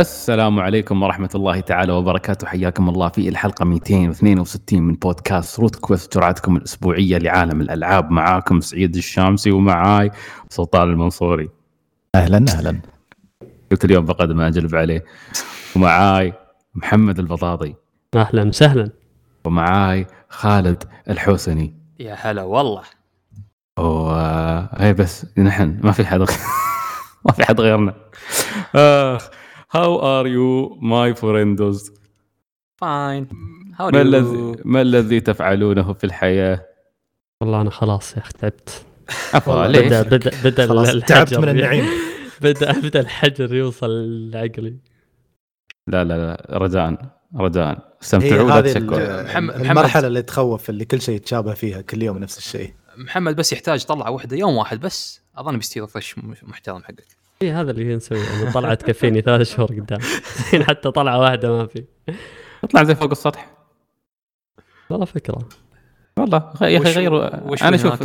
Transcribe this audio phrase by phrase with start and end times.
[0.00, 2.46] السلام عليكم ورحمة الله تعالى وبركاته.
[2.46, 8.10] حياكم الله في الحلقة 262 من بودكاست روت كويست جرعتكم الأسبوعية لعالم الألعاب.
[8.10, 10.10] معاكم سعيد الشامسي ومعاي
[10.50, 11.48] سلطان المنصوري.
[12.14, 12.80] أهلا أهلا.
[13.70, 15.04] قلت اليوم بقدم أجلب عليه.
[15.76, 16.32] ومعاي
[16.74, 17.74] محمد البطاطي.
[18.14, 18.90] أهلا وسهلا.
[19.44, 21.74] ومعاي خالد الحوسني.
[22.00, 22.82] يا هلا والله.
[23.78, 26.20] وهي بس نحن ما في حد
[27.26, 27.94] ما في حد غيرنا.
[28.74, 29.30] آخ
[29.74, 31.92] how are you my friendos
[32.76, 33.28] fine
[33.80, 36.66] ما الذي ما الذي تفعلونه في الحياة؟
[37.40, 38.84] والله أنا خلاص يا أخي تعبت.
[39.34, 41.84] عفوا بدا ليش؟ بدا بدأ خلاص الحجر تعبت من النعيم.
[42.42, 43.90] بدا بدأ الحجر يوصل
[44.30, 44.76] لعقلي.
[45.86, 47.68] لا لا لا رجاء رجاء.
[47.68, 49.38] هي استمتعوا لا تشكوا.
[49.38, 52.74] المرحلة اللي تخوف اللي كل شيء يتشابه فيها كل يوم نفس الشيء.
[52.96, 55.22] محمد بس يحتاج طلعة واحدة يوم واحد بس.
[55.36, 57.23] أظن بيستوي طش محترم حقك.
[57.42, 59.98] اي هذا اللي نسويه يعني طلعت تكفيني ثلاث شهور قدام.
[60.40, 61.84] الحين حتى طلعة واحدة ما في.
[62.64, 63.50] اطلع زي فوق السطح.
[64.90, 65.48] والله فكرة.
[66.16, 67.26] والله يا أخي غيروا
[67.68, 67.98] أنا أشوف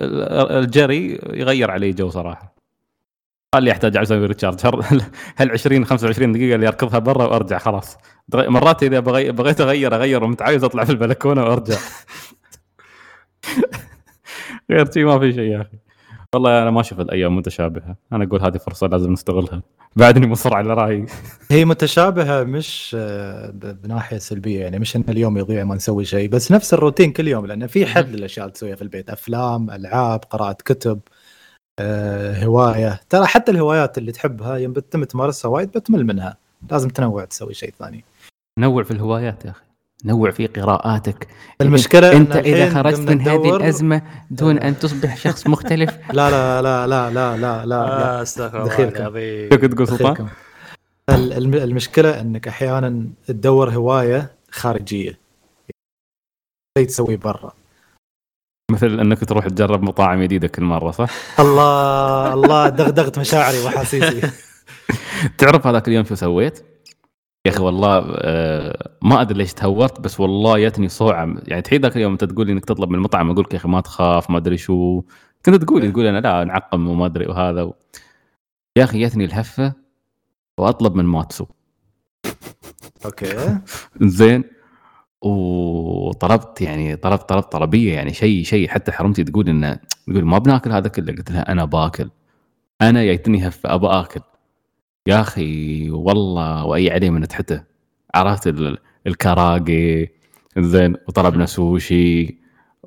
[0.00, 2.54] الجري يغير علي جو صراحة.
[3.54, 5.02] قال لي أحتاج أسوي ريتشارج هل
[5.36, 7.96] هل 20 25 دقيقة اللي أركضها برا وأرجع خلاص.
[8.34, 9.32] مرات إذا بغي...
[9.32, 11.78] بغيت أغير أغير ومتعايز أطلع في البلكونة وأرجع.
[14.70, 15.78] غير شيء ما في شيء يا أخي.
[16.34, 17.96] والله أنا ما أشوف الأيام متشابهة.
[18.12, 19.62] أنا أقول هذه فرصة لازم نستغلها.
[19.96, 21.06] بعدني مصر على رأيي.
[21.50, 24.60] هي متشابهة مش آه، بناحية سلبية.
[24.60, 27.86] يعني مش إن اليوم يضيع ما نسوي شيء بس نفس الروتين كل يوم لأن في
[27.86, 29.10] حد للأشياء اللي تسويها في البيت.
[29.10, 31.00] أفلام ألعاب قراءة كتب
[31.78, 33.00] آه، هواية.
[33.08, 36.36] ترى حتى الهوايات اللي تحبها يوم بتتم تمارسها وايد بتمل منها.
[36.70, 38.04] لازم تنوع تسوي شيء ثاني.
[38.58, 39.64] نوع في الهوايات يا أخي.
[40.04, 41.28] نوع في قراءاتك
[41.60, 46.62] المشكلة إن انت اذا خرجت من هذه الأزمة دون أن تصبح شخص مختلف لا لا
[46.62, 48.22] لا لا لا لا لا, لا.
[48.22, 48.88] أستغفر الله.
[48.88, 50.28] العظيم شو كنت تقول سلطان؟
[51.10, 55.18] المشكلة إنك أحيانا تدور هواية خارجية
[56.78, 57.52] شيء تسويه برا
[58.70, 61.10] مثل إنك تروح تجرب مطاعم جديدة كل مرة صح؟
[61.40, 64.20] الله الله دغدغت مشاعري واحاسيسي
[65.38, 66.73] تعرف هذاك اليوم شو سويت؟
[67.46, 71.34] يا أخي والله آه ما أدري ليش تهورت بس والله جتني صوعة.
[71.48, 73.68] يعني تحيد ذاك اليوم أنت تقول لي إنك تطلب من المطعم أقول لك يا أخي
[73.68, 75.02] ما تخاف ما أدري شو.
[75.46, 77.74] كنت تقول تقول أنا لا نعقم وما أدري وهذا و...
[78.76, 79.72] يا أخي جتني الهفة
[80.58, 81.46] وأطلب من ماتسو.
[83.04, 83.58] okay.
[84.18, 84.44] زين.
[85.22, 88.68] وطلبت يعني طلبت طلبت طلبية يعني شيء شيء.
[88.68, 91.12] حتى حرمتي تقول انه تقول ما بناكل هذا كله.
[91.12, 92.10] قلت لها أنا باكل.
[92.82, 94.20] أنا جايتني هفة أبى آكل.
[95.06, 97.62] يا أخي والله وأي عليه من تحته.
[98.14, 100.10] عرفت ال- الكراجي
[100.58, 102.38] زين وطلبنا سوشي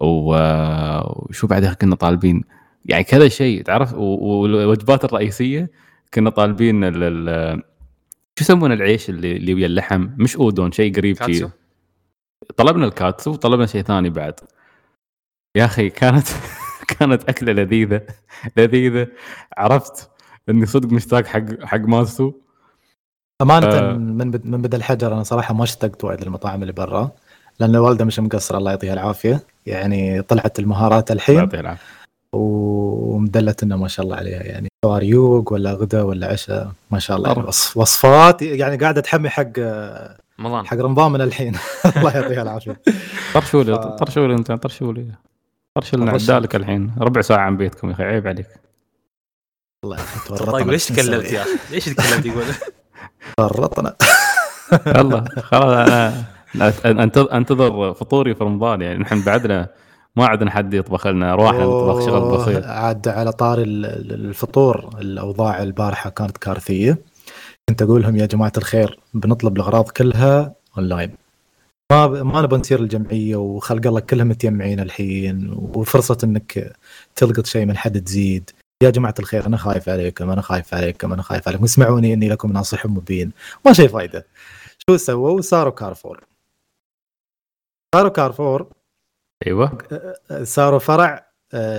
[0.02, 2.44] و- وشو بعدها كنا طالبين؟
[2.86, 5.70] يعني كذا شيء تعرف؟ والوجبات الرئيسية
[6.14, 7.62] كنا طالبين ال- ال-
[8.40, 11.34] شو يسمون العيش اللي اللي ويا اللحم؟ مش أودون شيء قريب كاتسو.
[11.34, 11.48] شيء
[12.58, 14.34] طلبنا الكاتسو وطلبنا شيء ثاني بعد.
[15.58, 16.28] يا أخي كانت
[17.00, 18.02] كانت أكلة لذيذة
[18.58, 19.08] لذيذة.
[19.58, 20.10] عرفت؟
[20.50, 22.34] اني صدق مشتاق حق حق ماسو
[23.42, 23.94] أمانة آه.
[23.94, 27.12] من بد من بدا الحجر أنا صراحة ما اشتقت وايد للمطاعم اللي برا
[27.60, 29.44] لأن الوالده مش مقصره الله يعطيها العافية.
[29.66, 31.84] يعني طلعت المهارات الحين يعطيه العافية.
[32.34, 34.44] ومدلت إنه ما شاء الله عليها.
[34.44, 37.30] يعني سواء ريوق ولا غدا ولا عشاء ما شاء الله.
[37.30, 37.44] يعني.
[37.44, 39.60] وصف وصفات يعني قاعدة تحمي حق
[40.40, 40.66] رمضان.
[40.68, 41.56] حق رمضان من الحين.
[41.98, 42.80] الله يعطيها العافية.
[43.34, 45.06] طرشوا لي ف- طرشوا لي أنت طرشوا لي
[45.76, 46.12] طرشوا لنا.
[46.12, 46.92] عدالك الحين.
[47.00, 48.48] ربع ساعة عن بيتكم يا أخي عيب عليك.
[49.88, 50.52] الله يا أخي تورطنا.
[50.52, 52.44] طيب ليش تكلمت؟ يا أخي؟ ليش تكلمت يقول؟
[53.38, 53.96] تورطنا.
[54.98, 55.90] يلا خلاص
[56.86, 59.68] أنا أنت- أنتظر فطوري في رمضان يعني نحن بعدنا
[60.16, 62.64] ما عندنا حد يطبخ لنا رواحنا نطبخ شغل بسيط.
[62.66, 66.98] عاد على ال- الفطور الأوضاع البارحة كانت كارثية.
[67.70, 71.12] كنت أقول لهم يا جماعة الخير بنطلب الأغراض كلها أونلاين.
[71.92, 72.14] ما ب...
[72.14, 76.74] ما نبغى نصير الجمعية وخلق الله كلهم متجمعين الحين وفرصة إنك
[77.16, 78.50] تلقط شيء من حد تزيد.
[78.84, 81.64] يا جماعة الخير أنا خايف عليكم أنا خايف عليكم أنا خايف عليكم.
[81.64, 83.32] اسمعوني إني لكم ناصح مبين.
[83.66, 84.28] ما شيء فايدة.
[84.90, 86.24] شو سووا؟ صاروا كارفور.
[87.96, 88.68] صاروا كارفور.
[89.48, 89.78] أيوه.
[90.44, 91.28] صاروا فرع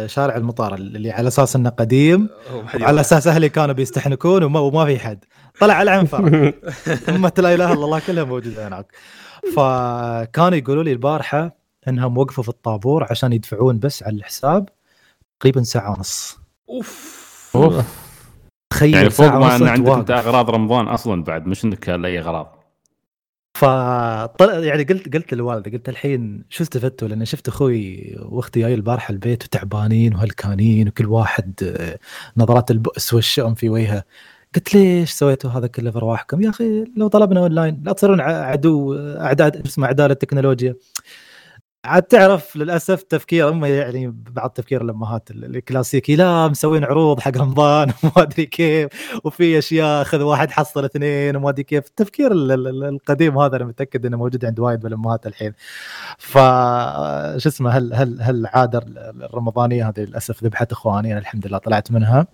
[0.07, 2.89] شارع المطار اللي على أساس إنه قديم يروح.
[2.89, 5.25] أساس أهلي كانوا بيستحنكون وما, وما في حد.
[5.61, 6.53] طلع على عين فرع
[7.17, 8.93] أمة لا إله إلا الله كلها موجودة هناك.
[9.57, 11.57] فكانوا يقولوا لي البارحة
[11.89, 14.69] إنهم وقفوا في الطابور عشان يدفعون بس على الحساب
[15.41, 16.38] تقريبا ساعة ونص.
[16.71, 17.51] أوف.
[17.55, 17.85] أوف.
[18.73, 19.91] تخيل يعني فوق ما ان أنت عندك.
[19.91, 22.59] أنت أغراض رمضان أصلا بعد مش انك لأي أغراض.
[23.59, 29.13] فطلع يعني قلت قلت للوالده قلت الحين شو استفدتوا؟ لأن شفت أخوي وأختي جاي البارحة
[29.13, 31.99] البيت وتعبانين وهلكانين وكل واحد آه،
[32.37, 34.05] نظرات البؤس والشؤم في وجهه.
[34.55, 38.45] قلت ليش سويتوا هذا كله في ارواحكم يا أخي لو طلبنا أونلاين لا تصيرون ع-
[38.45, 40.75] عدو اعداء اسمه اعداء التكنولوجيا.
[41.85, 47.37] عاد تعرف للأسف تفكير هم يعني بعض تفكير الأمهات ال- الكلاسيكي لا مسوين عروض حق
[47.39, 48.89] رمضان وما أدري كيف
[49.25, 51.87] وفي أشياء خذ واحد حصل اثنين وما أدري كيف.
[51.87, 55.53] التفكير ال- ال- القديم هذا أنا متأكد إنه موجود عند وايد من الامهات الحين.
[56.19, 56.33] ف
[57.39, 58.79] شو اسمه هل هل هل العاده
[59.23, 62.27] الرمضانية هذه للأسف ذبحت إخواني أنا الحمد لله طلعت منها.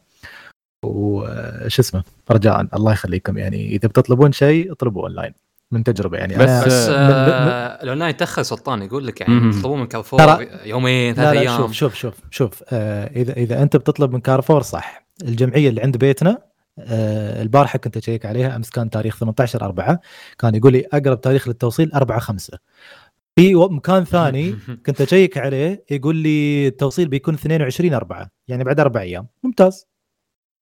[0.84, 5.34] وش اسمه رجاء الله يخليكم يعني إذا بتطلبون شيء اطلبوا أونلاين.
[5.74, 6.34] من تجربة يعني.
[6.36, 9.52] بس- أنا بس آه الاونلاين تاخر سلطان يقول لك يعني.
[9.52, 10.20] تطلبون من كارفور
[10.64, 14.20] يومين لا ثلاث لا أيام شوف شوف شوف شوف آه إذا إذا أنت بتطلب من
[14.20, 15.06] كارفور صح.
[15.22, 16.38] الجمعية اللي عند بيتنا
[16.78, 20.00] آه البارحة كنت أشيك عليها أمس كان تاريخ 18 4
[20.38, 22.58] كان يقول لي أقرب تاريخ للتوصيل 4 5
[23.38, 24.56] في مكان ثاني
[24.86, 29.26] كنت أشيك عليه يقول لي التوصيل بيكون 22 4 يعني بعد أربع أيام.
[29.42, 29.86] ممتاز.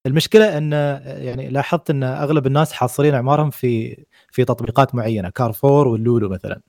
[0.07, 0.73] المشكلة إن
[1.05, 6.61] يعني لاحظت إن أغلب الناس حاصرين أعمارهم في في تطبيقات معينة كارفور واللولو مثلا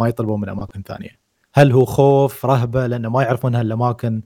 [0.00, 1.18] ما يطلبون من أماكن ثانية.
[1.54, 4.22] هل هو خوف رهبة؟ لأنه ما يعرفون هالاماكن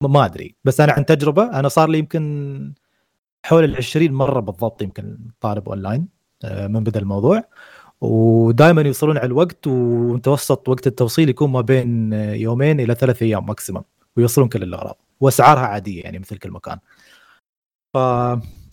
[0.00, 0.54] ما- أدري.
[0.64, 2.72] بس أنا عن تجربة أنا صار لي يمكن
[3.46, 6.08] حول ال 20 مرة بالضبط يمكن طالب أونلاين
[6.44, 7.42] آه، من بدأ الموضوع.
[8.00, 13.82] ودائما يوصلون على الوقت ومتوسط وقت التوصيل يكون ما بين يومين إلى ثلاث أيام maximum
[14.16, 14.96] ويوصلون كل الأغراض.
[15.20, 16.78] وأسعارها عادية يعني مثل كل مكان
[17.94, 17.96] ف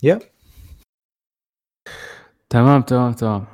[0.02, 0.18] يا
[2.50, 3.44] تمام تمام تمام.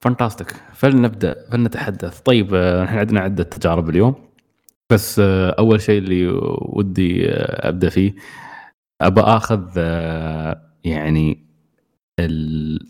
[0.00, 2.20] fantastic فلنبدأ فلنتحدث.
[2.20, 4.14] طيب آه، إحنا عندنا عدة تجارب اليوم.
[4.90, 6.28] بس آه، أول شيء اللي
[6.62, 8.14] ودي آه، أبدأ فيه.
[9.00, 9.78] ابى أخذ
[10.84, 11.46] يعني
[12.20, 12.86] ال-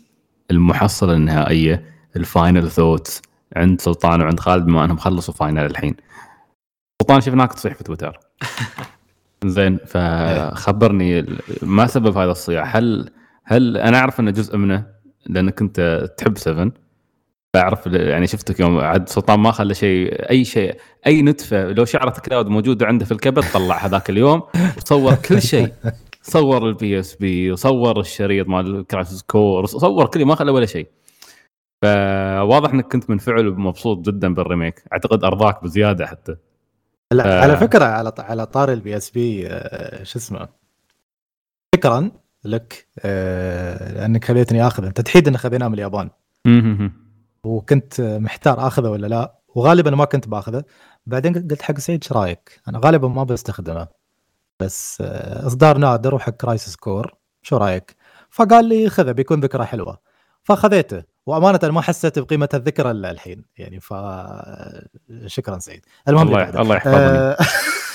[0.51, 1.83] المحصلة النهائية
[2.15, 3.21] ال final thoughts
[3.55, 5.95] عند سلطان وعند خالد بما أنهم خلصوا Final الحين.
[7.01, 8.19] سلطان شفناك تصيح في تويتر.
[9.45, 11.25] زين فخبرني
[11.61, 13.09] ما سبب هذا الصياح؟ هل
[13.43, 16.71] هل أنا أعرف انه جزء منه؟ لأنك انت تحب 7
[17.55, 20.77] بعرف يعني شفتك يوم عاد سلطان ما خلى شيء أي شيء
[21.07, 21.71] أي نتفة.
[21.71, 24.43] لو شعرة Cloud موجوده عنده في الكبت طلع هذاك اليوم.
[24.77, 25.73] وصور كل شيء.
[26.21, 30.87] صور ال PSP وصور الشريط مال Crisis Core صور كل ما خلى ولا شيء.
[31.81, 36.35] فواضح إنك كنت منفعل ومبسوط جدا بال remake أعتقد أرضاك بزيادة حتى.
[37.13, 37.41] لا آه.
[37.41, 39.49] على فكرة على على طار ال PSP
[40.03, 40.47] شو اسمه؟
[41.75, 42.11] شكرا.
[42.43, 44.87] لك آه، لأنك خليتني آخذه.
[44.87, 46.09] أنت تحيد ان خذيناه من اليابان.
[47.43, 49.35] وكنت محتار آخذه ولا لا.
[49.55, 50.63] وغالبا ما كنت بآخذه.
[51.05, 53.87] بعدين قلت حق سعيد إيش رأيك؟ أنا غالبا ما بستخدمه.
[54.59, 57.95] بس آه، إصدار نادر وحق Crisis Core شو رأيك؟
[58.29, 59.97] فقال لي خذه بيكون ذكرى حلوة.
[60.43, 61.03] فخذيته.
[61.25, 63.45] وأمانة ما حسيت بقيمة الذكرى إلا الحين.
[63.57, 63.93] يعني ف
[65.25, 65.85] شكرا سعيد.
[66.07, 66.61] المهم الله.
[66.61, 66.97] الله يحفظني.
[66.97, 67.37] آه،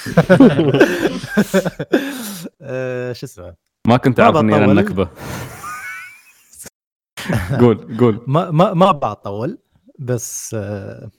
[2.61, 3.55] آه، شو اسمه؟
[3.87, 4.65] ما كنت أعرف إني أنا.
[4.65, 5.09] النكتة.
[7.61, 8.25] قول قول.
[8.27, 9.59] ما ما ما بطول
[9.99, 11.11] بس آه،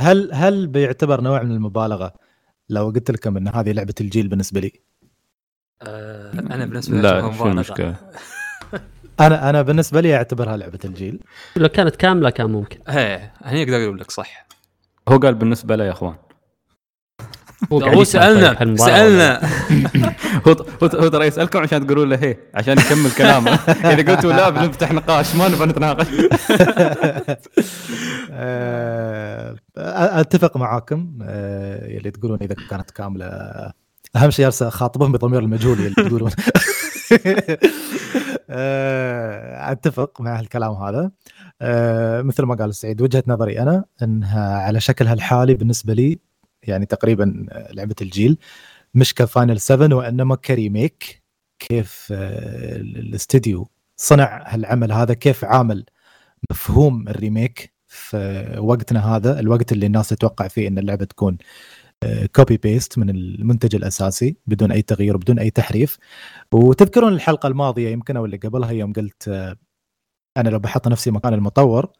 [0.00, 2.12] هل هل بيعتبر نوع من المبالغة
[2.68, 4.72] لو قلت لكم إن هذه لعبة الجيل بالنسبة لي؟
[5.82, 7.46] آه أنا بالنسبة لي لا شو.
[7.46, 7.96] المشكلة؟
[9.20, 11.20] أنا أنا بالنسبة لي أعتبرها لعبة الجيل.
[11.56, 12.80] لو كانت كاملة كان ممكن.
[12.88, 14.46] إيه هني أقدر أقول لك صح.
[15.08, 16.14] هو قال بالنسبة له يا أخوان.
[17.72, 18.76] هو سألنا.
[18.76, 19.40] سالنا
[20.46, 23.50] هو هو هو ترى يسألكم عشان تقولوا له هي عشان يكمل كلامه.
[23.92, 26.06] إذا قلتوا لا بنفتح نقاش ما نبغى نتناقش.
[28.32, 29.56] آه،
[30.20, 33.26] أتفق معاكم آه، اللي تقولون إذا كانت كاملة.
[34.16, 36.30] أهم شيء أرسل اخاطبهم بضمير المجهول اللي تقولون.
[38.50, 41.10] آه، أتفق مع الكلام هذا.
[41.62, 46.18] آه، مثل ما قال سعيد وجهة نظري أنا إنها على شكلها الحالي بالنسبة لي
[46.68, 48.38] يعني تقريبا لعبة الجيل.
[48.94, 51.22] مش ك Final 7 وإنما ك remake
[51.58, 55.84] كيف آه، الاستديو صنع هالعمل هذا كيف عامل
[56.50, 59.40] مفهوم ال remake في وقتنا هذا.
[59.40, 61.38] الوقت اللي الناس تتوقع فيه إن اللعبة تكون
[62.36, 65.98] copy paste من المنتج الأساسي بدون أي تغيير بدون أي تحريف.
[66.52, 69.56] وتذكرون الحلقة الماضية يمكن أو اللي قبلها يوم قلت آه،
[70.36, 71.92] أنا لو بحط نفسي مكان المطور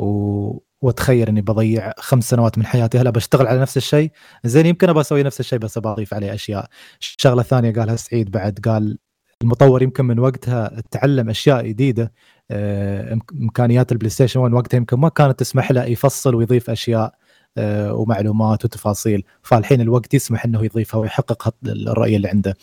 [0.00, 0.58] و...
[0.82, 2.98] واتخيل إني بضيع خمس سنوات من حياتي.
[2.98, 4.10] هلا بشتغل على نفس الشيء.
[4.44, 6.68] زين يمكن ابى أسوي نفس الشيء بس بضيف عليه أشياء.
[7.00, 8.98] الشغلة الثانية قالها سعيد بعد قال
[9.42, 12.12] المطور يمكن من وقتها تعلم أشياء جديدة.
[12.50, 17.14] آه، إمكانيات ال PlayStation 1 وقتها يمكن ما كانت تسمح له يفصل ويضيف أشياء
[17.58, 19.24] آه، ومعلومات وتفاصيل.
[19.42, 22.54] فالحين الوقت يسمح إنه يضيفها ويحقق الرؤيه اللي عنده.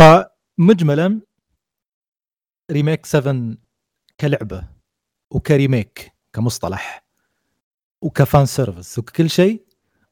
[0.00, 1.20] فمجملا
[2.72, 3.56] remake 7
[4.20, 4.64] كلعبة
[5.34, 7.02] وك remake كمصطلح.
[8.02, 8.98] وك fan service.
[8.98, 9.62] وكل شيء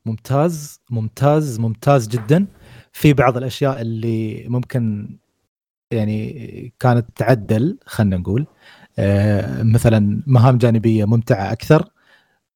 [0.06, 2.46] ممتاز ممتاز ممتاز جدا.
[2.92, 5.08] في بعض الأشياء اللي ممكن
[5.90, 8.46] يعني كانت تعدل خلينا نقول.
[8.98, 11.90] آه، مثلا مهام جانبية ممتعة أكثر.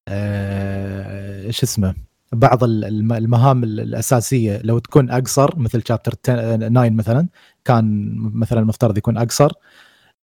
[0.08, 1.94] آه، شو اسمه؟
[2.32, 7.28] بعض ال- الم- المهام ال- الأساسية لو تكون أقصر مثل chapter 9 مثلا
[7.64, 9.52] كان مثلا المفترض يكون أقصر.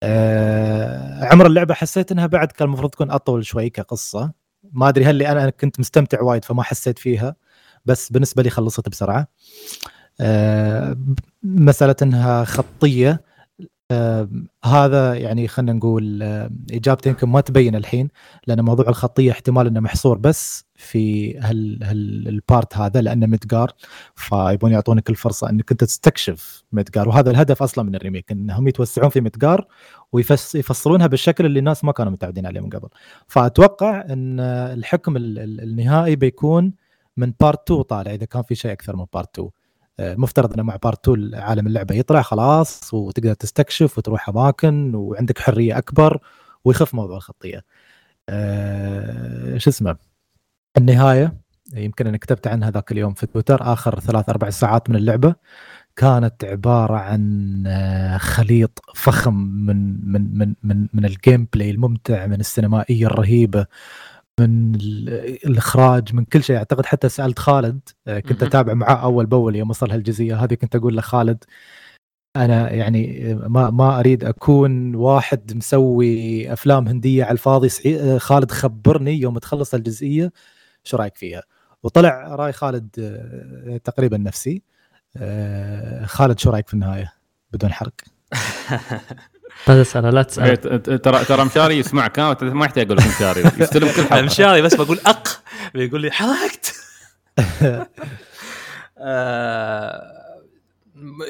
[0.02, 4.32] آه، عمر اللعبة حسيت إنها بعد كان المفروض تكون أطول شوي كقصة.
[4.72, 7.36] ما أدري هل أنا كنت مستمتع وايد فما حسيت فيها
[7.84, 9.28] بس بالنسبة لي خلصت بسرعة.
[10.20, 10.96] آه،
[11.42, 13.20] مسألة إنها خطية
[13.92, 14.28] آه،
[14.64, 18.08] هذا يعني خلينا نقول آه، إجابتي يمكن ما تبين الحين
[18.46, 23.72] لأن موضوع الخطية احتمال إنه محصور بس في هال هال البارت هذا لأنه مدقار
[24.16, 29.08] فيبون يعطونك الفرصة إنك أنت تستكشف Midgar وهذا الهدف أصلا من ال remake إنهم يتوسعون
[29.10, 29.66] في Midgar
[30.12, 32.88] ويفصلونها بالشكل اللي الناس ما كانوا متعودين عليه من قبل
[33.26, 36.72] فأتوقع إن الحكم ال- ال- النهائي بيكون
[37.16, 39.50] من part 2 طالع إذا كان في شيء أكثر من part 2
[40.00, 45.38] آه، المفترض إنه مع part 2 عالم اللعبة يطلع خلاص وتقدر تستكشف وتروح أماكن وعندك
[45.38, 46.18] حرية أكبر
[46.64, 47.64] ويخف موضوع الخطية.
[48.28, 49.96] أه شو اسمه؟
[50.76, 51.36] النهاية
[51.74, 55.34] يمكن أنا كتبت عنها ذاك اليوم في تويتر آخر ثلاث أربع ساعات من اللعبة
[55.96, 62.40] كانت عبارة عن آه، خليط فخم من من من من من ال gameplay الممتع من
[62.40, 63.66] السينمائية الرهيبة
[64.40, 65.08] من ال-
[65.46, 66.56] الإخراج من كل شيء.
[66.56, 68.42] أعتقد حتى سألت خالد آه، كنت.
[68.42, 71.44] أتابع معاه أول بأول يوم وصل هالجزئيه هذه كنت أقول له خالد
[72.36, 77.68] أنا يعني ما ما أريد أكون واحد مسوي أفلام هندية على الفاضي.
[77.68, 80.32] سعي- آه، خالد خبرني يوم تخلص الجزئية
[80.84, 81.42] شو رأيك فيها؟
[81.82, 84.62] وطلع رأي خالد آه، تقريبا نفسي.
[84.66, 84.81] آه،
[86.06, 87.12] خالد شو رأيك في النهاية
[87.52, 87.92] بدون حرق؟
[89.68, 93.06] لا تسأله لا إيه، تسأله ت- ت- ترى ترى مشاري يسمعك ما يحتاج أقول لك
[93.06, 94.22] مشاري يستلم كل حلقة.
[94.32, 95.28] مشاري بس بقول أق
[95.74, 96.74] بيقول لي حرقت.
[98.98, 100.02] آه،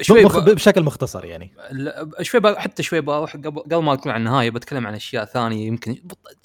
[0.01, 0.25] شوي.
[0.25, 1.53] بشكل مختصر يعني.
[1.71, 2.47] لا، شوي ب...
[2.47, 5.95] حتى شوي بروح قبل ما اتكلم عن النهاية بتكلم عن أشياء ثانية يمكن.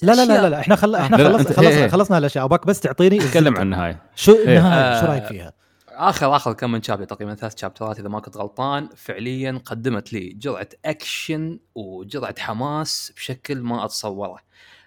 [0.03, 0.95] لا لا لا لا, لا إحنا خل...
[0.95, 1.47] إحنا لا، لا، خلص...
[1.47, 1.89] خلصنا إيه.
[1.89, 4.03] خلصنا الاشياء أباك بس تعطيني تكلم عن النهاية.
[4.17, 4.59] شو إيه.
[4.59, 5.11] النهاية؟ شو آه.
[5.11, 5.53] رايك فيها؟
[5.99, 10.29] اخر آخر كم من chapter تقريبا ثلاث شابترات إذا ما كنت غلطان فعليا قدمت لي
[10.29, 14.39] جرعة اكشن وجرعة حماس بشكل ما أتصوره.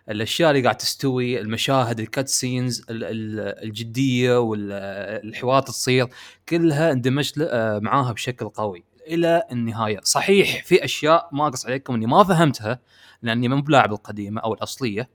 [0.09, 6.07] الأشياء اللي قاعد تستوي المشاهد ال cutscenes ال- ال- الجدية والحوارات تصير
[6.49, 9.99] كلها اندمجت آه، معاها بشكل قوي إلى النهاية.
[10.03, 12.79] صحيح في أشياء ما اقص عليكم إني ما فهمتها
[13.21, 15.09] لأني مو بلاعب القديمة أو الأصلية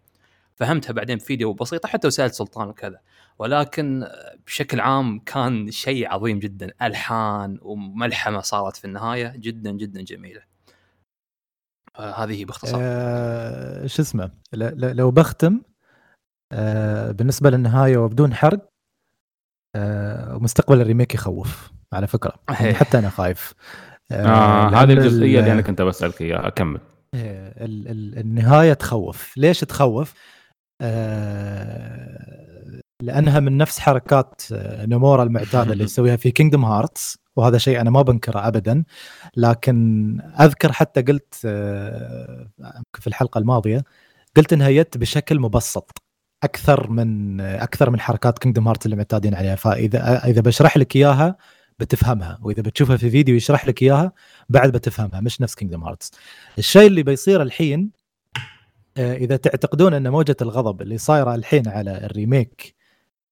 [0.54, 3.00] فهمتها بعدين بفيديو بسيطه حتى وسالت سلطان وكذا
[3.38, 4.09] ولكن
[4.47, 6.73] بشكل عام كان شيء عظيم جدا.
[6.83, 10.43] ألحان وملحمة صارت في النهاية جدا جدا جميلة.
[11.97, 12.81] هذه باختصار.
[12.83, 14.64] آه شو اسمه؟ ل...
[14.64, 14.97] ل...
[14.97, 15.61] لو بختم
[16.52, 18.69] آه بالنسبة للنهاية وبدون حرق
[19.76, 22.35] آه مستقبل الريميك يخوف على فكرة.
[22.50, 23.55] يعني حتى أنا خايف.
[24.12, 26.47] آه لأن هذه الجزئية ال- اللي أنا كنت بسالك إياها.
[26.47, 26.81] أكمل.
[27.14, 29.37] آه، ال- ال- النهاية تخوف.
[29.37, 30.14] ليش تخوف؟
[30.83, 32.45] آه،
[33.02, 37.90] لأنها من نفس حركات آه، نمورا المعتادة اللي يسويها في Kingdom Hearts وهذا شيء أنا
[37.90, 38.84] ما بنكره ابدا.
[39.36, 42.48] لكن أذكر حتى قلت آه،
[42.94, 43.84] في الحلقة الماضية
[44.36, 46.02] قلت إنها جت بشكل مبسط
[46.42, 49.54] أكثر من أكثر من حركات Kingdom Hearts اللي معتادين عليها.
[49.56, 51.36] فإذا إذا بشرح لك إياها
[51.78, 54.12] بتفهمها وإذا بتشوفها في فيديو يشرح لك إياها
[54.48, 56.11] بعد بتفهمها مش نفس Kingdom Hearts
[56.58, 57.90] الشيء اللي بيصير الحين
[58.96, 62.75] آه، إذا تعتقدون أن موجة الغضب اللي صايرة الحين على ال remake آه،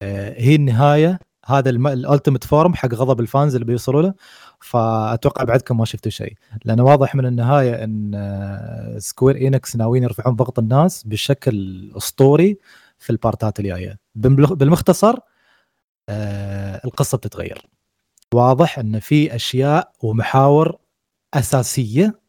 [0.03, 4.15] هي النهاية هذا ال ultimate form حق غضب ال fans اللي بيوصلوا له.
[4.61, 6.35] فأتوقع بعدكم ما شفتوا شيء.
[6.65, 12.59] لأن واضح من النهاية إن آه، Square Enix ناويين يرفعون ضغط الناس بشكل أسطوري
[12.99, 13.99] في البارتات الجاية.
[14.15, 15.15] بالمخ- بالمختصر
[16.09, 17.67] آه، القصة بتتغير.
[18.35, 20.79] واضح إن في أشياء ومحاور
[21.35, 22.21] أساسية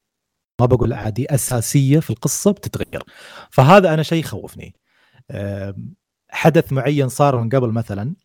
[0.60, 3.03] ما بقول عادي أساسية في القصة بتتغير.
[3.50, 4.75] فهذا أنا شيء يخوفني.
[6.35, 8.15] حدث معين صار من قبل مثلا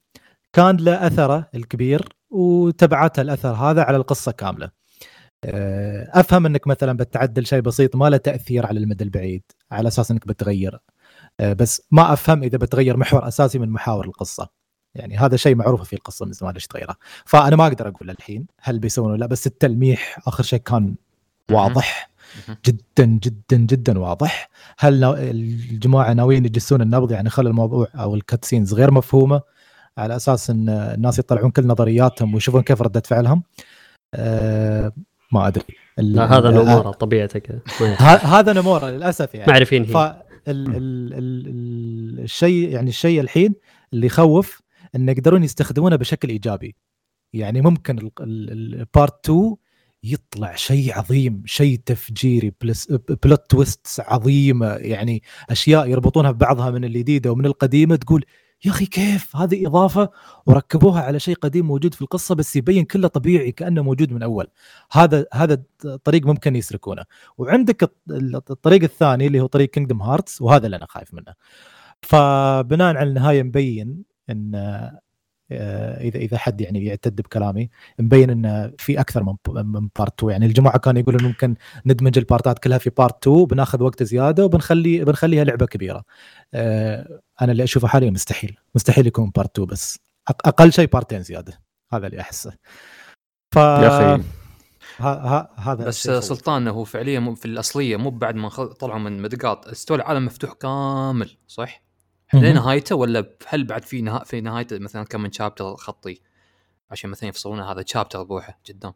[0.53, 4.71] كان له أثره الكبير وتبعته الأثر هذا على القصة كاملة.
[5.45, 10.11] أه، أفهم إنك مثلا بتعدل شيء بسيط ما له تأثير على المدى البعيد على أساس
[10.11, 10.79] إنك بتغير.
[11.41, 14.49] أه، بس ما أفهم إذا بتغير محور أساسي من محاور القصة.
[14.95, 16.97] يعني هذا شيء معروف في القصة من زمان ليش تغيره.
[17.25, 20.95] فأنا ما أقدر أقول الحين هل بيسوون ولا لا بس التلميح آخر شيء كان
[21.51, 22.10] واضح.
[22.67, 24.49] جدا جدا جدا واضح.
[24.79, 29.41] هل الجماعة ناويين يجسون النبض يعني خلى الموضوع أو الكاتسينز غير مفهومة
[29.99, 33.43] على أساس إن الناس يطلعون كل نظرياتهم ويشوفون كيف ردة فعلهم؟
[34.15, 34.93] أه
[35.33, 35.65] ما أدري.
[35.99, 37.51] لا هذا ال- نمورة طبيعتك.
[37.81, 38.03] ما يعرف.
[38.03, 39.53] ه- هذا نمورة للأسف يعني.
[39.53, 43.55] معرفين هي ال ال ال ال الشيء يعني الشيء الحين
[43.93, 44.61] اللي يخوف
[44.97, 46.75] إن يقدرون يستخدمونه بشكل إيجابي.
[47.33, 49.57] يعني ممكن ال part 2
[50.05, 52.53] يطلع شيء عظيم شيء تفجيري
[53.25, 58.25] plot twist عظيمة يعني أشياء يربطونها ببعضها من الجديده ومن القديمة تقول
[58.65, 60.11] يا أخي كيف؟ هذه إضافة
[60.47, 64.47] وركبوها على شيء قديم موجود في القصة بس يبين كله طبيعي كأنه موجود من أول.
[64.93, 65.63] هذا هذا
[66.05, 67.03] طريق ممكن يسلكونه
[67.39, 71.35] وعندك الط- الطريق الثاني اللي هو طريق Kingdom Hearts وهذا اللي أنا خايف منه.
[72.03, 74.53] فبناء على النهاية مبين إن
[75.53, 79.35] اذا إذا حد يعني يعتد بكلامي مبين إنه في أكثر من
[79.67, 81.55] من part 2 يعني الجماعة كانوا يقولون ممكن
[81.87, 86.05] ندمج البارتات كلها في part 2 بناخذ وقت زيادة وبنخلي بنخليها لعبة كبيرة.
[86.55, 88.57] آه، أنا اللي أشوفه حاليا مستحيل.
[88.75, 89.99] مستحيل يكون part 2 بس.
[90.29, 91.61] أقل شيء بارتين زيادة.
[91.93, 92.53] هذا اللي أحسه.
[93.55, 94.23] ف يا أخي.
[95.57, 96.03] هذا بس.
[96.03, 101.31] سلطان هو فعليا في الأصلية مو بعد ما طلعوا من Midgar استوى العالم مفتوح كامل
[101.47, 101.90] صح؟
[102.35, 104.25] لنهايته ولا هل بعد في نها...
[104.25, 106.21] في نهايته مثلا كم من chapter خطي؟
[106.91, 108.93] عشان مثلا يفصلون هذا chapter بروحه قدام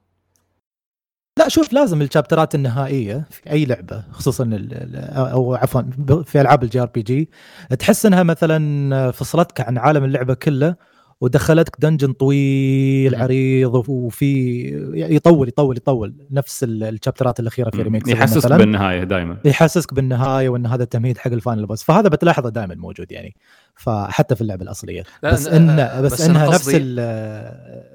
[1.38, 4.69] لا شوف لازم الشابترات النهائية في أي لعبة خصوصا
[5.14, 5.83] أو عفوا
[6.23, 7.31] في ألعاب ال JRPG
[7.79, 10.76] تحس إنها مثلا فصلتك عن عالم اللعبة كله
[11.21, 13.23] ودخلتك dungeon طويل مم.
[13.23, 19.37] عريض وفي يطول يطول يطول نفس ال- الشابترات الأخيرة في remake 7 يحسسك بالنهاية دائما
[19.44, 21.83] يحسسك بالنهاية وأن هذا التمهيد حق ال final boss.
[21.83, 23.35] فهذا بتلاحظه دائما موجود يعني.
[23.74, 25.03] فحتى في اللعبة الأصلية.
[25.22, 26.68] لا، بس إن بس, بس أنا إنها نفس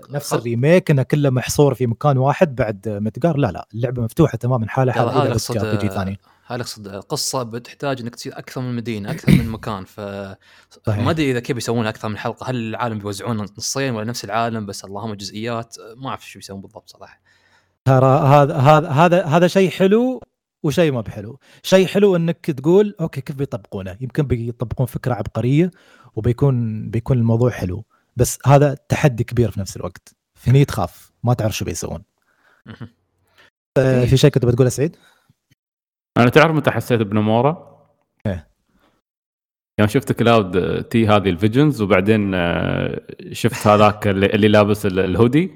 [0.10, 4.38] نفس ال remake إنه كله محصور في مكان واحد بعد متقار لا لا اللعبة مفتوحة
[4.38, 5.34] تماما حالها لا، حال هذا
[6.50, 9.86] هذا اقصد القصة بتحتاج إنك تصير أكثر من مدينة أكثر من مكان.
[9.86, 10.00] ف.
[10.88, 12.50] ما أدري إذا كيف يسوون أكثر من حلقة.
[12.50, 16.90] هل العالم بيوزعونه نصين ولا نفس العالم بس اللهم جزئيات؟ ما أعرف شو بيسوون بالضبط
[16.90, 17.22] صراحة.
[17.86, 20.22] ترى هذا هذا هذا هذا شيء حلو
[20.64, 21.40] وشيء ما بحلو.
[21.64, 25.72] شيء حلو إنك تقول أوكي كيف بيطبقونه؟ يمكن بيطبقون فكرة عبقرية
[26.16, 27.86] وبيكون بيكون الموضوع حلو.
[28.18, 30.16] بس هذا تحدي كبير في نفس الوقت.
[30.48, 31.12] هني تخاف.
[31.24, 32.04] ما تعرف شو بيسوون.
[33.78, 34.96] آه، في شيء كنت بتقوله سعيد؟
[36.22, 37.80] أنا تعرف متى حسيت بنموره؟
[38.26, 38.48] إيه.
[39.80, 43.02] يوم شفت كلاود تيه هذه ال visions وبعدين آه،
[43.32, 45.52] شفت هذاك اللي, لابس ال- الهودي.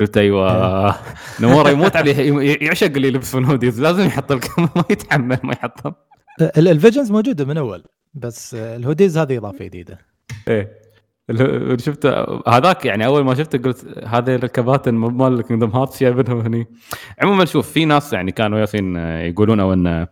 [0.00, 0.94] قلت أيوه
[1.40, 2.32] نموره يموت عليه
[2.64, 4.32] يعشق اللي يلبسون hoodies لازم يحط
[4.76, 5.94] ما يتحمل ما يحطهم.
[6.40, 9.98] ال- ال visions موجودة من أول بس آه، ال hoodies هذه اضافه جديدة.
[10.48, 10.85] إيه.
[11.30, 12.06] ال- شفت
[12.48, 16.66] هذاك يعني أول ما شفته قلت هذه الكباتن مو مال كينجدم هارتس جايبينهم هني.
[17.22, 20.06] عموما شوف في ناس يعني كانوا ياسين يقولون أو إن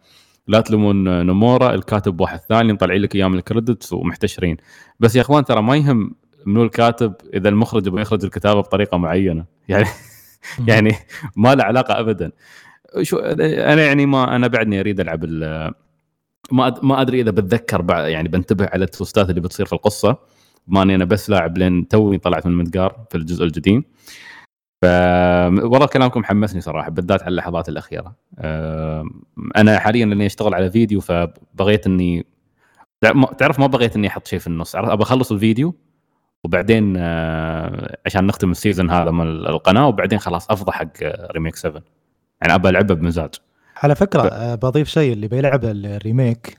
[0.46, 4.57] لا تلومون نمورا الكاتب واحد ثاني مطلعين لك اياه من الكريدتس ومحتشرين.
[5.00, 6.14] بس يا إخوان ترى ما يهم
[6.46, 9.44] منو الكاتب إذا المخرج يبغى يخرج الكتابة بطريقة معينة.
[9.68, 9.87] يعني
[10.66, 10.94] يعني
[11.37, 12.33] ما له علاقة ابدا.
[13.03, 15.72] شو أنا يعني ما أنا بعدني أريد ألعب ال-
[16.53, 20.16] ما ما أدري إذا بتذكر بعد يعني بنتبه على التوستات اللي بتصير في القصة.
[20.66, 23.85] بما اني أنا بس لاعب لين توي طلعت من المدقار في الجزء القديم
[24.83, 24.87] ف
[25.64, 28.16] والله كلامكم حمسني صراحة بالذات على اللحظات الأخيرة.
[29.57, 32.27] أنا حاليا لأني أشتغل على فيديو فبغيت اني
[33.38, 35.74] تعرف ما بغيت إني أحط شيء في النص؟ ابى أخلص الفيديو
[36.44, 40.88] وبعدين آه، عشان نختم ال season هذا من القناة وبعدين خلاص أفضى حق
[41.33, 41.83] remake 7
[42.42, 43.35] يعني ابى العبه بمزاج.
[43.77, 46.59] على فكرة ف- آه، بضيف شيء اللي بيلعب ال remake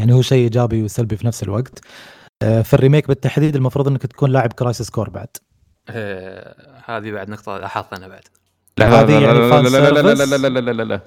[0.00, 1.80] يعني هو شيء إيجابي وسلبي في نفس الوقت.
[2.42, 5.28] آه، في ال remake بالتحديد المفروض إنك تكون لاعب كرايسيس كور بعد.
[5.88, 8.22] آه، هذه بعد نقطة لاحظتها أنا بعد.
[8.80, 10.32] هذه يعني لا fan لا لا لا لا service.
[10.32, 11.00] لا لا لا لا لا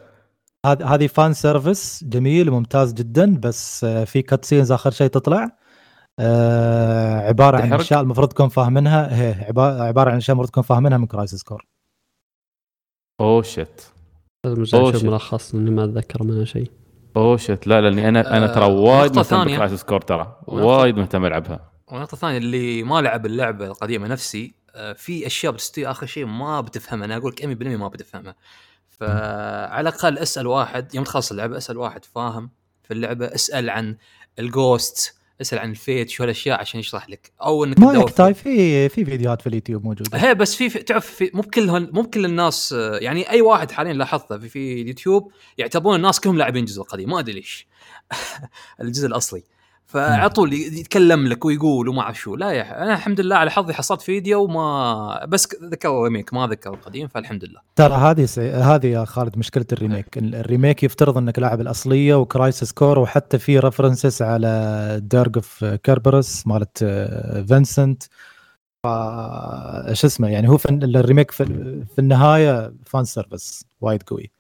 [0.93, 5.57] هذه fan service جميل وممتاز جدا بس آه، في cut scenes آخر شيء تطلع.
[6.19, 9.21] آه، عبارة عن؟ أشياء المفروض تكون فاهمينها.
[9.21, 11.65] هي عبا- عبارة عن أشياء المفروض تكون فاهمينها من كرايسيس كور
[13.21, 13.81] oh shit
[14.45, 15.03] لازم oh أشوف.
[15.03, 16.71] ملخص لاني ما أتذكر منها شيء.
[17.17, 19.55] oh shit لا لأني أنا أنا ترى آه، وايد نقطة مهتم ثانية.
[19.55, 20.37] بكرايسيس كور ترى.
[20.47, 21.59] وايد مهتم ألعبها.
[21.87, 26.61] والنقطة الثانية اللي ما لعب اللعبة القديمة نفسي آه، في أشياء بتستوي آخر شيء ما
[26.61, 27.05] بتفهمها.
[27.05, 28.35] أنا أقول لك 100% ما بتفهمها.
[28.89, 32.49] فعلى الأقل أسأل واحد يوم تخلص اللعبة أسأل واحد فاهم
[32.83, 33.97] في اللعبة أسأل عن
[34.39, 37.31] ال ghost اسأل عن ال fate شو هالاشياء عشان يشرح لك.
[37.41, 40.17] أو إنك ما يحتاج في في فيديوهات في اليوتيوب موجودة.
[40.17, 43.93] هي بس في في- تعرف في مو بكل مو بكل الناس يعني أي واحد حاليا
[43.93, 47.09] لاحظته في, في اليوتيوب يعتبرون الناس كلهم لاعبين الجزء القديم.
[47.09, 47.67] ما أدري ليش.
[48.81, 49.43] الجزء الأصلي.
[49.87, 52.35] فعلى طول يتكلم لك ويقول وما أعرف شو.
[52.35, 56.33] لا يا ح- أنا الحمد لله على حظي حصلت فيديو وما بس ذكر ال remake
[56.33, 57.59] ما ذكر القديم فالحمد لله.
[57.75, 58.49] ترى هذه سي...
[58.51, 60.17] هذه يا خالد مشكلة ال remake.
[60.17, 65.65] ال- ال remake يفترض إنك لاعب الأصلية وكرايسيس كور وحتى في references على Dirge of
[65.65, 68.03] Cerberus مالت آه، فينسنت.
[68.83, 68.87] ف
[69.93, 71.45] شو اسمه يعني هو في ال remake في,
[71.95, 74.31] في النهاية fan service وايد قوي.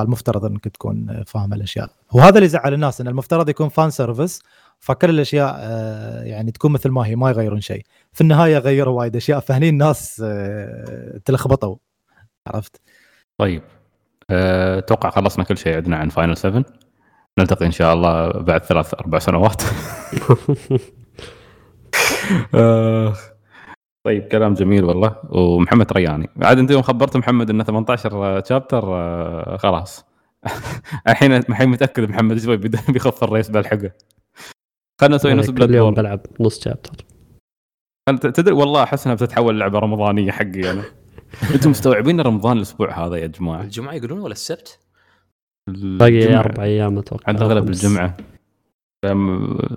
[0.00, 1.90] المفترض إنك تكون فاهم الأشياء.
[2.12, 4.42] وهذا اللي يزعل الناس إن المفترض يكون fan service
[4.80, 7.82] فكل الأشياء آه، يعني تكون مثل ما هي ما يغيرون شيء.
[8.12, 11.76] في النهاية غيروا وايد أشياء فهني الناس آه، تلخبطوا.
[12.46, 12.80] عرفت؟
[13.38, 13.62] طيب.
[14.30, 16.64] أه، أتوقع خلصنا كل شيء عندنا عن فاينل 7
[17.38, 19.62] نلتقي إن شاء الله بعد ثلاث أربع سنوات.
[22.54, 23.14] آه،
[24.04, 25.16] طيب كلام جميل والله.
[25.30, 26.28] ومحمد رياني.
[26.42, 30.04] عاد أنت يوم خبرت محمد إنه 18 شابتر آه، خلاص.
[31.08, 33.90] الحين الحين متأكد محمد شوي بيخف الريس بلحقه
[35.00, 36.94] خلنا نسوي نفس يوم بلاد بلعب نص شابتر
[38.16, 40.84] تدري والله أحس إنها بتتحول لعبة رمضانية حقي أنا.
[41.54, 44.78] أنتم مستوعبين رمضان الأسبوع هذا يا جماعة؟ الجمعة يقولون ولا السبت؟
[45.68, 46.36] باقي.
[46.36, 47.24] أربع أيام أتوقع.
[47.28, 47.68] عند أغلب.
[47.68, 48.16] الجمعة.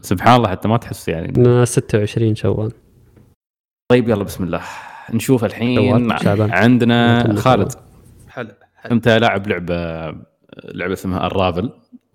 [0.01, 1.33] سبحان الله حتى ما تحس يعني.
[1.37, 2.71] من 26 شوال.
[3.91, 4.61] طيب يلا بسم الله.
[5.13, 6.11] نشوف الحين.
[6.51, 7.35] عندنا.
[7.35, 7.71] خالد.
[8.29, 8.91] حلو حلو.
[8.91, 10.05] أنت لاعب لعبة
[10.63, 11.69] لعبة اسمها Unravel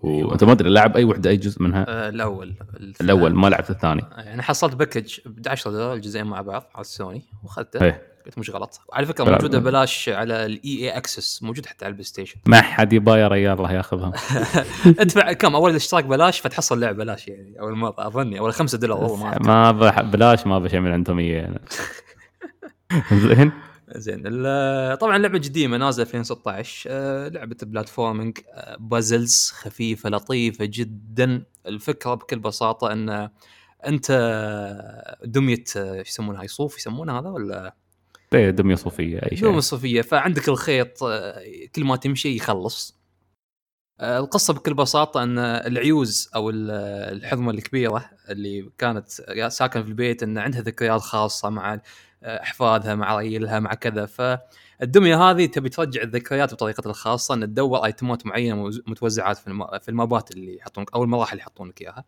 [0.07, 2.53] وأنت ما أدري لاعب أي وحدة أي جزء منها؟ آه الأول.
[3.01, 4.03] الأول ما لعبت الثاني.
[4.17, 7.83] يعني حصلت package ب 10 دولار الجزئين مع بعض على السوني وأخذته.
[7.85, 8.01] إيه.
[8.25, 8.81] قلت مش غلط.
[8.89, 9.23] وعلى فكرة.
[9.31, 13.27] موجودة ببلاش على ال EA Access موجود حتى على البلاي ستيشن ما حد يبا يا
[13.27, 14.13] ريال الله ياخذها.
[14.99, 17.59] ادفع كم؟ أول الاشتراك بلاش فتحصل لعبه بلاش يعني.
[17.59, 18.39] أول مرة أظني.
[18.39, 19.71] أول 5 دولار والله ما.
[19.71, 21.19] ما بلاش ما بشيء من عندهم.
[21.19, 21.49] اياه
[23.13, 23.51] زين.
[23.95, 24.21] زين.
[24.95, 31.43] طبعا لعبة قديمة نازلة 2016 آه، لعبة platforming آه، puzzles خفيفة لطيفة جدا.
[31.65, 33.29] الفكرة بكل بساطة إن
[33.87, 34.11] أنت
[35.25, 37.75] دمية آه، شو يسمونها؟ هاي صوف يسمونها هذا ولا؟
[38.33, 40.01] إيه، دمية صوفية أي دمية شيء صوفية.
[40.01, 41.41] فعندك الخيط آه،
[41.75, 42.97] كل ما تمشي يخلص.
[43.99, 46.71] آه، القصة بكل بساطة إن العيوز أو ال-
[47.17, 49.09] الحظمة الكبيرة اللي كانت
[49.47, 51.81] ساكنة في البيت إن عندها ذكريات خاصة مع آه،
[52.27, 54.05] احفادها مع ريلها مع كذا.
[54.05, 59.89] فالدمية هذه تبي ترجع الذكريات بطريقتها الخاصة إن تدور آيتمات معينة متوزعات في الم- في
[59.89, 62.03] المابات اللي يحطونك أو المراحل اللي يحطون لك اياها.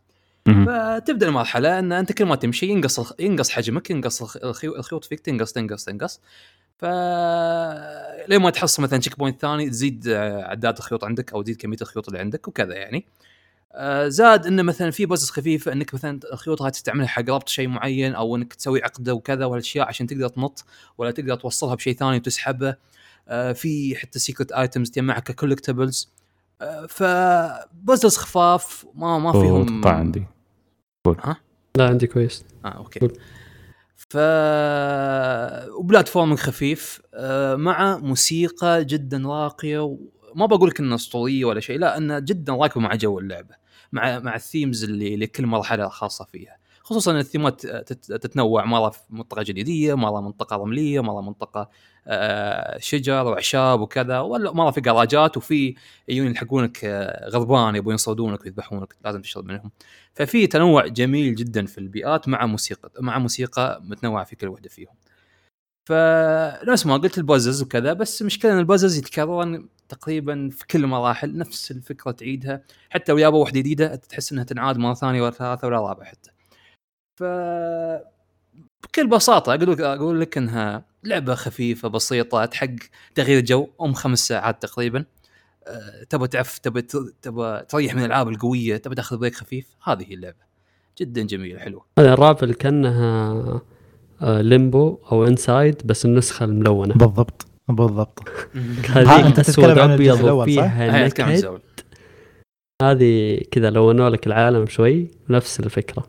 [0.65, 5.19] فتبدأ المرحلة إن أنت كل ما تمشي ينقص ينقص حجمك ينقص الخ- الخيو- الخيوط فيك
[5.19, 6.21] تنقص تنقص تنقص.
[6.77, 6.85] ف
[8.27, 10.07] لين ما تحصل مثلا checkpoint ثاني تزيد
[10.43, 13.05] عداد الخيوط عندك أو تزيد كمية الخيوط اللي عندك وكذا يعني.
[14.07, 18.15] زاد إنه مثلا في puzzles خفيفة إنك مثلا الخيوط هاي تستعملها حق ربط شيء معين
[18.15, 20.65] أو إنك تسوي عقده وكذا والاشياء عشان تقدر تنط
[20.97, 22.75] ولا تقدر توصلها بشيء ثاني وتسحبه.
[23.27, 26.09] آه، في حتى secret items تجمعها ك collectibles
[26.89, 30.23] ف puzzles خفاف ما ما فيهم تقطع عندي.
[31.75, 32.45] لا عندي كويس.
[32.65, 32.99] آه أوكي.
[32.99, 33.17] قول.
[33.95, 34.17] ف
[35.79, 37.01] و platforming خفيف.
[37.13, 39.97] آه، مع موسيقى جدا راقية
[40.35, 43.55] وما بقول لك انها أسطورية ولا شيء لا انها جدا راكبة مع جو اللعبة
[43.91, 48.89] مع مع ال themes اللي لكل مرحله خاصة فيها خصوصا إن الثيمات تت- تتنوع مرة
[48.89, 51.69] في منطقة جليديه مرة منطقة رملية مرة منطقة
[52.07, 55.75] آه، شجر وأعشاب وكذا ولا مرة في جراجات وفي
[56.07, 59.71] يجون يلحقونك آه، غضبان يبون يصودونك ويذبحونك لازم تشرب منهم
[60.13, 64.93] ففي تنوع جميل جدا في البيئات مع موسيقى مع موسيقى متنوعة في كل واحدة فيهم.
[65.85, 70.83] فنفس ما قلت ال puzzles وكذا بس المشكلة إن ال puzzles يتكررون تقريبا في كل
[70.83, 72.63] المراحل نفس الفكرة تعيدها.
[72.89, 76.31] حتى لو جابوا واحدة جديدة تحس إنها تنعاد مرة ثانية ولا ثالثه ولا رابعه حتى.
[77.19, 77.23] ف
[78.83, 82.75] بكل بساطة أقول لك أقول لك إنها لعبة خفيفة بسيطة حق
[83.15, 83.67] تغيير جو.
[83.81, 85.05] أم خمس ساعات تقريبا.
[85.67, 86.81] أه، تبغى تعرف تبغى
[87.21, 89.67] تبغى تريح من الألعاب القوية تبغى تاخذ break خفيف.
[89.83, 90.49] هذه هي اللعبة.
[90.99, 93.61] جدا جميله حلوة هذا Unravel كأنها
[94.21, 96.93] آه، Limbo أو Inside بس النسخة الملونة.
[96.93, 97.48] بالضبط.
[97.69, 98.19] بالضبط.
[98.89, 101.61] هذه أنت أسود تتكلم عن الجزء ابيض نكهه الزول.
[102.81, 106.03] هذه كذا لونوا لك العالم شوي نفس الفكرة.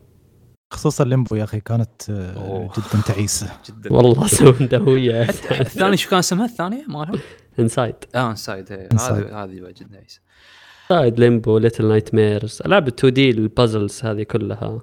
[0.73, 2.69] خصوصا Limbo يا أخي كانت آه،.
[2.77, 3.47] جدا تعيسة.
[3.69, 3.93] جدا.
[3.93, 5.21] والله سوداويه
[5.61, 7.13] الثاني شو كان اسمها؟ الثانية مالها؟
[7.59, 8.71] Inside آه Inside.
[8.71, 10.21] هذه هذه جدا nice
[10.91, 14.81] Inside Limbo Little Nightmares العاب 2D ال puzzles هذه كلها.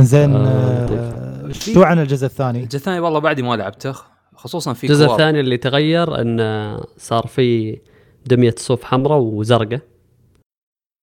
[0.00, 4.11] زين آه، آه، شو عن الجزء الثاني؟ الجزء الثاني والله بعدي ما لعبته.
[4.42, 5.04] خصوصا في الجزء.
[5.12, 7.78] الثاني اللي تغير انه صار في
[8.26, 9.80] دمية صوف حمراء وزرقاء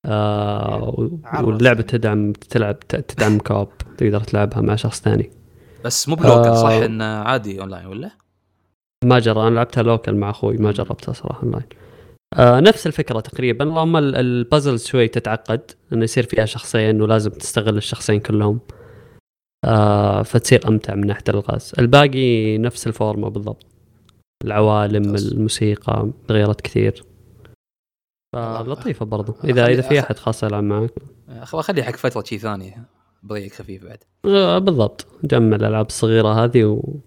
[0.06, 0.94] آه
[1.44, 1.82] واللعبة.
[1.82, 5.30] تدعم تلعب تدعم co-op تقدر تلعبها مع شخص ثاني
[5.86, 6.86] بس مو ب local صح آه.
[6.86, 8.12] إنه عادي أونلاين ولا؟
[9.06, 11.66] ما جرى أنا لعبتها local مع أخوي ما جربتها صراحة أونلاين
[12.38, 15.62] آه نفس الفكرة تقريبا اللهم ال- ال puzzles شوي تتعقد
[15.94, 18.79] إنه يصير فيها شخصين ولازم تستغل الشخصين كلهم آه
[20.24, 23.66] فتصير أمتع من ناحية الألغاز الباقي نفس الفورمة بالضبط
[24.44, 25.28] العوالم ممتاز.
[25.28, 27.04] الموسيقى تغيرت كثير
[28.36, 30.94] فلطيفة برضو اذا إذا في أحد خاص يلعب معك
[31.44, 32.84] خليه حق فترة شي ثانية
[33.24, 37.00] بريك خفيف بعد آه بالضبط جمع الألعاب الصغيرة هذه و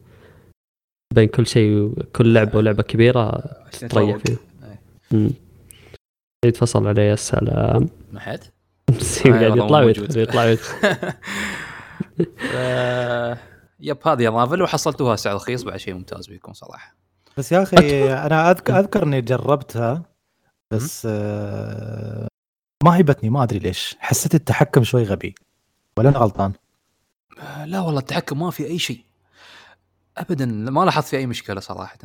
[1.15, 3.45] بين كل شيء كل لعبة ولعبة كبيرة
[3.91, 4.17] تريح.
[4.17, 4.81] فيها إيه.
[5.12, 5.31] مم.
[6.45, 8.41] يتفصل عليه السلام ما حد؟
[9.27, 10.57] أي قاعد يطلع.
[12.55, 13.38] آه،
[13.81, 16.97] يب هذه رافل وحصلتوها سعر رخيص بعد شيء ممتاز بيكون صراحة.
[17.37, 20.03] بس يا أخي أنا اذكر أذكر إني جربتها
[20.71, 22.29] بس آه
[22.85, 23.97] ما عجبتني ما أدري ليش.
[23.99, 25.35] حسيت التحكم شوي غبي.
[25.97, 26.53] ولا أنا غلطان؟
[27.41, 29.05] آه، لا والله التحكم ما في أي شيء.
[30.19, 31.99] ابدا ما لاحظت في أي مشكلة صراحة.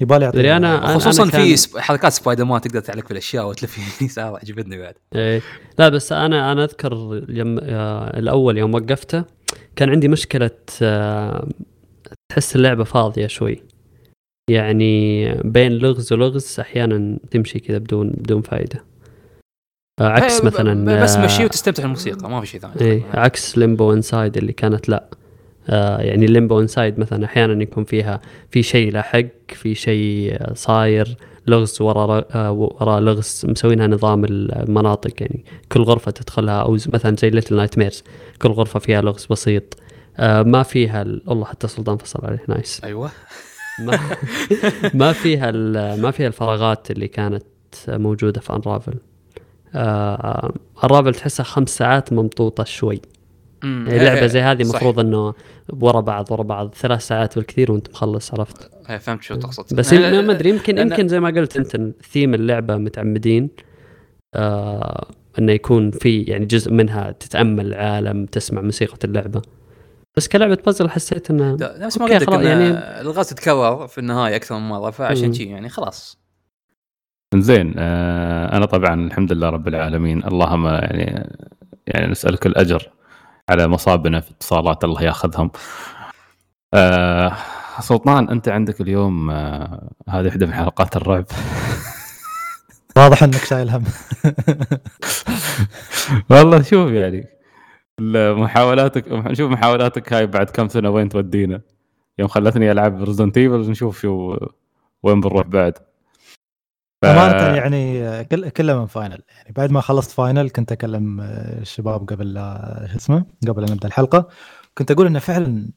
[0.00, 3.48] يبالي اعطيه أدري أنا- أنا- خصوصا كان- في حركات سبايدر مان تقدر تعلق في الأشياء
[3.48, 4.94] وتلف يسار عجبتني بعد.
[5.14, 5.42] إيه.
[5.78, 9.24] لا بس أنا أنا أذكر يوم آه، الأول يوم وقفته
[9.76, 10.50] كان عندي مشكلة
[10.82, 11.48] آه،
[12.32, 13.62] تحس اللعبة فاضية شوي.
[14.50, 18.84] يعني بين لغز ولغز أحيانا تمشي كذا بدون بدون فائده
[20.00, 22.74] آه، عكس مثلا بس مشي وتستمتع بالموسيقى ما في شيء ثاني.
[22.80, 25.08] إيه عكس Limbo Inside اللي كانت لا.
[26.00, 31.82] يعني Limbo Inside مثلا أحيانا يكون فيها في شيء لاحق في شيء آه، صاير لغز
[31.82, 37.56] ورا آه ورا لغز مسوينها نظام المناطق يعني كل غرفة تدخلها أو مثلا زي Little
[37.56, 38.04] Nightmares
[38.42, 39.76] كل غرفة فيها لغز بسيط.
[40.16, 42.80] آه ما فيها ال- والله حتى سلطان فصل عليه nice.
[42.84, 43.10] أيوه.
[43.78, 43.98] ما,
[44.94, 45.50] ما فيها
[45.96, 47.42] ما فيها الفراغات اللي كانت
[47.88, 48.94] موجودة في Unravel
[49.74, 50.52] آه
[50.84, 53.00] Unravel تحسها خمس ساعات ممطوطة شوي.
[53.64, 54.62] لعبة إيه، زي هذه.
[54.62, 55.34] المفروض إنه
[55.80, 59.74] ورا بعض ورا بعض ثلاث ساعات بالكثير وأنت مخلص عرفت؟ إيه، فهمت شو تقصد.
[59.76, 63.50] بس يم- ما أدري يمكن يمكن زي ما قلت أنت ثيم اللعبة متعمدين
[64.34, 65.06] آه
[65.38, 69.42] إنه يكون في يعني جزء منها تتأمل العالم تسمع موسيقى اللعبة.
[70.16, 74.36] بس كلعبة بازل حسيت إنه نفس ما قلت لك يعني يعني- الغاز تتكرر في النهاية
[74.36, 75.32] أكثر من مرة فعشان مم.
[75.32, 76.20] شي يعني خلاص.
[77.34, 81.30] زين آه أنا طبعا الحمد لله رب العالمين اللهم يعني
[81.86, 82.88] يعني نسألك الأجر.
[83.50, 85.50] على مصابنا في اتصالات الله ياخذهم.
[86.74, 87.36] آه
[87.80, 91.24] سلطان أنت عندك اليوم آه هذه واحدة من حلقات الرعب.
[92.96, 93.84] واضح إنك شايل هم.
[96.30, 97.26] والله شوف يعني
[98.40, 101.60] محاولاتك شوف محاولاتك هاي بعد كم سنة وين تودينا؟
[102.18, 104.36] يوم خلتني ألعب Resident Evil نشوف شو
[105.02, 105.78] وين بنروح بعد.
[107.02, 111.60] ف- أمانة يعني كل كله من Final يعني بعد ما خلصت Final كنت أكلم آه،
[111.60, 114.28] الشباب قبل لا شو اسمه؟ قبل أن نبدأ الحلقة.
[114.78, 115.70] كنت أقول إنه فعلا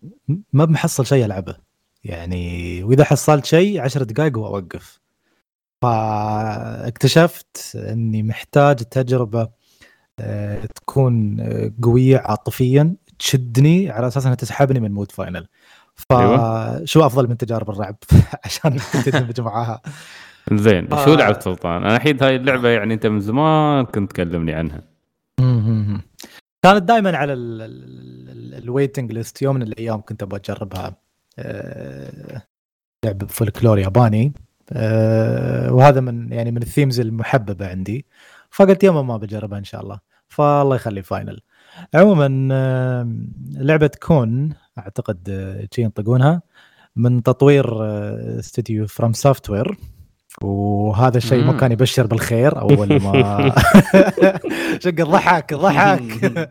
[0.54, 1.56] ما بمحصل شيء ألعبه.
[2.04, 5.00] يعني وإذا حصلت شيء عشر دقائق واوقف
[5.82, 9.50] فاكتشفت إني محتاج تجربة
[10.20, 15.48] آه، تكون آه، قوية عاطفيا تشدني على أساس إنها تسحبني من mood Final
[15.96, 17.96] فشو أفضل من تجارب الرعب؟
[18.46, 19.82] عشان تندمج معاها
[20.52, 21.06] زين آه.
[21.06, 24.82] شو لعبت سلطان؟ أنا الحين هاي اللعبة يعني أنت من زمان كنت تكلمني عنها.
[26.64, 27.34] كانت دائما على
[28.64, 30.96] ال waiting list يوم من الأيام كنت أبغى أجربها.
[31.40, 32.42] آه،
[33.06, 34.34] لعبه فولكلور ياباني.
[34.72, 38.06] آه، وهذا من يعني من ال themes المحببة عندي.
[38.50, 40.00] فقلت يوم ما بجربها إن شاء الله.
[40.28, 41.40] فالله يخلي Final
[41.94, 43.16] عموما آه،
[43.52, 46.42] لعبة Kuon أعتقد آه، شي ينطقونها
[46.96, 47.84] من تطوير
[48.40, 49.78] استوديو FromSoftware
[50.44, 51.58] وهذا الشيء ما.
[51.58, 53.56] كان يبشر بالخير أول ما
[54.84, 56.04] شق ضحك ضحك.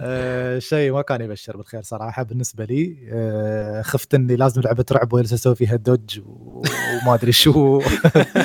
[0.00, 3.08] آه، شيء ما كان يبشر بالخير صراحة بالنسبة لي.
[3.12, 7.82] آه، خفت إني لازم لعبه رعب وجلس أسوي فيها dodge وما أدري شو.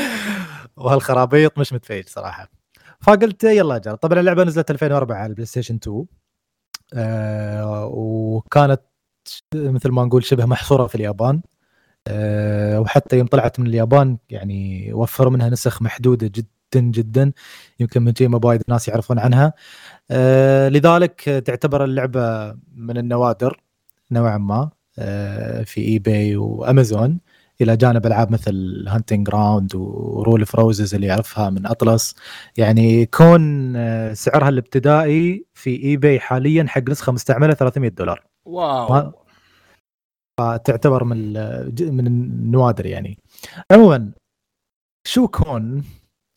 [0.77, 2.49] وهالخرابيط مش متفيج صراحة.
[3.01, 6.05] فقلت يلا اجرب طبعا اللعبة نزلت 2004 على ال PlayStation 2
[6.93, 8.81] آه، وكانت
[9.55, 11.41] مثل ما نقول شبه محصورة في اليابان.
[12.07, 17.31] آه، وحتى يوم طلعت من اليابان يعني وفروا منها نسخ محدودة جدا جدا
[17.79, 19.53] يمكن من ما وايد ناس يعرفون عنها.
[20.11, 23.61] آه، لذلك تعتبر اللعبة من النوادر
[24.11, 27.19] نوعا ما آه، في eBay وأمازون.
[27.61, 32.15] إلى جانب ألعاب مثل Haunting Ground و Rule of Rose اللي يعرفها من Atlus.
[32.57, 33.73] يعني Kuon
[34.13, 38.23] سعرها الابتدائي في eBay حاليا حق نسخة مستعملة 300 دولار.
[38.45, 39.11] wow.
[40.41, 41.33] فتعتبر من
[41.95, 43.17] من النوادر يعني.
[43.71, 44.11] عموما
[45.07, 45.83] شو كون؟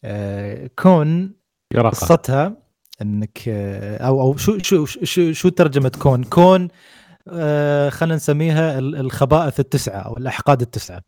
[0.05, 1.33] آه، كون
[1.75, 2.57] يراقة قصتها
[3.03, 6.69] إنك آه، أو أو شو شو شو شو ترجمة كون؟ كون
[7.29, 11.03] آه، خلينا نسميها ال- الخبائث التسعة أو الأحقاد التسعة.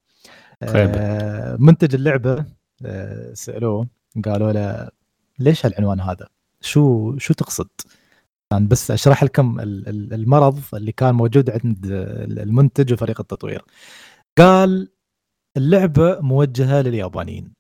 [0.63, 2.45] آه، منتج اللعبة
[2.87, 3.87] آه، سألوه
[4.25, 4.89] قالوا له
[5.39, 6.29] ليش هالعنوان هذا؟
[6.61, 7.69] شو شو تقصد؟
[8.55, 11.87] بس أشرح لكم ال- ال- المرض اللي كان موجود عند
[12.39, 13.65] المنتج وفريق التطوير.
[14.39, 14.89] قال
[15.57, 17.53] اللعبة موجهة لليابانيين.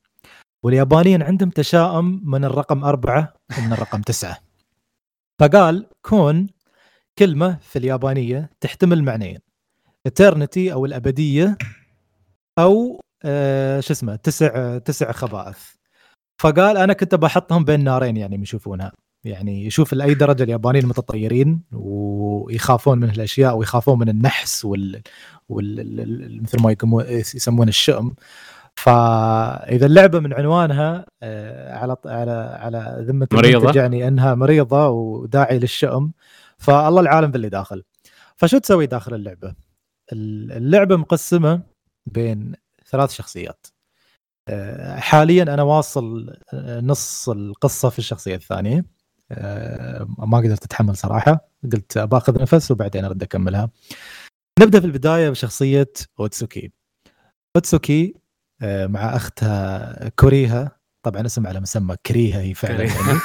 [0.65, 4.39] واليابانيين عندهم تشاؤم من الرقم أربعة ومن الرقم تسعة.
[5.41, 6.47] فقال كون
[7.19, 9.39] كلمة في اليابانية تحتمل معنيين
[10.09, 11.59] eternity أو الأبدية
[12.59, 15.59] أو آه شو اسمه تسع تسع خبائث.
[16.43, 18.93] فقال أنا كنت بحطهم بين نارين يعني يشوفونها.
[19.27, 25.03] يعني يشوف لأي درجة اليابانيين المتطيرين ويخافون من الاشياء ويخافون من النحس وال,
[25.49, 26.43] وال...
[26.43, 26.77] مثل ما
[27.09, 28.15] يسمون الشؤم.
[28.77, 33.73] فإذا اللعبة من عنوانها آه، على على على ذمة مريضة.
[33.81, 36.13] يعني إنها مريضة وداعي للشؤم.
[36.59, 37.83] فالله العالم باللي داخل.
[38.37, 39.55] فشو تسوي داخل اللعبة؟
[40.13, 41.63] اللعبة مقسمة
[42.07, 42.53] بين
[42.87, 43.67] ثلاث شخصيات.
[44.49, 48.85] آه، حاليا أنا واصل آه، نص القصة في الشخصية الثانية.
[50.19, 51.49] ما قدرت أتحمل صراحة.
[51.73, 53.71] قلت باخذ نفس وبعدين أرد أكملها.
[54.61, 56.73] نبدأ في البداية بشخصية أوتسوكي.
[57.57, 58.15] أوتسوكي
[58.63, 60.77] آه، مع أختها كوريها.
[61.03, 63.21] طبعا اسم على مسمى كريها هي فعلا يعني.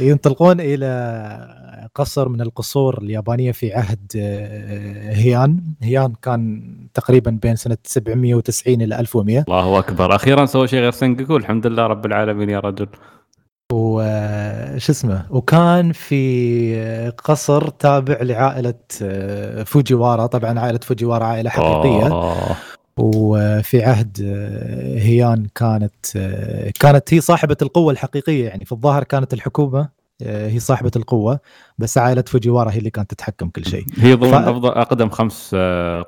[0.08, 5.62] ينطلقون إلى قصر من القصور اليابانية في عهد آه، هيان.
[5.82, 6.62] هيان كان
[6.94, 10.14] تقريبا بين سنة 790 إلى 1100 الله أكبر.
[10.14, 12.88] أخيرا سوى شيء غير سنجكو الحمد لله رب العالمين يا رجل.
[13.72, 20.26] وش اسمه وكان في قصر تابع لعائلة آه، فوجيوارا.
[20.26, 22.06] طبعا عائلة فوجيوارا عائلة حقيقية.
[22.06, 22.56] أوه.
[22.96, 28.48] وفي عهد آه، هيان كانت آه، كانت هي صاحبة القوة الحقيقية.
[28.48, 31.40] يعني في الظاهر كانت الحكومة هي صاحبة القوة
[31.78, 33.84] بس عائلة فوجيوارا هي اللي كانت تتحكم كل شيء.
[33.98, 34.34] هي ضمن ف...
[34.34, 35.54] أفضل أقدم خمس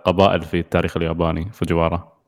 [0.05, 2.20] قبائل في التاريخ الياباني فوجيوارا.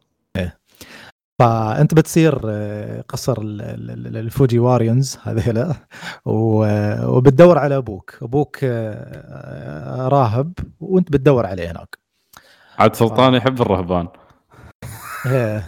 [1.38, 5.74] فأنت بتصير آه، قصر الفوجي واريونز هذيلا
[6.24, 8.18] وبتدور على أبوك.
[8.22, 11.98] أبوك آه، راهب وأنت بتدور عليه هناك.
[12.78, 14.08] عاد سلطان يحب الرهبان.
[15.26, 15.66] إيه.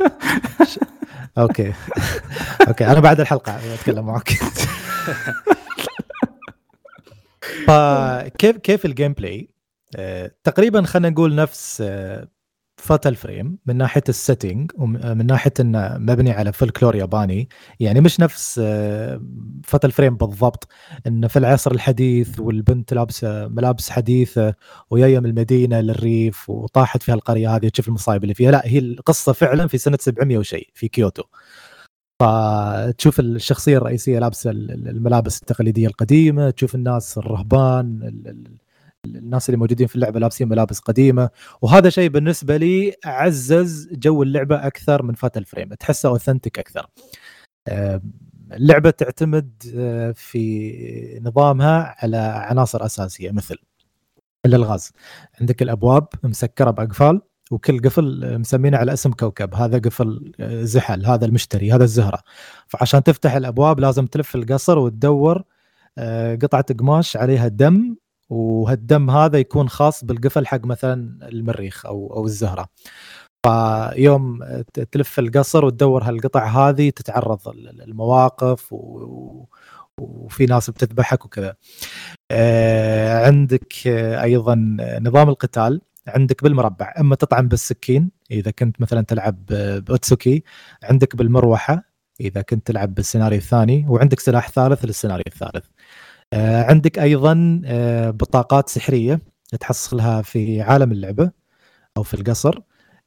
[1.39, 1.73] okay.
[2.69, 4.33] okay أنا بعد الحلقة أتكلم معك.
[7.67, 9.51] فكيف كيف ال gameplay
[9.97, 11.83] آه، تقريبا خلينا نقول نفس
[12.77, 17.49] Fatal Frame من ناحية ال setting ومن ناحية إنه مبني على فولكلور ياباني.
[17.81, 18.61] يعني مش نفس
[19.65, 20.69] Fatal Frame بالضبط
[21.07, 24.55] انه في العصر الحديث والبنت لابسة ملابس حديثة
[24.91, 28.51] وجايه من المدينة للريف وطاحت فيها القرية هذه تشوف المصايب اللي فيها.
[28.51, 31.23] لا هي القصة فعلا في سنة 700 وشيء في كيوتو.
[32.21, 38.01] فتشوف الشخصية الرئيسية لابسة الملابس التقليدية القديمة تشوف الناس الرهبان
[39.05, 41.31] الناس اللي موجودين في اللعبة لابسين ملابس قديمة.
[41.63, 46.87] وهذا شيء بالنسبة لي عزز جو اللعبة أكثر من Fatal Frame تحسه authentic أكثر.
[48.53, 53.57] اللعبة تعتمد آه، في نظامها على عناصر أساسية مثل
[54.47, 54.93] الألغاز.
[55.41, 59.55] عندك الأبواب مسكرة بأقفال وكل قفل مسمينه على اسم كوكب.
[59.55, 62.19] هذا قفل آه، زحل هذا المشتري هذا الزهرة.
[62.69, 65.43] فعشان تفتح الأبواب لازم تلف القصر وتدور
[65.99, 67.97] آه، قطعة قماش عليها دم
[68.31, 72.69] وهالدم هذا يكون خاص بالقفل حق مثلا المريخ أو أو الزهرة.
[73.47, 74.45] فيوم
[74.93, 79.47] تلف القصر وتدور هالقطع هذه تتعرض للمواقف و...
[80.01, 81.55] وفي ناس بتذبحك وكذا.
[82.31, 83.87] آه عندك
[84.23, 90.43] أيضا نظام القتال عندك بالمربع أما تطعن بالسكين إذا كنت مثلا تلعب بأوتسوكي
[90.83, 95.65] عندك بالمروحة إذا كنت تلعب بالسيناريو الثاني وعندك سلاح ثالث للسيناريو الثالث.
[96.43, 99.21] عندك أيضا آه، بطاقات سحرية
[99.61, 101.31] تحصلها في عالم اللعبة
[101.97, 102.61] أو في القصر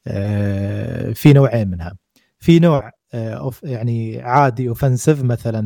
[0.07, 1.97] آه، في نوعين منها.
[2.39, 2.91] في نوع
[3.63, 5.63] يعني عادي offensive مثلا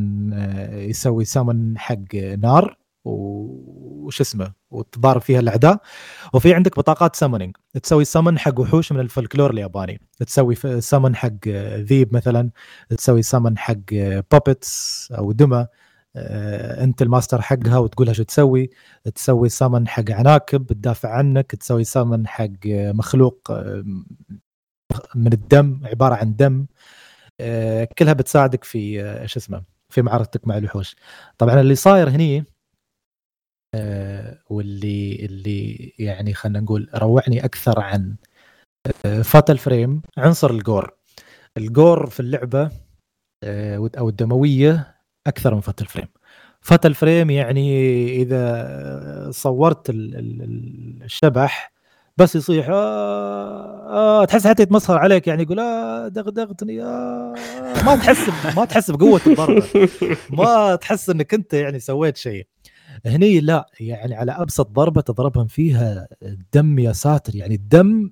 [0.82, 5.80] يسوي summon حق نار وش اسمه وتضارب فيها الأعداء.
[6.34, 10.00] وفي عندك بطاقات summoning تسوي summon حق وحوش من الفلكلور الياباني.
[10.26, 12.50] تسوي summon حق ذيب مثلا.
[12.88, 13.94] تسوي سامن حق
[14.30, 15.56] puppets أو دمى.
[15.56, 15.68] آه،
[16.16, 18.70] أنت الماستر حقها وتقولها شو تسوي؟
[19.14, 23.84] تسوي سامن حق عناكب تدافع عنك تسوي سامن حق مخلوق آه،
[25.14, 26.66] من الدم عبارة عن دم.
[27.40, 30.96] آه، كلها بتساعدك في شو اسمه في معركتك مع الوحوش.
[31.38, 32.44] طبعا اللي صاير هني
[34.50, 38.16] واللي اللي يعني خلينا نقول روعني أكثر عن
[39.24, 40.94] فاتل فريم عنصر الجور.
[41.56, 42.70] الجور في اللعبة
[43.98, 44.91] أو الدموية
[45.26, 46.08] أكثر من Fatal Frame
[46.60, 49.86] Fatal Frame يعني إذا صورت
[51.04, 51.72] الشبح
[52.16, 57.34] بس يصيح آه آه تحس حتى يتمسخر عليك يعني يقول آه دغدغتني آه
[57.86, 59.88] ما تحس ما تحس بقوة الضربة.
[60.30, 62.46] ما تحس إنك أنت يعني سويت شيء.
[63.06, 67.36] هني لا يعني على أبسط ضربة تضربهم فيها الدم يا ساتر.
[67.36, 68.10] يعني الدم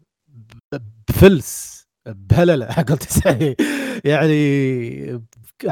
[1.09, 1.80] بفلس.
[2.07, 3.27] بهلله قلت
[4.05, 5.21] يعني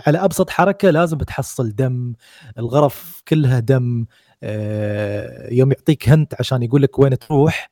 [0.06, 2.12] على أبسط حركة لازم بتحصل دم
[2.58, 4.06] الغرف كلها دم
[4.42, 7.70] آه، يوم يعطيك هنت عشان يقول لك وين تروح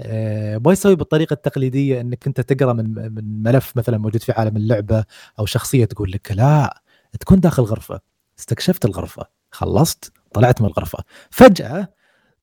[0.00, 4.56] آه، ما يسوي بالطريقة التقليدية إنك أنت تقرأ من من ملف مثلا موجود في عالم
[4.56, 5.04] اللعبة
[5.38, 6.82] أو شخصية تقول لك لا
[7.20, 8.00] تكون داخل غرفة
[8.38, 11.04] استكشفت الغرفة خلصت طلعت من الغرفة.
[11.30, 11.88] فجأة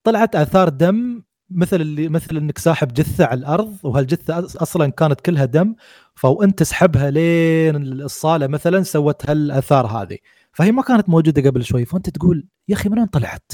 [0.04, 5.46] طلعت آثار دم مثل اللي مثل إنك ساحب جثة على الأرض وهالجثة أصلا كانت كلها
[5.46, 5.76] دم
[6.16, 10.18] فوانت تسحبها لين الصالة مثلا سوت هالآثار هذه
[10.52, 13.52] فهي ما كانت موجودة قبل شوي فأنت تقول يا أخي من وين طلعت؟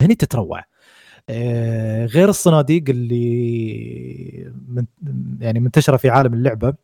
[0.00, 0.64] هني تتروع
[1.30, 4.84] آه، غير الصناديق اللي من
[5.40, 6.74] يعني منتشرة في عالم اللعبة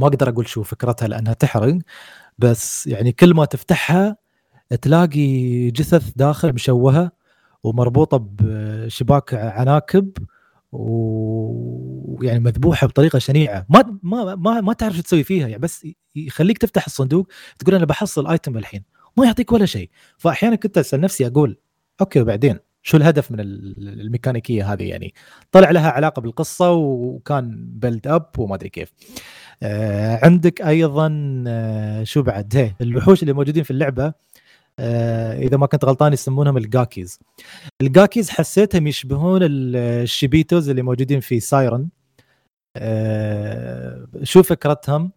[0.00, 1.78] ما أقدر أقول شو فكرتها لأنها تحرق
[2.38, 4.16] بس يعني كل ما تفتحها
[4.82, 7.12] تلاقي جثث داخل مشوهة
[7.64, 10.10] ومربوطة بشباك عناكب
[10.72, 13.66] ويعني مذبوحة بطريقة شنيعة.
[13.68, 15.86] ما ما ما, ما تعرف شو تسوي فيها يعني بس
[16.16, 18.82] يخليك تفتح الصندوق تقول أنا بحصل item الحين.
[19.16, 19.90] ما يعطيك ولا شيء.
[20.18, 21.56] فأحيانا كنت أسأل نفسي أقول
[22.00, 25.14] okay وبعدين شو الهدف من الميكانيكية هذه يعني؟
[25.52, 28.92] طلع لها علاقة بالقصة وكان build up وما أدري كيف.
[29.62, 31.08] آه عندك أيضا
[31.46, 34.12] آه شو بعد؟ هي الوحوش اللي موجودين في اللعبة
[34.80, 37.18] إذا ما كنت غلطان يسمونهم ال Gakis.
[37.82, 41.88] ال Gakis حسيتهم يشبهون ال Shibitos اللي موجودين في Siren
[42.76, 45.12] آه شو فكرتهم؟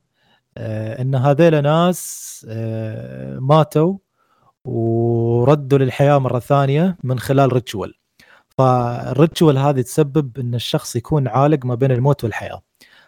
[0.57, 3.97] آه إن هذيل ناس آه ماتوا
[4.65, 7.93] وردوا للحياة مرة ثانية من خلال ritual
[8.57, 12.61] فال ritual هذه تسبب إن الشخص يكون عالق ما بين الموت والحياة.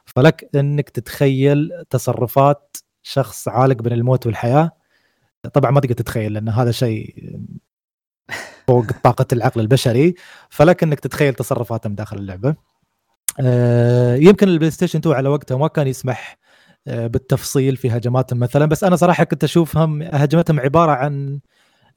[0.05, 4.71] فلك إنك تتخيل تصرفات شخص عالق بين الموت والحياة
[5.53, 7.15] طبعا ما تقدر تتخيل لأن هذا شيء
[8.67, 10.15] فوق طاقة العقل البشري
[10.49, 12.55] فلك انك تتخيل تصرفاتهم داخل اللعبة.
[13.39, 16.37] آه، يمكن ال PlayStation 2 على وقتها ما كان يسمح
[16.87, 21.39] آه، بالتفصيل في هجماتهم مثلا بس أنا صراحة كنت أشوفهم هجمتهم عبارة عن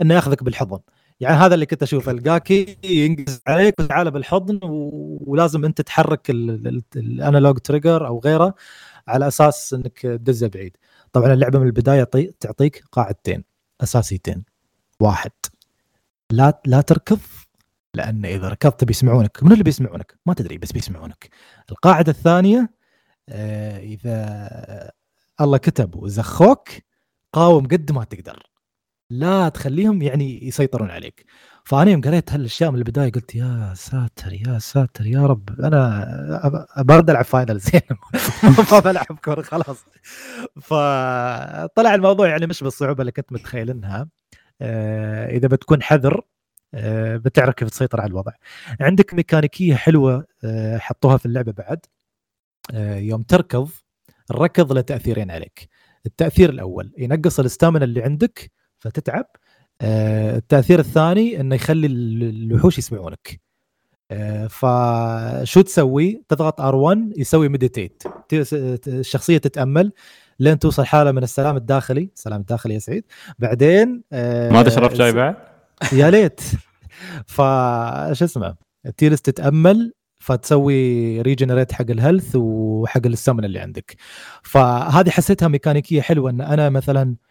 [0.03, 0.79] انه ياخذك بالحضن.
[1.21, 6.49] يعني هذا اللي كنت أشوفه ال Gaki ينقز عليك وتعالى بالحضن ولازم أنت تحرك ال
[6.49, 8.55] analog trigger أو غيره.
[9.11, 10.77] على أساس إنك تدزه بعيد.
[11.13, 12.05] طبعا اللعبة من البداية
[12.41, 13.45] تعطيك قاعدتين
[13.81, 14.45] أساسيتين.
[15.01, 15.33] واحد
[16.33, 17.21] لا لا تركض
[17.95, 19.43] لأن إذا ركضت بيسمعونك.
[19.43, 21.29] من اللي بيسمعونك؟ ما تدري بس بيسمعونك.
[21.71, 22.71] القاعدة الثانية
[23.29, 24.91] آه، إذا
[25.41, 26.69] الله كتب وزخوك
[27.33, 28.43] قاوم قد ما تقدر.
[29.11, 31.25] لا تخليهم يعني يسيطرون عليك.
[31.71, 35.61] فأنا يوم قريت هالأشياء من البداية قلت يا ساتر يا ساتر يا رب.
[35.61, 37.81] أنا برد ألعب فاينل زين.
[38.73, 39.85] ما بلعب كورة خلاص.
[40.63, 44.09] فطلع الموضوع يعني مش بالصعوبة اللي كنت متخيل إنها.
[44.61, 46.21] آه، إذا بتكون حذر
[46.75, 48.33] آه، بتعرف كيف تسيطر على الوضع.
[48.81, 50.27] عندك ميكانيكية حلوة
[50.77, 51.87] حطوها في اللعبة بعد.
[52.75, 53.71] آه، يوم تركض
[54.31, 55.69] الركض له تأثيرين عليك.
[56.07, 59.25] التأثير الأول ينقص الاستامنا اللي عندك فتتعب.
[59.25, 59.41] آه،
[59.83, 63.41] التأثير الثاني إنه يخلي الوحوش يسمعونك.
[64.11, 68.03] آه، فشو تسوي؟ تضغط R1 يسوي meditate
[68.87, 69.93] الشخصية تتأمل
[70.41, 72.11] لين توصل حالة من السلام الداخلي.
[72.17, 73.05] السلام الداخلي يا سعيد.
[73.39, 75.37] بعدين ما تشرب شاي بعد؟
[75.93, 76.41] يا ليت.
[77.27, 78.55] فش اسمه؟
[78.97, 83.97] تجلس تتأمل فتسوي regenerate حق ال health وحق السمن اللي عندك.
[84.43, 87.30] فهذه حسيتها ميكانيكية حلوة إن أنا مثلا آه،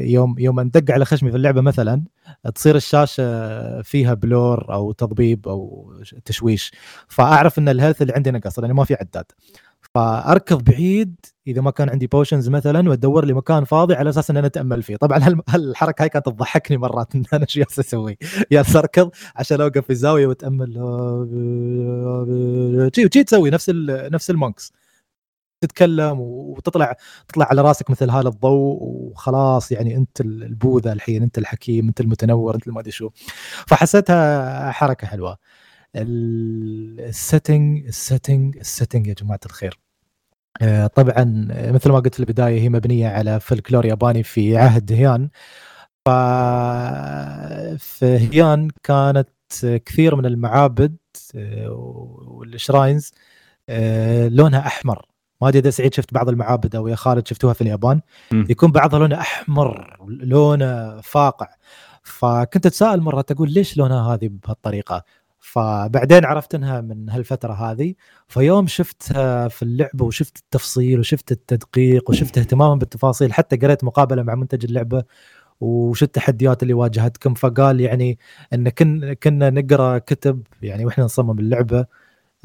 [0.00, 2.02] يوم يوم اندق على خشمي في اللعبة مثلا
[2.54, 5.92] تصير الشاشة فيها blur أو تضبيب أو
[6.24, 6.72] تشويش.
[7.08, 9.24] فأعرف إن ال health اللي عندي نقص لأنه ما في عداد.
[9.94, 11.14] فأركض بعيد
[11.46, 14.82] إذا ما كان عندي potions مثلا وأدور لي مكان فاضي على أساس إن أنا أتأمل
[14.82, 14.96] فيه.
[14.96, 18.18] طبعا هالحركة هاي كانت تضحكني مرات إن أنا شو أسوي؟
[18.52, 20.74] جالس أركض عشان أوقف في الزاويه وأتأمل.
[23.26, 24.72] تسوي نفس نفس ال monks.
[25.60, 26.96] تتكلم وتطلع
[27.28, 32.54] تطلع على راسك مثل هذا الضوء وخلاص يعني أنت البوذا الحين أنت الحكيم أنت المتنور
[32.54, 33.10] أنت ما ادري شو.
[33.66, 35.38] فحسيتها حركة حلوة.
[35.96, 39.78] ال setting ال setting ال setting يا جماعة الخير.
[40.62, 41.24] آه، طبعا
[41.72, 45.30] مثل ما قلت في البداية هي مبنية على فلكلور ياباني في عهد هيان.
[46.06, 46.10] ف
[47.78, 49.28] في هيان كانت
[49.86, 50.96] كثير من المعابد
[51.34, 51.70] آه،
[52.28, 53.12] وال shrines
[53.68, 55.06] آه، لونها أحمر.
[55.40, 58.00] ما أدري إذا سعيد شفت بعض المعابد أو يا خالد شفتوها في اليابان
[58.32, 58.44] م.
[58.50, 61.48] يكون بعضها لونه أحمر لونه فاقع.
[62.02, 65.02] فكنت أتساءل مرة تقول ليش لونها هذه بهالطريقة؟
[65.40, 67.94] فبعدين عرفت إنها من هالفترة هذه.
[68.28, 74.34] فيوم شفتها في اللعبة وشفت التفصيل وشفت التدقيق وشفت اهتمامهم بالتفاصيل حتى قريت مقابلة مع
[74.34, 75.04] منتج اللعبة
[75.60, 77.34] وش التحديات اللي واجهتكم.
[77.34, 78.18] فقال يعني
[78.54, 81.86] إن كن كنا نقرأ كتب يعني وإحنا نصمم اللعبة.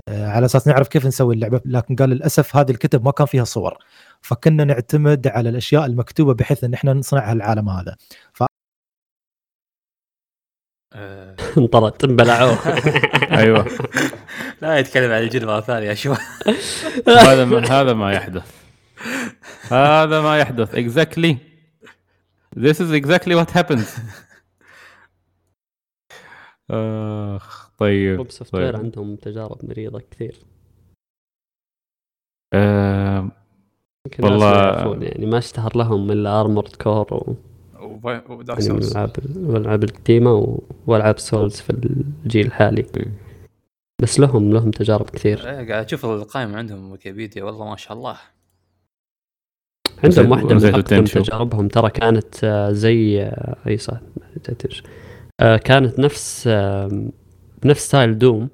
[0.09, 3.77] على أساس نعرف كيف نسوي اللعبة لكن قال للأسف هذه الكتب ما كان فيها صور.
[4.21, 7.95] فكنا نعتمد على الأشياء المكتوبة بحيث إن إحنا نصنعها العالم هذا.
[8.33, 8.43] ف
[11.57, 12.57] انطرت انبلعوه
[13.39, 13.67] أيوه.
[14.61, 16.15] لا يتكلم عن الجن مرة ثانية شو؟
[17.07, 18.51] هذا ما هذا ما يحدث.
[19.71, 20.75] هذا ما يحدث.
[20.75, 21.35] Exactly.
[22.55, 23.99] This is exactly what happens.
[26.71, 28.81] اخ طيب روب سوفت وير طيب.
[28.83, 30.35] عندهم تجارب مريضة كثير
[34.19, 37.35] الناس والله- يعني ما اشتهر لهم إلا Armored Core و...
[38.29, 40.59] و Dark يعني من Souls الالعاب الالعاب القديمة.
[40.87, 41.69] وألعاب Souls في
[42.25, 42.85] الجيل الحالي
[44.01, 48.17] بس لهم لهم تجارب كثير إيه، قاعد أشوف القائمة عندهم ويكيبيديا والله ما شاء الله
[50.03, 51.03] عندهم واحدة من اقدم.
[51.03, 53.99] تجاربهم ترى كانت آه، زي آه، أي صح.
[55.39, 56.47] آه، كانت نفس
[57.63, 58.49] بنفس style Doom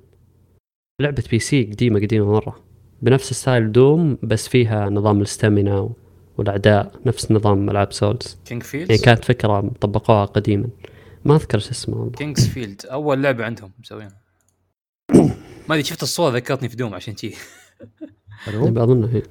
[1.02, 2.60] لعبة PC قديمة قديمة مرة.
[3.02, 5.90] بنفس style Doom بس فيها نظام ال stamina
[6.38, 10.70] والأعداء نفس نظام ألعاب Souls King يعني Field كانت فكرة طبقوها قديما.
[11.26, 12.12] ما أذكر شو اسمه والله.
[12.12, 14.22] King's Field أول لعبة عندهم مسوينها.
[15.70, 17.16] ما أدري شفت الصورة ذكرتني في Doom عشان
[18.48, 19.24] يبقى أظنها هي.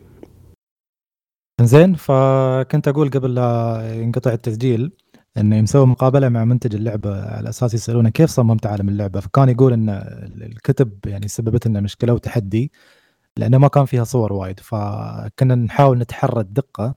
[1.61, 4.93] زين فكنت أقول قبل لا ينقطع التسجيل
[5.41, 9.21] إنه مسوي مقابلة مع منتج اللعبة على أساس يسألونه كيف صممت عالم اللعبة.
[9.21, 9.89] فكان يقول إن
[10.43, 12.73] الكتب يعني سببت لنا مشكلة وتحدي
[13.37, 14.61] لأنه ما كان فيها صور وايد.
[14.61, 16.95] فكنا نحاول نتحرى الدقة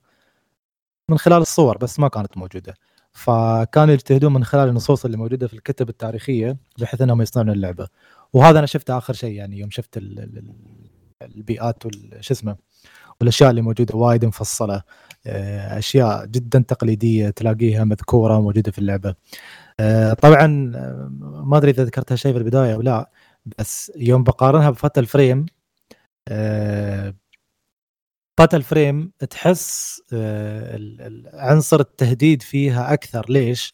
[1.09, 2.73] من خلال الصور بس ما كانت موجودة.
[3.11, 7.87] فكانوا يجتهدون من خلال النصوص اللي موجودة في الكتب التاريخية بحيث إنهم يصنعون اللعبة.
[8.33, 10.55] وهذا أنا شفته آخر شيء يعني يوم شفت ال- ال- ال-
[11.21, 12.55] البيئات وش اسمه
[13.21, 14.83] والاشياء اللي موجودة وايد مفصلة.
[15.27, 19.15] آه، أشياء جدا تقليدية تلاقيها مذكورة موجودة في اللعبة.
[19.79, 21.09] آه، طبعا آه،
[21.45, 23.11] ما أدري إذا ذكرت هالشيء في البداية أو لا
[23.59, 25.45] بس يوم بقارنها ب Fatal Frame
[28.39, 30.01] Fatal Frame تحس
[31.33, 33.25] عنصر التهديد فيها أكثر.
[33.29, 33.73] ليش؟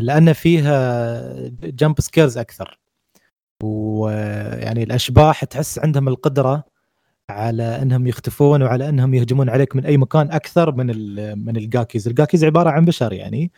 [0.00, 1.20] لأن فيها
[1.62, 2.80] jump scares أكثر.
[3.62, 6.64] ويعني الأشباح تحس عندهم القدرة
[7.30, 10.86] على أنهم يختفون وعلى أنهم يهجمون عليك من أي مكان أكثر من
[11.44, 13.52] من الجاكيز، الجاكيز عبارة عن بشر يعني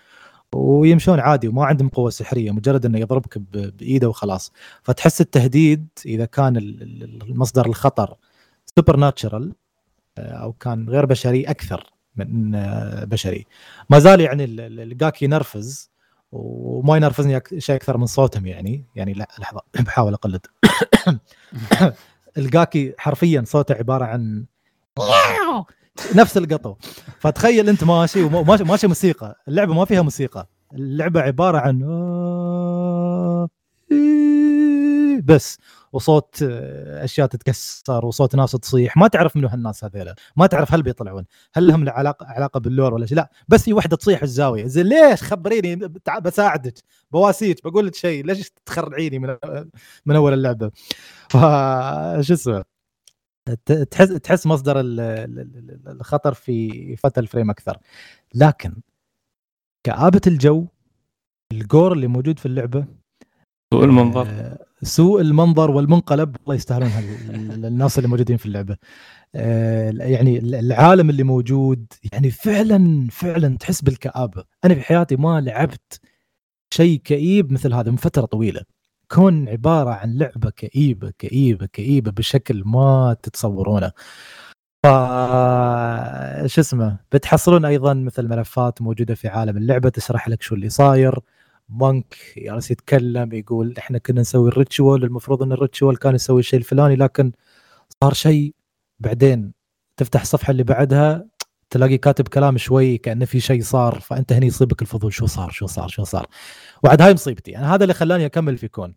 [0.55, 4.53] ويمشون عادي وما عندهم قوة سحرية مجرد إنه يضربك بإيده وخلاص،
[4.83, 8.15] فتحس التهديد إذا كان ال- ال- المصدر الخطر
[8.77, 9.53] supernatural
[10.19, 13.47] أو كان غير بشري أكثر من آه، بشري.
[13.91, 15.91] ما زال يعني ال- ال- الجاكي ينرفز
[16.33, 18.85] وما ينرفزني شيء أكثر من صوتهم يعني.
[18.97, 20.47] يعني لا لحظة بحاول أقلد.
[22.39, 24.45] الجاكي حرفيا صوته عبارة عن
[26.15, 26.75] نفس القطو.
[27.19, 29.43] فتخيل أنت ماشي وماشي ماشي موسيقى.
[29.49, 30.49] اللعبة ما فيها موسيقى.
[30.75, 31.79] اللعبة عبارة عن
[35.25, 35.59] بس.
[35.93, 38.97] وصوت أشياء تتكسر وصوت ناس تصيح.
[38.97, 40.15] ما تعرف منو هالناس هذيلا.
[40.37, 41.25] ما تعرف هل بيطلعون.
[41.55, 43.31] هل لهم علاقه علاقة باللور ولا شيء لا.
[43.49, 44.67] بس في واحدة تصيح الزاوية.
[44.67, 45.77] زين ليش خبريني؟
[46.23, 46.75] بساعدك.
[47.11, 47.65] بواسيك.
[47.65, 49.37] بقول لك شيء ليش تخرعيني من
[50.07, 50.71] من أول اللعبة؟
[51.31, 52.65] فشو اسمه؟
[53.67, 57.79] ت- تحس تحس مصدر ال- ال- ال- الخطر في فتى الفريم أكثر.
[58.35, 58.77] لكن
[59.87, 60.67] كآبة الجو
[61.53, 62.85] الجور اللي موجود في اللعبة
[63.75, 64.27] سوء المنظر.
[64.29, 66.37] آه، سوء المنظر والمنقلب.
[66.43, 66.91] الله يستاهلون
[67.65, 68.77] الناس اللي موجودين في اللعبة.
[69.35, 74.45] آه، يعني العالم اللي موجود يعني فعلا فعلا تحس بالكآبة.
[74.65, 76.01] أنا في حياتي ما لعبت
[76.75, 78.63] شيء كئيب مثل هذا من فترة طويلة.
[79.11, 83.93] Kuon عبارة عن لعبة كئيبة كئيبة كئيبة بشكل ما تتصورونه.
[84.87, 84.87] ف
[86.47, 91.21] شو اسمه بتحصلون أيضا مثل ملفات موجودة في عالم اللعبة تشرح لك شو اللي صاير.
[91.69, 96.41] monk جالس يتكلم يقول إحنا كنا نسوي ال ritual المفروض إن ال ritual كان يسوي
[96.41, 97.33] الشيء الفلاني لكن
[98.03, 98.55] صار شيء
[99.01, 99.53] بعدين
[99.97, 101.27] تفتح الصفحة اللي بعدها
[101.71, 105.67] تلاقي كاتب كلام شوي كأنه في شيء صار فأنت هنا يصيبك الفضول شو صار شو
[105.67, 106.27] صار شو صار.
[106.85, 107.59] وعد هاي مصيبتي.
[107.59, 108.95] أنا هذا اللي خلاني أكمل في كون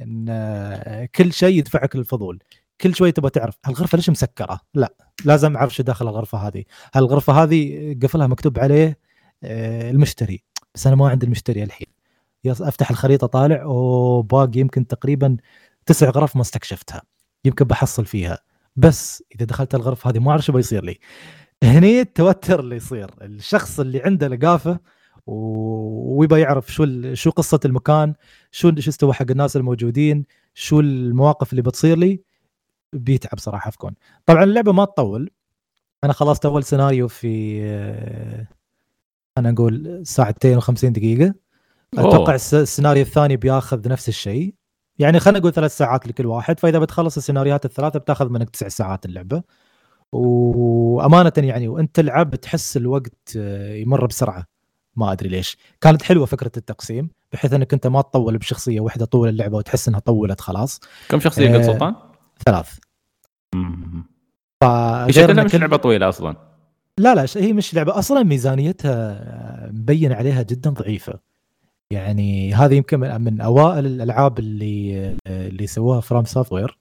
[0.00, 2.42] إن كل شيء يدفعك للفضول.
[2.80, 4.94] كل شوي تبغى تعرف هالغرفه ليش مسكرة؟ لا
[5.24, 6.64] لازم أعرف شو داخل الغرفة هذه.
[6.94, 8.98] هالغرفة هذه قفلها مكتوب عليه
[9.44, 10.44] آه، المشتري
[10.74, 11.97] بس أنا ما عندي المشتري الحين.
[12.50, 15.36] أفتح الخريطة طالع وباقي يمكن تقريبا
[15.86, 17.02] تسع غرف ما استكشفتها.
[17.44, 18.38] يمكن بحصل فيها.
[18.76, 20.98] بس إذا دخلت الغرفه هذه ما أعرف شو بيصير لي.
[21.62, 23.10] هني التوتر اللي يصير.
[23.22, 24.80] الشخص اللي عنده لقافة
[25.26, 28.14] ويبى يعرف شو شو قصة المكان
[28.50, 30.24] شو شو استوى حق الناس الموجودين
[30.54, 32.20] شو المواقف اللي بتصير لي
[32.92, 33.94] بيتعب صراحة في كون
[34.26, 35.30] طبعا اللعبة ما تطول.
[36.04, 37.62] أنا خلصت أول سيناريو في
[39.38, 41.34] أنا نقول ساعتين و50 دقيقة.
[41.94, 44.54] أتوقع الس- السيناريو الثاني بياخذ نفس الشيء.
[44.98, 49.06] يعني خلينا نقول ثلاث ساعات لكل واحد فإذا بتخلص السيناريوهات الثلاثة بتاخذ منك تسع ساعات
[49.06, 49.42] اللعبة.
[50.12, 54.44] وأمانة يعني وأنت تلعب تحس الوقت آه، يمر بسرعة.
[54.96, 55.56] ما أدري ليش.
[55.80, 60.00] كانت حلوة فكرة التقسيم بحيث إنك أنت ما تطول بشخصية واحدة طول اللعبة وتحس إنها
[60.00, 60.80] طولت خلاص.
[61.08, 61.94] كم شخصية قلت آه، سلطان؟
[62.46, 62.78] ثلاث.
[65.14, 66.36] شكلها مش لعبة طويلة أصلا.
[66.98, 67.98] لا لا هي مش لعبة.
[67.98, 71.27] أصلا ميزانيتها مبين عليها جدا ضعيفة.
[71.92, 76.78] يعني هذه يمكن من, أوائل الألعاب اللي اللي سووها FromSoftware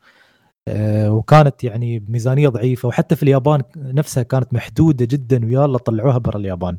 [1.10, 6.78] وكانت يعني بميزانيه ضعيفة وحتى في اليابان نفسها كانت محدودة جدا ويلا طلعوها برا اليابان.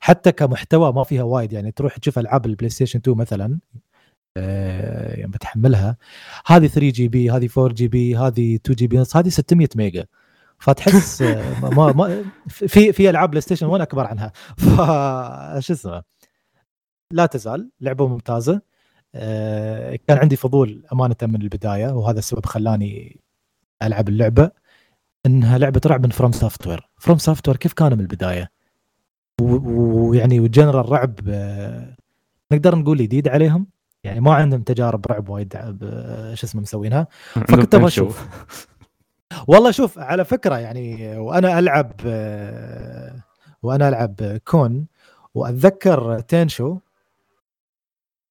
[0.00, 3.58] حتى كمحتوى ما فيها وايد يعني تروح تشوف ألعاب ال PlayStation 2 مثلا
[4.36, 5.96] آه، يعني بتحملها.
[6.46, 10.06] هذه 3 GB هذه 4 GB هذه 2 GB هذه 600 ميجا.
[10.58, 14.32] فتحس آه، ما ما في في ألعاب PlayStation 1 أكبر عنها.
[15.58, 16.17] فش اسمه؟
[17.12, 18.60] لا تزال لعبة ممتازة.
[19.14, 23.20] آه، كان عندي فضول أمانة من البداية وهذا السبب خلاني
[23.82, 24.50] ألعب اللعبة.
[25.26, 28.50] إنها لعبة رعب من فروم سوفت وير فروم سوفت وير كيف كانوا من البداية؟
[29.40, 31.96] ويعني و genre رعب آه،
[32.52, 33.66] نقدر نقول جديد عليهم؟
[34.04, 37.06] يعني ما عندهم تجارب رعب وايد آه، شو اسمه مسوينها.
[37.34, 38.28] فكنت أبغى أشوف.
[39.46, 41.92] والله شوف على فكرة يعني وأنا ألعب
[43.62, 44.86] وأنا ألعب Kuon
[45.34, 46.78] وأتذكر Tenchu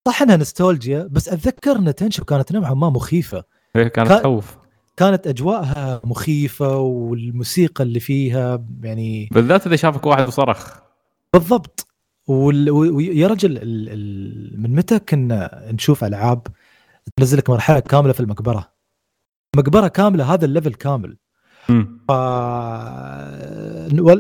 [0.08, 3.44] صح إنها نستولجيا بس أتذكر إن Tenchu كانت نوعا ما مخيفة.
[3.76, 4.58] هي كانت كان- تخوف
[4.98, 10.78] كانت أجواءها مخيفة والموسيقى اللي فيها يعني بالذات إذا شافك واحد وصرخ.
[11.34, 11.88] بالضبط.
[12.28, 16.48] وال- ويا رجل ال- ال- من متى كنا نشوف ألعاب
[17.18, 18.72] تنزل لك مرحلة كاملة في المقبرة؟
[19.56, 21.18] مقبرة كاملة هذا ال level كامل.
[22.08, 22.12] ف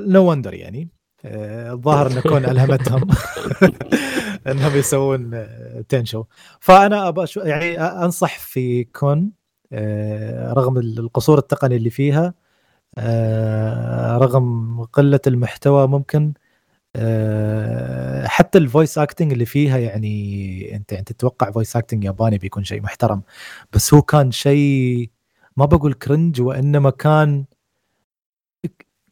[0.08, 0.90] no wonder يعني.
[1.26, 3.08] آه، الظاهر إن Kuon ألهمتهم.
[4.48, 6.24] إنهم يسوون آه، Tenchu
[6.60, 9.32] فأنا ابى يعني أنصح في Kuon
[9.74, 12.34] آه، رغم القصور التقني اللي فيها
[12.98, 16.34] آه، رغم قلة المحتوى ممكن
[18.26, 22.82] حتى ال voice acting اللي فيها يعني انت أنت تتوقع voice acting ياباني بيكون شيء
[22.82, 23.22] محترم
[23.74, 25.10] بس هو كان شيء
[25.58, 27.46] ما بقول cringe وإنما كان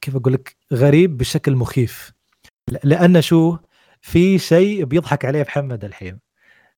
[0.02, 2.14] كيف أقول لك غريب بشكل مخيف.
[2.84, 3.58] لأن شو
[4.06, 6.20] في شيء بيضحك عليه محمد الحين.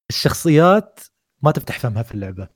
[0.10, 1.00] الشخصيات
[1.44, 2.48] ما تفتح فمها في اللعبة.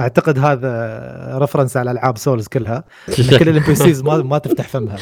[0.00, 2.84] أعتقد هذا reference على ألعاب Souls كلها.
[3.16, 4.98] كل ال NPCs ما ما تفتح فمها.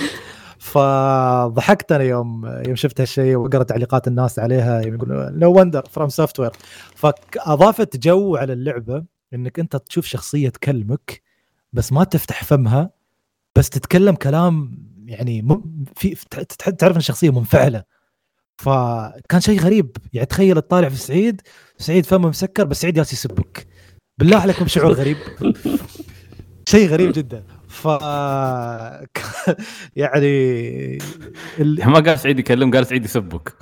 [0.58, 4.80] فضحكت أنا يوم يوم شفت هالشيء وقرأت تعليقات الناس عليها.
[4.80, 6.52] يقولون no wonder FromSoftware
[6.94, 9.04] فأضافت جو على اللعبة
[9.34, 11.22] إنك أنت تشوف شخصية تكلمك
[11.72, 12.90] بس ما تفتح فمها
[13.56, 15.84] بس تتكلم كلام يعني م...
[15.96, 16.16] في
[16.78, 17.97] تعرف إن الشخصية منفعلة.
[18.58, 19.96] فكان شيء غريب.
[20.12, 21.40] يعني تخيل تطالع في سعيد
[21.78, 23.66] سعيد فمه مسكر بس سعيد جالس يسبك.
[24.18, 25.16] بالله عليكم شعور غريب.
[26.68, 27.44] شيء غريب جدا.
[27.68, 27.86] ف
[29.96, 30.28] يعني
[31.60, 31.88] ال...
[31.90, 33.54] ما قال سعيد يكلم قال سعيد يسبك.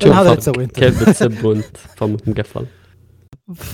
[0.00, 0.80] تشوف هذا فرق تسوي أنت.
[0.80, 2.66] كيف بتسب وأنت؟ فمك مقفل.
[3.54, 3.72] ف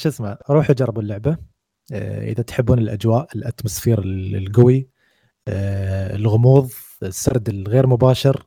[0.00, 1.36] شو اسمه روحوا جربوا اللعبة.
[1.92, 4.88] آه، إذا تحبون الأجواء ال atmosphere ال- القوي
[5.48, 6.70] آه، الغموض
[7.02, 8.46] السرد الغير مباشر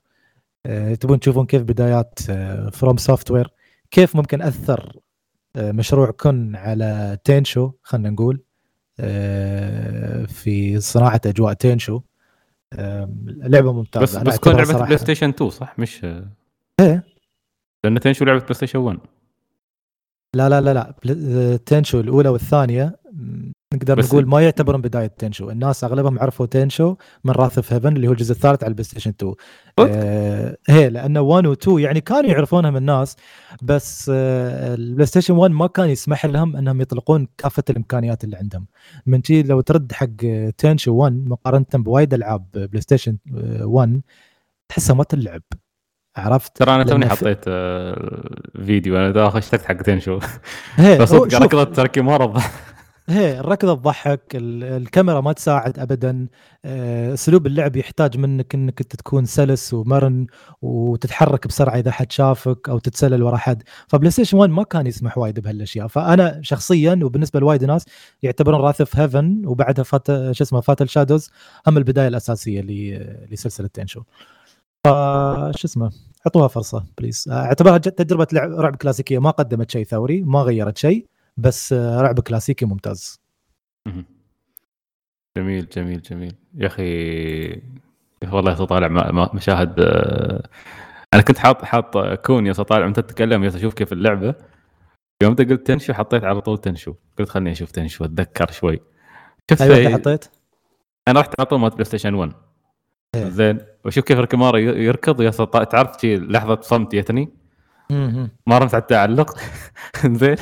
[0.65, 2.19] آه، تبون تشوفون كيف بدايات
[2.73, 3.49] FromSoftware
[3.91, 4.99] كيف ممكن أثر
[5.55, 8.41] آه، مشروع Kuon على Tenchu خلينا نقول
[8.99, 12.01] آه، في صناعة أجواء Tenchu.
[12.73, 14.03] آه، لعبة ممتازة.
[14.03, 16.05] بس بس Kuon لعبة Play Station 2 صح؟ مش
[16.79, 17.03] إيه.
[17.83, 18.99] لأن Tenchu لعبة PlayStation 1
[20.35, 20.95] لا لا لا.
[21.03, 22.99] لا Tenchu الأولى والثانية.
[23.73, 28.07] نقدر نقول ما يعتبرون بداية Tenchu الناس أغلبهم عرفوا Tenchu من Wrath of Heaven اللي
[28.07, 29.33] هو الجزء الثالث على ال PlayStation 2
[29.79, 33.15] صدق؟ آه هي لأنه 1 و 2 يعني كانوا يعرفونها من الناس
[33.61, 38.67] بس آه ال PlayStation 1 ما كان يسمح لهم إنهم يطلقون كافة الإمكانيات اللي عندهم.
[39.05, 40.07] من شي لو ترد حق
[40.57, 44.01] Tenchu 1 مقارنة بوايد ألعاب PlayStation آه، 1
[44.69, 45.41] تحسها ما تلعب.
[46.17, 48.29] عرفت؟ ترى أنا توني حطيت آه،
[48.65, 50.19] فيديو أنا اشتقت حق Tenchu
[50.79, 52.43] بس ركضت تركي مرة.
[53.09, 56.27] هي الركضه تضحك ال- الكاميرا ما تساعد ابدا.
[56.65, 60.27] آه، أسلوب اللعب يحتاج منك إنك أنت تكون سلس ومرن
[60.61, 63.63] وتتحرك بسرعة إذا حد شافك أو تتسلل ورا حد.
[63.87, 65.87] ف PlayStation 1 ما كان يسمح وايد بهالأشياء.
[65.87, 67.85] فأنا شخصيا وبالنسبة لوايد ناس
[68.23, 71.29] يعتبرون Wrath of Heaven وبعدها فات شو اسمه Fatal Shadows
[71.67, 72.61] هم البداية الأساسية
[73.31, 74.01] لسلسلة Tenchu
[74.85, 75.91] فشو اسمه
[76.27, 79.19] أعطوها فرصة please أعتبرها تجربة لعب رعب كلاسيكية.
[79.19, 81.05] ما قدمت شيء ثوري ما غيرت شيء.
[81.37, 83.21] بس رعب كلاسيكي ممتاز.
[85.37, 86.35] جميل جميل جميل.
[86.55, 87.61] يا أخي
[88.31, 90.49] والله طالع م- م- مشاهد آه،
[91.13, 94.35] أنا كنت حاط حاط Kuon يا طالع انت تتكلم يا أشوف كيف اللعبة.
[95.23, 96.93] يوم أنت قلت Tenchu حطيت على طول Tenchu.
[97.19, 98.79] قلت خليني أشوف Tenchu أتذكر شوي.
[99.51, 100.25] شفت أيوه حطيت؟
[101.07, 102.33] أنا رحت على طول مال PlayStation 1
[103.15, 103.29] إيه.
[103.29, 103.59] زين.
[103.85, 105.29] وشوف كيف ريكيمارو يركض يا
[105.63, 107.29] تعرف لحظة صمت جتني
[107.91, 108.29] مم.
[108.47, 109.37] ما رمت على التعلق
[110.05, 110.35] زين.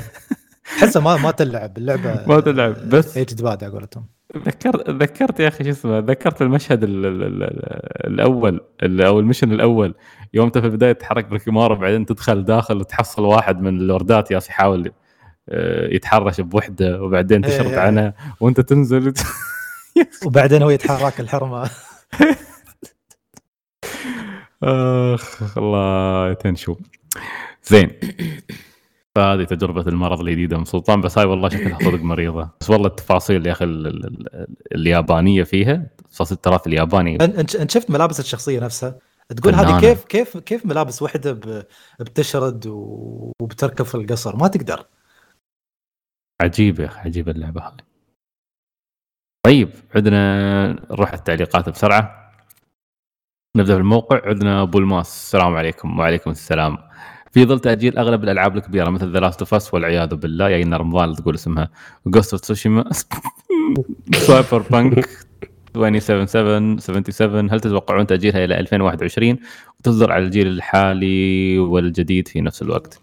[0.79, 4.05] تحسه ما ما تلعب اللعبة ما تلعب، بس- aged bad على قولتهم.
[4.37, 7.43] ذكرت ذكرت يا أخي شو اسمه ذكرت المشهد ال ال ال
[8.13, 9.95] الأول ال- أو ال mission الأول.
[10.33, 14.91] يوم أنت في البداية تتحرك بريكيمارو بعدين تدخل داخل وتحصل واحد من اللوردات ياس يحاول
[15.49, 17.79] آه، يتحرش بوحدة وبعدين إيه، تشرط إيه.
[17.79, 19.13] عنها وأنت تنزل.
[20.25, 21.69] وبعدين هو يتحرك الحرمة.
[24.63, 26.75] آخ الله تنشو.
[27.63, 27.89] زين.
[29.17, 32.49] فهذه تجربة المرض الجديدة من سلطان بس هاي والله شكلها صدق مريضة.
[32.61, 34.05] بس والله التفاصيل يا أخي ال- ال-
[34.35, 37.15] ال- اليابانية فيها تفاصيل التراث الياباني.
[37.15, 38.99] انت شفت ملابس الشخصية نفسها؟
[39.37, 39.55] تقول.
[39.55, 41.31] هذه كيف كيف كيف ملابس وحدة
[41.99, 44.85] بتشرد وبتركب في القصر؟ ما تقدر.
[46.41, 47.73] عجيبة يا أخي عجيبة اللعبة هاي
[49.45, 52.31] طيب عندنا نروح التعليقات بسرعة.
[53.57, 55.07] نبدأ بالموقع عندنا أبو الماس.
[55.07, 55.99] السلام عليكم.
[55.99, 56.77] وعليكم السلام.
[57.31, 61.15] في ظل تأجيل أغلب الألعاب الكبيرة مثل The Last of Us والعياذ بالله يعني رمضان
[61.15, 61.69] تقول اسمها
[62.05, 62.89] Ghost of Tsushima
[64.15, 65.09] Cyberpunk
[65.75, 69.37] 2077 77 هل تتوقعون تأجيلها إلى 2021
[69.79, 73.01] وتصدر على الجيل الحالي والجديد في نفس الوقت؟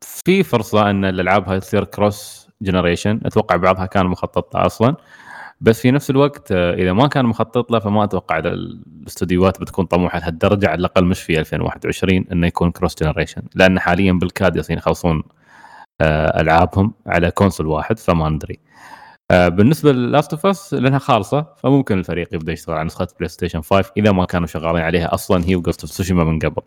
[0.00, 4.96] في فرصة أن الألعاب هاي تصير cross generation أتوقع بعضها كان مخطط لها أصلا.
[5.62, 9.84] بس في نفس الوقت آه، إذا ما كان مخطط له فما أتوقع إذا الاستديوهات بتكون
[9.86, 14.76] طموحة لهالدرجة على الأقل مش في 2021 أنه يكون cross generation لأن حاليا بالكاد يصير
[14.76, 15.22] يخلصون
[16.00, 18.58] آه، ألعابهم على console واحد فما ندري.
[19.30, 23.60] آه، بالنسبة لل Last of Us لأنها خالصة فممكن الفريق يبدأ يشتغل على نسخة PlayStation
[23.60, 26.62] 5 إذا ما كانوا شغالين عليها أصلا هي و Ghost of Tsushima من قبل.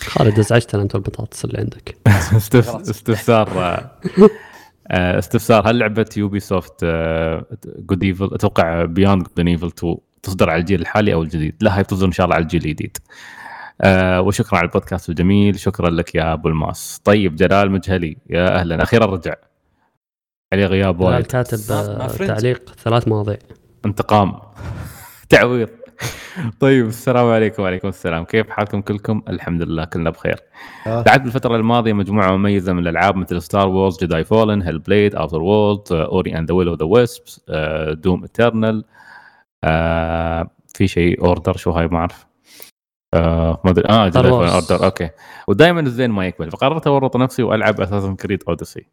[0.00, 1.96] خالد ازعجتنا أنت البطاطس اللي عندك.
[2.90, 3.48] استفسار
[4.90, 6.84] استفسار هل لعبة Ubisoft
[7.78, 11.82] Good Evil أتوقع Beyond Good Evil 2 تصدر على الجيل الحالي أو الجديد؟ لا هي
[11.82, 12.96] بتصدر إن شاء الله على الجيل الجديد.
[13.80, 17.00] آه وشكرا على البودكاست الجميل شكرا لك يا أبو الماس.
[17.04, 18.82] طيب جلال مجهلي يا أهلا.
[18.82, 19.34] أخيرا رجع.
[20.52, 21.26] عليه غياب جلال وايد.
[21.26, 22.06] كاتب آه،.
[22.08, 23.38] تعليق ثلاث مواضيع.
[23.86, 24.38] انتقام.
[25.28, 25.68] تعويض.
[26.60, 28.24] طيب السلام عليكم وعليكم السلام.
[28.24, 30.36] كيف حالكم كلكم؟ الحمد لله كلنا بخير.
[30.86, 31.04] آه.
[31.06, 35.92] لعبت بالفترة الماضية مجموعة مميزة من الألعاب مثل Star Wars Jedi Fallen Hellblade Outer World
[35.92, 37.40] Ori and the Will of the Wisps
[37.92, 38.84] Doom Eternal
[40.74, 42.26] في شيء Order شو هاي؟ ما أعرف.
[43.14, 43.88] آه ما أدري.
[43.88, 44.54] آه.
[44.54, 45.10] Order okay.
[45.48, 48.86] ودائما الزين ما يكمل فقررت أورط نفسي وألعب Assassin's Creed Odyssey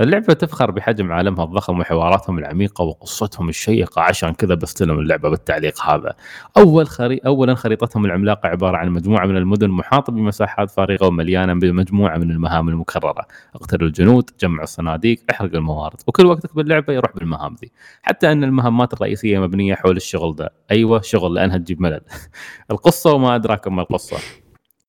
[0.00, 6.14] اللعبة تفخر بحجم عالمها الضخم وحواراتهم العميقة وقصتهم الشيقة عشان كذا بستلم اللعبة بالتعليق هذا.
[6.56, 7.20] أول خري...
[7.26, 12.68] أولا خريطتهم العملاقة عبارة عن مجموعة من المدن محاطة بمساحات فارغة ومليانة بمجموعة من المهام
[12.68, 13.26] المكررة.
[13.54, 17.70] اقتل الجنود، جمع الصناديق، احرق الموارد، وكل وقتك باللعبة يروح بالمهام ذي.
[18.02, 20.50] حتى أن المهمات الرئيسية مبنية حول الشغل ذا.
[20.70, 22.00] أيوة شغل لأنها تجيب ملل.
[22.70, 24.16] القصة وما أدراك ما القصة.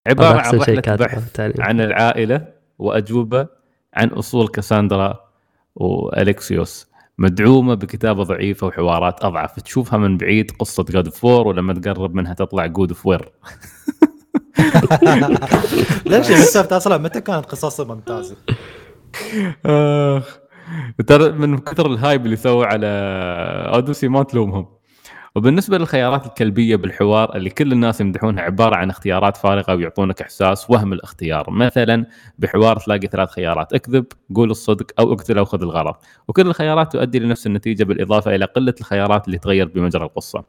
[0.08, 1.40] عبارة عن رحلة بحث.
[1.60, 2.48] عن العائلة
[2.80, 3.61] وأجوبة
[3.94, 5.20] عن أصول كاساندرا
[5.76, 6.88] والكسيوس
[7.18, 9.60] مدعومة بكتابة ضعيفة وحوارات أضعف.
[9.60, 13.32] تشوفها من بعيد قصة God of War ولما تقرب منها تطلع جود فوير
[16.06, 18.36] ليش مسافة أصلا؟ متى كانت قصصها ممتازة؟
[19.66, 20.38] آخ.
[21.08, 22.88] ترى من كثر ال hype اللي سووا على
[23.74, 24.68] Odyssey ما تلومهم.
[25.36, 30.94] وبالنسبة للخيارات الكلبية بالحوار اللي كل الناس يمدحونها عبارة عن اختيارات فارغة ويعطونك إحساس وهم
[30.94, 31.50] الاختيار.
[31.50, 32.06] مثلا
[32.40, 34.06] بحوار تلاقي ثلاث خيارات اكذب
[34.36, 38.74] قول الصدق أو اقتل أو خذ الغلط وكل الخيارات تؤدي لنفس النتيجة بالإضافة إلى قلة
[38.80, 40.44] الخيارات اللي تغير بمجرى القصة.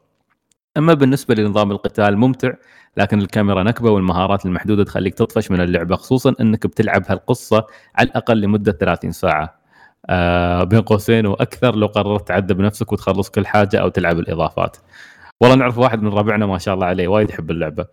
[0.77, 2.53] أما بالنسبة لنظام القتال ممتع
[2.97, 7.65] لكن الكاميرا نكبة والمهارات المحدودة تخليك تطفش من اللعبة خصوصا إنك بتلعب هالقصة
[7.95, 9.62] على الأقل لمدة 30 ساعة.
[10.09, 14.77] آه بين قوسين وأكثر لو قررت تعذب نفسك وتخلص كل حاجة أو تلعب الإضافات.
[15.41, 17.85] والله نعرف واحد من ربعنا ما شاء الله عليه وايد يحب اللعبة.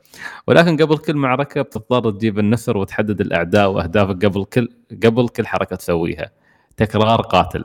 [0.46, 4.68] ولكن قبل كل معركة بتضطر تجيب النسر وتحدد الأعداء وأهدافك قبل كل
[5.04, 6.30] قبل كل حركة تسويها.
[6.76, 7.64] تكرار قاتل.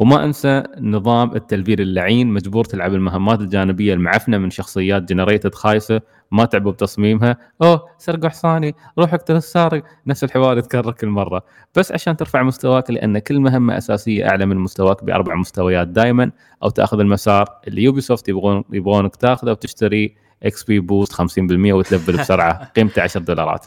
[0.00, 6.44] وما أنسى نظام التلفيل اللعين مجبور تلعب المهمات الجانبية المعفنة من شخصيات generated خايسة ما
[6.44, 7.36] تعبوا بتصميمها.
[7.62, 9.82] أوه سرقوا حصاني روح اقتل السارق.
[10.06, 11.42] نفس الحوار يتكرر كل مرة.
[11.74, 16.30] بس عشان ترفع مستواك لأن كل مهمة أساسية أعلى من مستواك بأربع مستويات دائما
[16.62, 22.64] أو تأخذ المسار اللي Ubisoft يبغون يبغونك تأخذه وتشتري XP boost 50% وتلفل بسرعة.
[22.76, 23.66] قيمته 10 دولارات.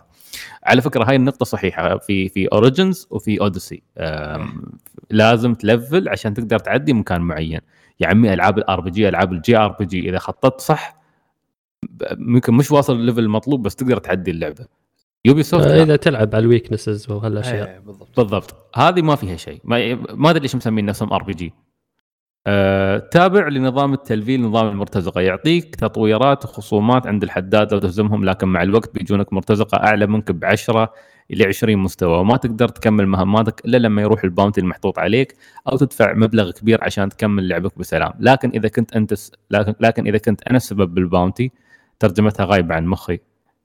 [0.64, 3.84] على فكرة هاي النقطة صحيحة في في Origins وفي Odyssey
[5.10, 7.60] لازم تلفل عشان تقدر تعدي مكان معين.
[8.00, 11.04] يا عمي ألعاب ال RPG ألعاب ال JRPG إذا خططت صح
[12.12, 14.66] ممكن مش واصل ال level المطلوب بس تقدر تعدي اللعبة.
[15.26, 17.70] Ubisoft آه، إذا تلعب على ال weaknesses وهالأشياء.
[17.70, 18.20] إيه، بالضبط.
[18.20, 18.76] بالضبط.
[18.76, 19.62] هذه ما فيها شيء.
[19.64, 21.54] ما, ما أدري ليش مسمين نفسهم RPG
[22.48, 25.22] آه، تابع لنظام التلفيل نظام المرتزقة.
[25.22, 30.46] يعطيك تطويرات وخصومات عند الحداد لو تهزمهم لكن مع الوقت بيجونك مرتزقة أعلى منك ب
[30.46, 30.94] 10
[31.32, 32.18] إلى 20 مستوى.
[32.20, 35.36] وما تقدر تكمل مهماتك إلا لما يروح ال bounty المحطوط عليك
[35.72, 38.14] أو تدفع مبلغ كبير عشان تكمل لعبك بسلام.
[38.20, 39.32] لكن إذا كنت أنت س...
[39.52, 41.52] لكن, لكن إذا كنت أنا السبب بال bounty
[42.00, 43.20] ترجمتها غايبة عن مخي.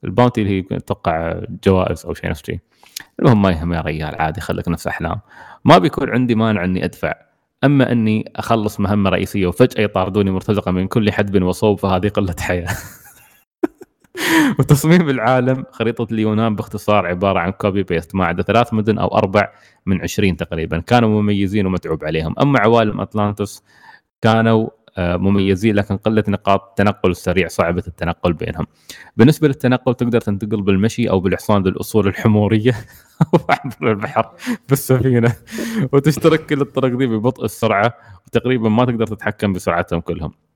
[0.05, 2.59] ال bounty اللي هي أتوقع جوائز أو شيء نفس شيء.
[3.21, 5.21] المهم ما يهم يا ريال عادي خليك نفس أحلام.
[5.65, 7.28] ما بيكون عندي مانع إني أدفع.
[7.65, 12.69] أما أني أخلص مهمة رئيسية وفجأة يطاردوني مرتزقة من كل حدب وصوب فهذه قلة حيا.
[14.59, 19.53] وتصميم العالم خريطة اليونان باختصار عبارة عن copy paste ما عدا ثلاث مدن أو أربع
[19.87, 20.79] من 20 تقريبا.
[20.79, 22.35] كانوا مميزين ومتعوب عليهم.
[22.41, 23.63] أما عوالم أطلانتس
[24.23, 24.69] كانوا
[24.99, 28.67] مميزين لكن قلة نقاط التنقل السريع صعبت التنقل بينهم.
[29.17, 32.73] بالنسبة للتنقل تقدر تنتقل بالمشي أو بالحصان ذي الاصول الحمورية
[33.35, 34.31] أو عبر البحر
[34.69, 35.35] بالسفينه
[35.93, 37.95] وتشترك كل الطرق دي ببطء السرعة
[38.27, 40.48] وتقريبا ما تقدر تتحكم بسرعتهم كلهم.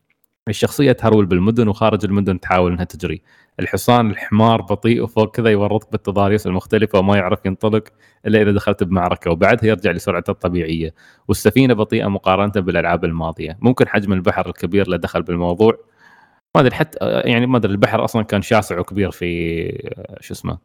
[0.48, 3.22] الشخصيه تهرول بالمدن وخارج المدن تحاول إنها تجري.
[3.60, 7.84] الحصان الحمار بطيء وفوق كذا يورطك بالتضاريس المختلفة وما يعرف ينطلق
[8.26, 10.94] إلا إذا دخلت بمعركة وبعدها يرجع لسرعته الطبيعية.
[11.28, 13.58] والسفينة بطيئة مقارنة بالألعاب الماضية.
[13.60, 15.78] ممكن حجم البحر الكبير له دخل بالموضوع.
[16.56, 19.62] ما أدري حتى يعني ما أدري البحر أصلا كان شاسع وكبير في
[20.20, 20.58] شو اسمه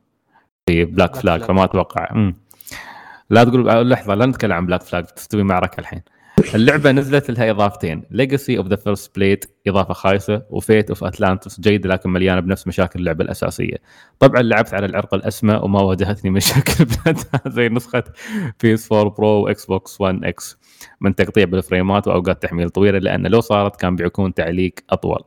[0.69, 2.32] في Black Flag فما أتوقع.
[3.30, 6.01] لا تقول لحظة لا نتكلم عن Black Flag تستوي معركة الحين.
[6.55, 8.03] اللعبة نزلت لها إضافتين.
[8.11, 12.67] Legacy of the First Blade إضافة خايسة و Fate of Atlantis جيدة لكن مليانة بنفس
[12.67, 13.75] مشاكل اللعبة الأساسية.
[14.19, 16.85] طبعا لعبت على العرق الأسمى وما واجهتني مشاكل
[17.47, 18.03] زي نسخة
[18.63, 20.57] PS 4 Pro و Xbox 1 X
[21.01, 25.23] من تقطيع بالفريمات وأوقات تحميل طويلة لأن لو صارت كان بيكون تعليق أطول.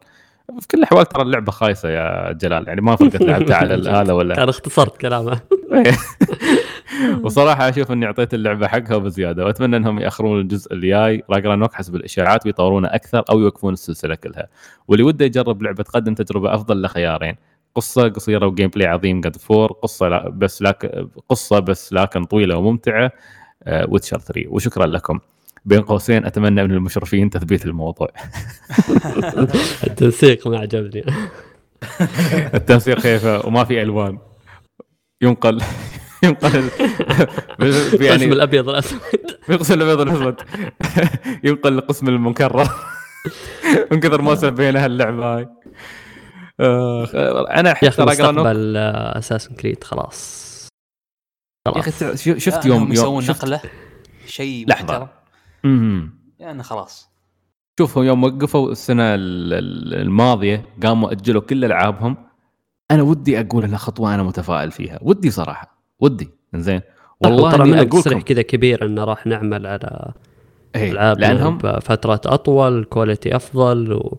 [0.61, 4.35] في كل الأحوال ترى اللعبة خايسة يا جلال يعني ما فرقت لعبتها على هذا ولا
[4.35, 5.41] كان اختصرت كلامه.
[7.25, 11.23] وصراحة أشوف إني أعطيت اللعبة حقها بزيادة وأتمنى إنهم يأخرون الجزء الجاي.
[11.31, 14.49] Ragnarok حسب الإشاعات بيطورونه أكثر أو يوقفون السلسلة كلها.
[14.89, 17.37] واللي وده يجرب لعبة تقدم تجربة أفضل له خيارين
[17.75, 22.25] قصة قصيرة و gameplay عظيم God of War قصة لا بس لكن قصة بس لكن
[22.25, 23.13] طويلة وممتعة
[23.89, 25.19] Witcher آه 3 وشكرا لكم.
[25.65, 28.09] بين قوسين أتمنى من المشرفين تثبيت الموضوع.
[29.87, 31.05] التنسيق ما عجبني.
[32.55, 34.19] التنسيق كيف؟ وما في ألوان.
[35.23, 35.63] ينقل.
[36.23, 36.51] ينقل
[38.01, 39.01] يعني قسم الأبيض والأسود.
[39.49, 40.41] قسم الأبيض والأسود.
[41.45, 42.69] ينقل لقسم المكرر
[43.93, 45.49] من كثر ما سبينا هاللعبة هاي.
[47.51, 50.51] أنا احس مستقبل اساسن كريد خلاص
[51.69, 52.03] خلاص.
[52.03, 53.61] يا أخي شفت يوم يوم نقلة؟
[54.27, 55.09] شيء لحظة.
[56.39, 57.11] يعني خلاص.
[57.79, 62.17] شوفوا يوم وقفوا السنة الماضية قاموا أجلوا كل ألعابهم.
[62.91, 64.99] أنا ودي أقول إنها خطوة أنا متفائل فيها.
[65.03, 65.70] ودي صراحة.
[66.01, 66.81] ودي زين
[67.21, 70.13] والله ترى من تصريح كذا كبير إنه راح نعمل على
[70.77, 74.19] إيه، ألعاب لانهم فترات أطول كواليتي أفضل و...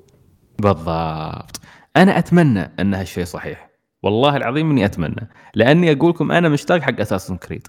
[0.60, 1.60] بالضبط.
[1.98, 3.72] أنا أتمنى إن هالشيء صحيح.
[4.04, 5.30] والله العظيم إني أتمنى.
[5.56, 7.68] لأني أقول لكم أنا مشتاق حق Assassin's Creed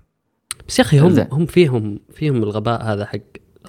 [0.69, 3.19] بس يا أخي هم هم فيهم فيهم الغباء هذا حق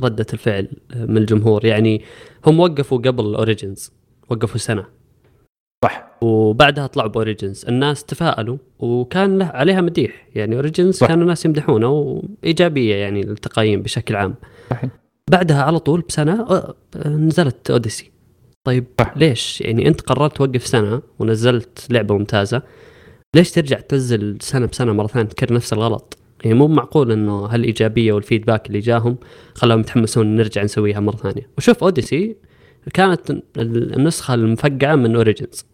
[0.04, 1.66] ردة الفعل من الجمهور.
[1.66, 2.02] يعني
[2.46, 3.92] هم وقفوا قبل Origins
[4.30, 4.86] وقفوا سنة.
[5.84, 6.10] صح.
[6.22, 10.28] وبعدها طلعوا ب Origins الناس تفائلوا وكان له عليها مديح.
[10.36, 14.36] يعني Origins كانوا الناس يمدحونه وإيجابية يعني التقييم بشكل عام.
[14.70, 14.90] صحيح.
[15.32, 16.64] بعدها على طول بسنة
[17.06, 18.12] نزلت Odyssey
[18.64, 19.14] طيب صح.
[19.18, 22.62] ليش؟ يعني أنت قررت توقف سنة ونزلت لعبة ممتازة.
[23.36, 28.14] ليش ترجع تنزل سنة بسنة مرة ثانية تكرر نفس الغلط؟ يعني مو معقول إنه هالإيجابية
[28.14, 29.18] وال feedback اللي جاهم
[29.54, 31.50] خلاهم يتحمسون نرجع نسويها مرة ثانية.
[31.58, 32.36] وشوف Odyssey
[32.94, 35.66] كانت النسخة المفقعة من Origins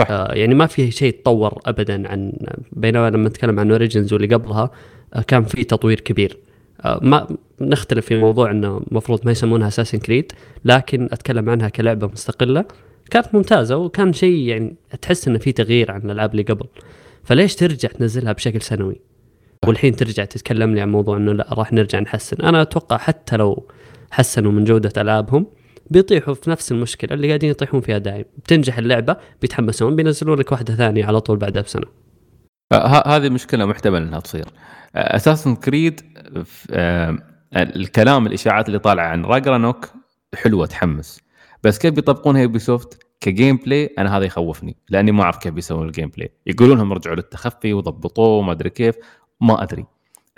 [0.00, 2.32] آه يعني ما في شيء تطور ابدا عن
[2.72, 4.70] بينما لما نتكلم عن Origins واللي قبلها
[5.14, 6.38] آه كان في تطوير كبير.
[6.84, 7.26] آه ما
[7.60, 10.32] نختلف في موضوع إنه المفروض ما يسمونها اساسن كريد
[10.64, 12.64] لكن أتكلم عنها كلعبة مستقلة.
[13.10, 16.66] كانت ممتازة وكان شيء يعني تحس إنه في تغيير عن الألعاب اللي قبل.
[17.24, 19.00] فليش ترجع تنزلها بشكل سنوي؟
[19.66, 22.36] والحين ترجع تتكلم لي عن موضوع إنه لا راح نرجع نحسن.
[22.42, 23.66] أنا أتوقع حتى لو
[24.10, 25.46] حسنوا من جودة ألعابهم
[25.90, 28.24] بيطيحوا في نفس المشكلة اللي قاعدين يطيحون فيها دايم.
[28.38, 31.86] بتنجح اللعبة بيتحمسون بينزلون لك واحدة ثانية على طول بعدها بسنة.
[32.72, 34.46] آه هذه مشكلة محتمل إنها تصير.
[34.94, 36.00] Assassin's Creed
[36.70, 37.18] آه
[37.56, 39.88] الكلام الإشاعات اللي طالعة عن Ragnarok
[40.34, 41.20] حلوة تحمس.
[41.62, 46.08] بس كيف بيطبقونها Ubisoft ك gameplay أنا هذا يخوفني لأني ما أعرف كيف بيسوون ال
[46.08, 48.94] gameplay يقولون هم رجعوا للتخفي وضبطوه وما أدري كيف
[49.40, 49.84] ما أدري.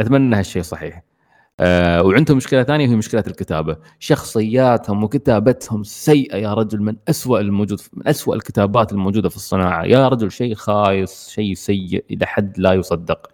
[0.01, 1.03] أتمنى هالشيء صحيح.
[1.61, 3.77] أه وعندهم مشكلة ثانية وهي مشكلة الكتابة.
[3.99, 9.85] شخصياتهم وكتابتهم سيئة يا رجل من أسوأ الموجود من أسوأ الكتابات الموجودة في الصناعة.
[9.85, 13.31] يا رجل شيء خايس شيء سيء إلى حد لا يصدق.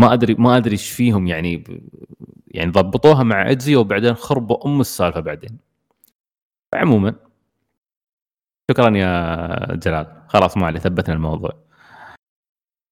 [0.00, 1.64] ما أدري ما أدري إيش فيهم يعني
[2.48, 5.58] يعني ضبطوها مع Ezio وبعدين خربوا أم السالفة بعدين.
[6.74, 7.14] عموما
[8.70, 10.06] شكرا يا جلال.
[10.28, 11.52] خلاص ما عليه ثبتنا الموضوع.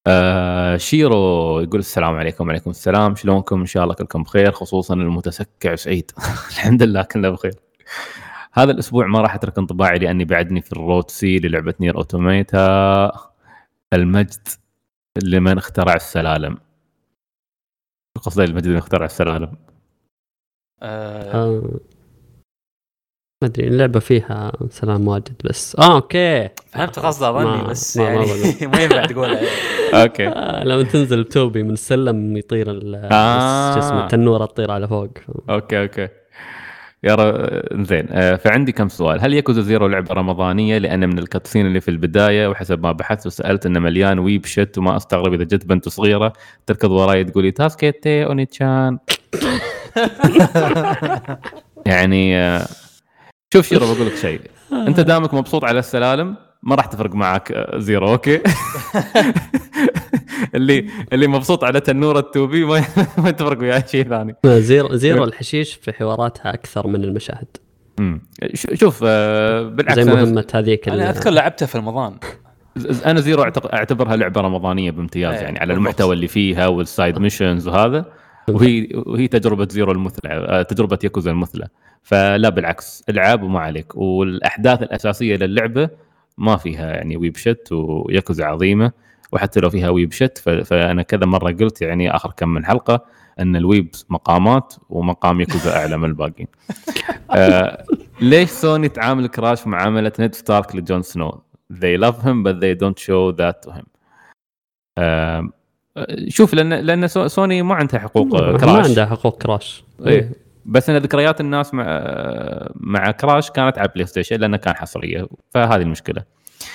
[0.07, 3.15] آه شيرو يقول السلام عليكم وعليكم السلام.
[3.15, 6.11] شلونكم؟ إن شاء الله كلكم بخير خصوصا المتسكع سعيد.
[6.51, 7.53] الحمد لله كلنا بخير.
[8.53, 13.11] هذا الأسبوع ما راح أترك انطباعي لأني بعدني في ال route C للعبة NieR Automata.
[13.93, 14.47] المجد
[15.23, 16.57] لمن اخترع السلالم.
[18.21, 19.57] قصدي المجد لمن اخترع السلالم.
[20.81, 21.79] آه آه،
[23.43, 25.75] ما أدري اللعبة فيها سلالم واجد بس.
[25.79, 26.49] آه okay.
[26.71, 28.25] فهمت قصده ظني ما- بس ما- يعني.
[28.67, 29.41] ما ينفع تقولها؟
[30.03, 30.27] okay.
[30.27, 33.73] آه لما تنزل ب 2B من السلم يطير ال- آه.
[33.73, 35.09] شو اسمه التنورة تطير على فوق.
[35.49, 36.07] okay okay.
[37.03, 37.15] يا.
[37.83, 38.05] زين.
[38.11, 39.21] آه، فعندي كم سؤال.
[39.21, 43.27] هل Yakuza Zero لعبة رمضانية؟ لأن من ال cutscene اللي في البداية وحسب ما بحثت
[43.27, 46.33] وسألت إنه مليان weeb shit وما أستغرب إذا جت بنت صغيرة
[46.67, 48.97] تركض وراي تقولي 助けて お兄ちゃん.
[51.85, 52.65] يعني آه،
[53.53, 54.41] شوف شيرو بقول لك شيء.
[54.71, 58.41] انت دامك مبسوط على السلالم ما راح تفرق معك آه، Zero okay؟
[60.55, 62.83] اللي اللي مبسوط على تنوره 2B ما
[63.23, 64.35] ما تفرق وياه شيء ثاني.
[64.45, 67.47] Zero Zero الحشيش في حواراتها أكثر من المشاهد
[67.99, 68.21] امم
[68.73, 72.15] شوف آه، بالعكس زي أنا- مهمة هذيك أنا أذكر لعبتها في رمضان.
[73.05, 73.43] أنا Zero
[73.73, 75.73] أعتبرها لعبة رمضانية بامتياز إيه، يعني على.
[75.73, 78.05] المحتوى اللي فيها وال side missions وهذا.
[78.49, 81.67] وهي وهي تجربة Zero المثلى آه، تجربة ياكوزا المثلى
[82.03, 85.89] فلا بالعكس العاب وما عليك والأحداث الأساسية للعبة
[86.37, 88.91] ما فيها يعني weeb shit وياكوزا عظيمة
[89.31, 93.05] وحتى لو فيها weeb shit فأنا كذا مرة قلت يعني آخر كم من حلقة
[93.39, 96.47] إن ال weeb مقامات ومقام ياكوزا أعلى من الباقيين.
[97.31, 97.85] آه
[98.21, 101.41] ليش سوني تعامل Crash معاملة Ned Stark ل Jon Snow؟
[101.73, 103.85] they love him but they don't show that to him.
[104.97, 105.49] آه
[106.27, 108.87] شوف لأن لأن سو- سوني ما عندها حقوق آه، ما Crash.
[108.87, 109.83] عندها حقوق Crash.
[110.07, 110.31] إيه.
[110.65, 115.27] بس إن ذكريات الناس مع آه، مع Crash كانت على بلاي ستيشن لأنه كان حصرية
[115.51, 116.23] فهذه المشكلة.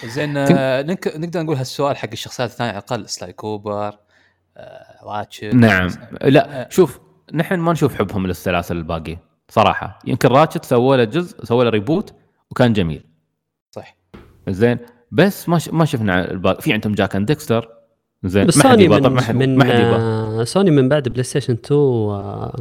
[0.04, 3.94] زين آه، نك- نقدر نقول هالسؤال حق الشخصيات الثانية على الأقل Sly Cooper
[4.56, 5.88] آه، Ratchet نعم.
[6.22, 6.28] آه.
[6.28, 7.00] لا شوف
[7.34, 9.98] نحن ما نشوف حبهم للسلاسل الباقية صراحة.
[10.06, 12.14] يمكن Ratchet سووا له جزء سووا له reboot
[12.50, 13.04] وكان جميل.
[13.70, 13.96] صح.
[14.48, 14.78] زين
[15.10, 15.68] بس ما ش...
[15.68, 16.62] ما شفنا الباقي.
[16.62, 17.68] في عندهم Jak and Daxter.
[18.24, 22.56] زين بس سوني من, طبعاً من آه، سوني من بعد بلاي ستيشن 2 آه،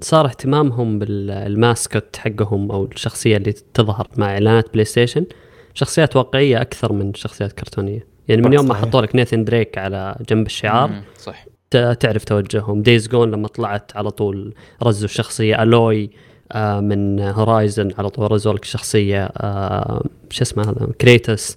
[0.00, 5.26] صار اهتمامهم بال mascot حقهم أو الشخصية اللي تظهر مع إعلانات بلاي ستيشن
[5.74, 8.06] شخصيات واقعية أكثر من شخصيات كرتونية.
[8.28, 8.74] يعني من يوم ما.
[8.74, 11.44] حطوا لك Nathan Drake على جنب الشعار صح.
[11.70, 12.82] تعرف توجههم.
[12.82, 15.62] Days Gone لما طلعت على طول رزوا الشخصية.
[15.62, 16.10] Aloy
[16.52, 21.56] آه، من Horizon على طول رزوا لك شخصية آه، شو اسمه هذا؟ Kratos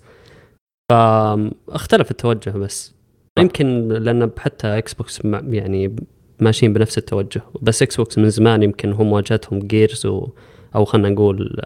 [0.92, 2.93] فاختلف التوجه بس.
[3.40, 5.96] يمكن لأن حتى إكس بوكس يعني
[6.40, 7.42] ماشيين بنفس التوجه.
[7.62, 10.28] بس إكس بوكس من زمان يمكن هم واجهتهم Gears و
[10.76, 11.62] أو خلينا نقول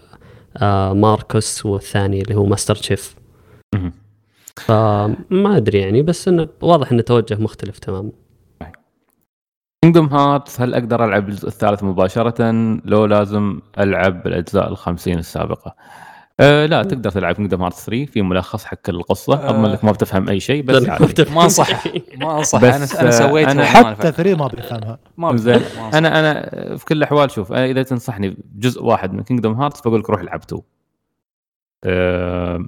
[0.58, 3.16] آه Marcus والثاني اللي هو Master Chief.
[4.56, 8.12] فما أدري يعني بس إنه واضح انه توجه مختلف تماما.
[9.84, 12.52] Kingdom Hearts هل أقدر ألعب الجزء الثالث مباشرة؟
[12.86, 15.76] لو لازم ألعب الأجزاء الخمسين السابقة.
[16.40, 19.50] أه لا تقدر تلعب Kingdom Hearts 3 في ملخص حق القصة أه.
[19.50, 21.26] اضمن لك ما بتفهم أي شيء بس عادي.
[21.32, 21.88] ما انصح
[22.22, 25.00] ما انصح بس، أنا أنا آه، سويت أنا حتى three ما بيفهمها.
[25.18, 25.62] ما زين.
[25.94, 30.00] أنا أنا في كل الأحوال شوف أنا إذا تنصحني بجزء واحد من Kingdom Hearts بقول
[30.00, 30.62] لك روح العب 2
[31.84, 32.66] أه...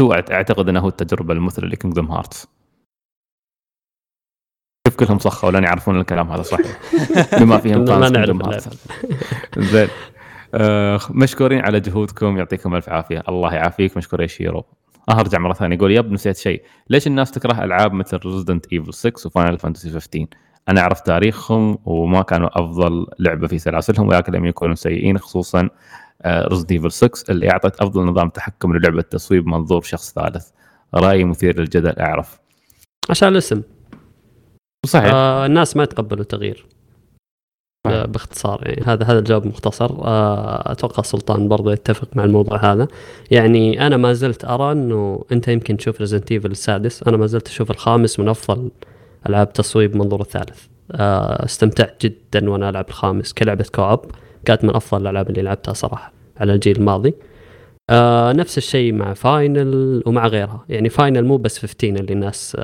[0.00, 2.46] 2 أعتقد إنه هو التجربة المثلى ل Kingdom Hearts
[4.88, 6.78] شوف كلهم صخوا لأن يعرفون الكلام هذا صحيح.
[7.40, 8.68] بما فيهم ما نعرف
[9.58, 9.88] زين.
[10.54, 13.22] آه مشكورين على جهودكم يعطيكم ألف عافية.
[13.28, 14.64] الله يعافيك مشكور يا شيرو.
[15.08, 16.62] آه أرجع مرة ثانية يقول yep نسيت شيء.
[16.90, 20.26] ليش الناس تكره ألعاب مثل Resident Evil 6 و Final Fantasy 15
[20.68, 25.68] أنا أعرف تاريخهم وما كانوا أفضل لعبة في سلاسلهم ولكن لم يكونوا سيئين خصوصا
[26.26, 30.48] Resident Evil 6 اللي أعطت أفضل نظام تحكم للعبة تصويب منظور شخص ثالث.
[30.94, 32.40] رأي مثير للجدل أعرف.
[33.10, 33.62] عشان الاسم.
[34.86, 35.10] صحيح.
[35.14, 36.66] آه الناس ما يتقبلوا تغيير صحيح.
[36.66, 36.81] ب-
[37.84, 39.90] باختصار يعني هذا هذا الجواب مختصر.
[40.04, 42.88] آه أتوقع سلطان برضو يتفق مع الموضوع هذا.
[43.30, 47.02] يعني أنا ما زلت أرى إنه أنت يمكن تشوف Resident Evil السادس.
[47.02, 48.70] أنا ما زلت أشوف الخامس من أفضل
[49.28, 50.66] ألعاب تصويب منظور الثالث.
[50.92, 54.00] آه استمتعت جدا وأنا ألعب الخامس كلعبة co-op
[54.44, 57.14] كانت من أفضل الألعاب اللي لعبتها صراحة على الجيل الماضي.
[57.90, 60.64] آه نفس الشيء مع Final ومع غيرها.
[60.68, 62.56] يعني Final مو بس 15 اللي الناس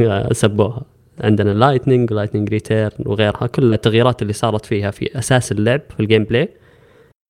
[0.00, 0.82] آه سبوها.
[1.20, 6.00] عندنا Lightning و Lightning Returns وغيرها كل التغييرات اللي صارت فيها في أساس اللعب في
[6.00, 6.48] ال gameplay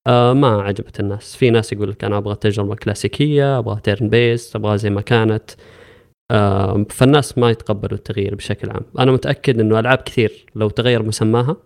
[0.06, 1.36] آه ما عجبت الناس.
[1.36, 5.50] في ناس يقول لك أنا أبغى تجربة كلاسيكية أبغى turn-based أبغى زي ما كانت.
[6.30, 8.82] آه، فالناس ما يتقبلوا التغيير بشكل عام.
[8.98, 11.56] أنا متأكد إنه ألعاب كثير لو تغير مسماها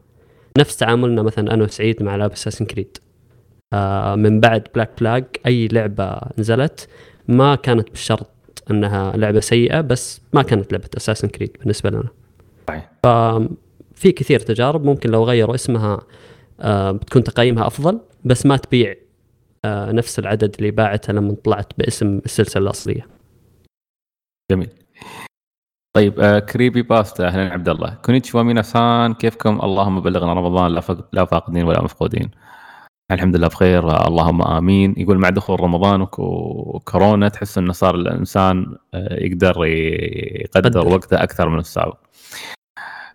[0.59, 2.99] نفس تعاملنا مثلا أنا وسعيد مع العاب اساسن كريد
[3.73, 6.89] آه، من بعد بلاك فلاج أي لعبة نزلت
[7.29, 8.32] ما كانت بالشرط
[8.71, 12.09] أنها لعبة سيئة بس ما كانت لعبة اساسن كريد بالنسبة لنا.
[12.69, 12.91] صحيح.
[13.03, 16.01] ففي كثير تجارب ممكن لو غيروا اسمها
[16.61, 18.95] آه، بتكون تقييمها أفضل بس ما تبيع
[19.65, 23.07] آه، نفس العدد اللي باعتها لما طلعت باسم السلسلة الأصلية.
[24.51, 24.69] جميل.
[25.97, 27.95] طيب آه Creepypasta أهلا عبد الله.
[27.95, 31.09] こんにちは 皆さん كيفكم؟ اللهم بلغنا رمضان لا, فق...
[31.13, 32.31] لا فاقدين ولا مفقودين.
[33.11, 34.95] الحمد لله بخير اللهم آمين.
[34.99, 40.89] يقول مع دخول رمضان وك- وكورونا تحس إنه صار الإنسان آه، يقدر يقدر قدر.
[40.89, 41.97] وقته أكثر من السابق.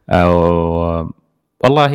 [0.10, 1.12] أو
[1.64, 1.86] والله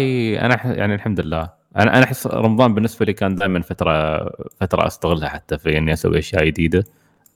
[0.40, 1.51] أنا يعني الحمد لله.
[1.76, 4.18] أنا أنا أحس رمضان بالنسبة لي كان دائما فتره
[4.61, 6.84] فترة أستغلها حتى في إني أسوي أشياء جديدة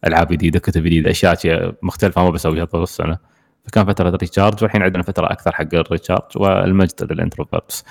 [0.07, 3.18] ألعاب جديدة كتب جديدة أشياء مختلفة ما بسويها طول السنة.
[3.67, 7.84] فكان فترة recharge والحين عندنا فترة أكثر حق ال recharge والمجد لل introverts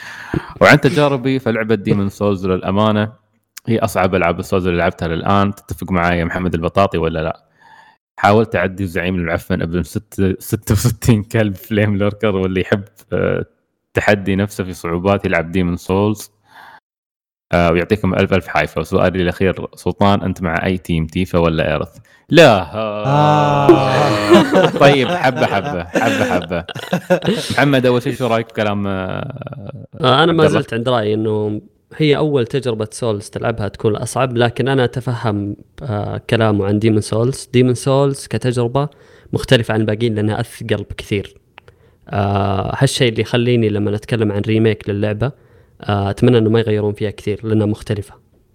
[0.62, 3.12] وعن تجاربي فلعبه Demon's Souls للأمانة
[3.68, 5.56] هي أصعب ألعاب ال Souls اللي لعبتها للآن.
[5.56, 7.46] تتفق معي يا محمد البطاطي ولا لا؟
[8.18, 13.46] حاولت أعدي الزعيم المعفن ابن ست 66 كلب Flamelurker واللي يحب آه،
[13.94, 16.32] تحدي نفسه في صعوبات يلعب Demon's Souls
[17.72, 21.98] ويعطيكم ألف ألف عافية وسؤالي الأخير سلطان أنت مع أي team Tifa ولا Aerith؟
[22.30, 24.70] لا آه.
[24.80, 26.66] طيب حبة حبة حبة حبة
[27.52, 28.92] محمد أول شيء شو رأيك بكلام آه،
[30.02, 30.48] آه، أنا ما.
[30.48, 31.62] زلت عند رأيي إنه
[31.96, 37.50] هي أول تجربة Souls تلعبها تكون أصعب لكن أنا أتفهم آه كلامه عن Demon's Souls
[37.54, 38.90] Demon's Souls كتجربة
[39.34, 41.38] مختلفة عن الباقيين لأنها أثقل بكثير
[42.10, 45.45] آه هالشيء اللي يخليني لما نتكلم عن remake للعبة آه
[45.82, 48.14] أتمنى إنه ما يغيرون فيها كثير لأنها مختلفة.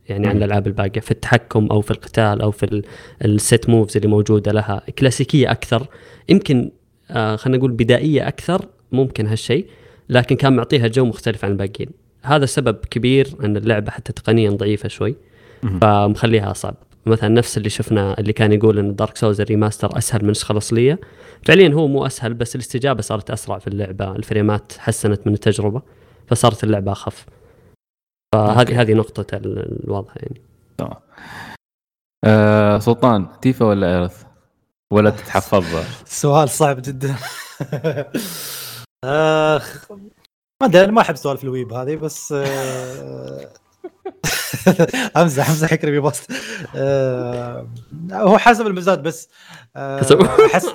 [0.08, 0.36] يعني عن.
[0.36, 2.84] الألعاب الباقية في التحكم أو في القتال أو في ال-
[3.24, 4.82] ال set moves اللي موجودة لها.
[4.98, 5.86] كلاسيكية أكثر.
[6.28, 6.70] يمكن
[7.10, 9.66] آه خلينا نقول بدائية أكثر ممكن هالشيء
[10.08, 11.90] لكن كان معطيها جو مختلف عن الباقيين.
[12.22, 15.16] هذا سبب كبير إن اللعبة حتى تقنيا ضعيفة شوي.
[15.80, 16.74] فمخليها أصعب.
[17.06, 20.52] مثلا نفس اللي شفنا اللي كان يقول إن Dark Souls ال remaster أسهل من النسخه
[20.52, 21.00] الاصليه
[21.42, 24.16] فعليا هو مو أسهل بس الاستجابة صارت أسرع في اللعبة.
[24.16, 25.82] الفريمات حسنت من التجربة.
[26.30, 27.26] فصارت اللعبة أخف.
[28.34, 30.40] فهذه هذه نقطة ال- الوضع يعني.
[30.78, 30.94] تمام.
[32.24, 34.24] آه سلطان Tifa ولا Aerith؟
[34.92, 35.64] ولا تتحفظ؟
[36.06, 37.16] سؤال صعب جدا.
[39.04, 39.90] آخ
[40.62, 43.48] ما أدري أنا ما أحب سوالف ال weeb هذه بس آه،
[45.16, 46.32] أمزح أمزح يكرم بوست.
[46.76, 47.66] آه،
[48.12, 49.28] هو حسب المزاج بس
[49.76, 50.00] آه،
[50.46, 50.66] احس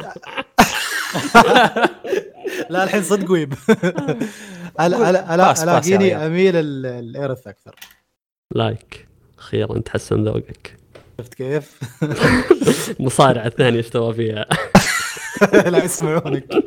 [2.70, 3.54] لا الحين صدق ويب.
[4.80, 6.16] أنا أنا ألاقيني.
[6.26, 7.76] أميل ال- الايرث أكثر.
[8.56, 9.08] لايك.
[9.40, 10.78] أخيرا تحسن ذوقك.
[11.22, 11.80] شفت كيف؟
[13.00, 14.46] مصارعه الثانية استوى فيها؟
[15.70, 16.46] لا يسمعونك.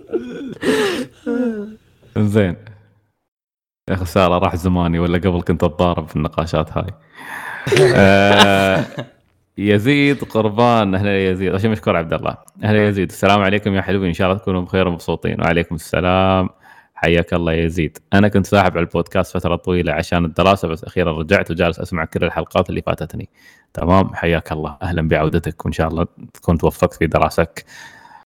[2.18, 2.56] زين.
[3.91, 6.91] يا خساره راح زماني ولا قبل كنت أتضارب في النقاشات هاي.
[7.95, 8.84] آه
[9.58, 10.95] يزيد قربان.
[10.95, 11.54] أهلا يا يزيد.
[11.54, 12.37] عشان مشكور عبد الله.
[12.64, 13.11] أهلا يا يزيد.
[13.11, 14.07] السلام عليكم يا حلوين.
[14.08, 15.41] إن شاء الله تكونوا بخير ومبسوطين.
[15.41, 16.49] وعليكم السلام.
[17.03, 17.99] حياك الله يا يزيد.
[18.14, 22.25] أنا كنت ساحب على البودكاست فترة طويلة عشان الدراسة بس أخيرا رجعت وجالس أسمع كل
[22.25, 23.29] الحلقات اللي فاتتني.
[23.75, 24.76] تمام؟ حياك الله.
[24.83, 27.64] أهلا بعودتك وإن شاء الله تكون توفقت في دراستك.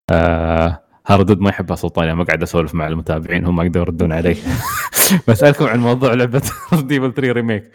[0.09, 4.11] آه هالردود ما يحبها سلطان يعني ما قاعد أسولف مع المتابعين هم ما يقدروا يردون
[4.11, 4.37] علي.
[5.27, 6.41] بسألكم عن موضوع لعبة
[6.73, 7.71] Evil 3 remake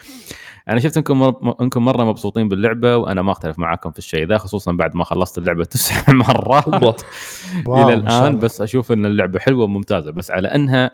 [0.68, 1.54] أنا شفت إنكم مر...
[1.60, 5.38] إنكم مرة مبسوطين باللعبة وأنا ما أختلف معاكم في الشيء ذا خصوصا بعد ما خلصت
[5.38, 7.02] اللعبة تسع مرات.
[7.84, 8.38] إلى الآن.
[8.38, 10.90] بس أشوف إن اللعبة حلوة وممتازة بس على أنها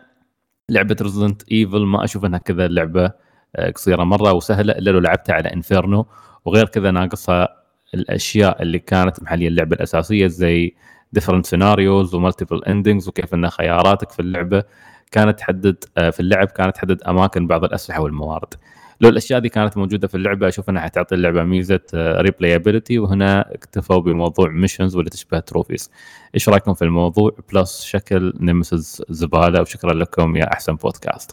[0.69, 3.11] لعبة Resident Evil ما أشوف إنها كذا اللعبة
[3.55, 6.05] آه، قصيرة مرة وسهلة إلا لو لعبتها على Inferno
[6.45, 7.47] وغير كذا ناقصها
[7.93, 10.75] الأشياء اللي كانت محلية اللعبة الأساسية زي
[11.13, 14.63] different scenarios و multiple endings وكيف ان خياراتك في اللعبة.
[15.11, 18.53] كانت تحدد آه، في اللعب كانت تحدد أماكن بعض الأسلحة والموارد.
[19.01, 23.99] لو الأشياء دي كانت موجودة في اللعبة أشوف إنها حتعطي اللعبة ميزة replayability وهنا اكتفوا
[23.99, 25.91] بموضوع missions واللي تشبه trophies
[26.35, 31.31] إيش رأيكم في الموضوع؟ Plus شكل Nemesis زبالة وشكرا لكم يا أحسن بودكاست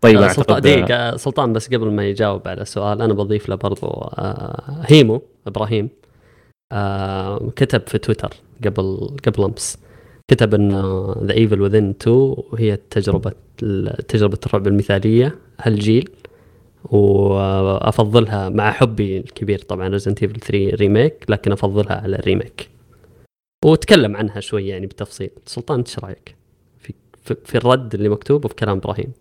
[0.00, 3.86] طيب آه، سلطان دقيقة سلطان بس قبل ما يجاوب على السؤال أنا بضيف له برضو
[3.86, 5.88] آه هيمو إبراهيم
[6.72, 8.30] آه كتب في تويتر
[8.64, 9.78] قبل قبل أمس.
[10.28, 10.70] كتب إن
[11.24, 13.32] The Evil Within 2 هي تجربة
[14.08, 16.08] تجربة الرعب المثالية هالجيل.
[16.84, 22.70] وأفضلها مع حبي الكبير طبعا Resident Evil 3 remake لكن أفضلها على ال remake
[23.64, 25.30] وتكلم عنها شوي يعني بالتفصيل.
[25.46, 26.36] سلطان إيش رأيك؟
[26.78, 26.94] في,
[27.24, 29.12] في, في الرد اللي مكتوب وفي كلام إبراهيم.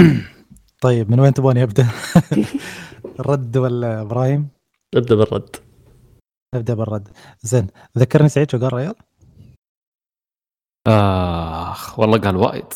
[0.82, 1.86] طيب من وين تبغاني أبدأ؟
[3.20, 4.48] الرد ولا إبراهيم؟
[4.94, 5.56] أبدأ بالرد.
[6.54, 7.08] نبدا بالرد.
[7.40, 7.66] زين
[7.98, 8.94] ذكرني سعيد شو قال ريال؟
[10.86, 12.72] اخ والله قال وايد.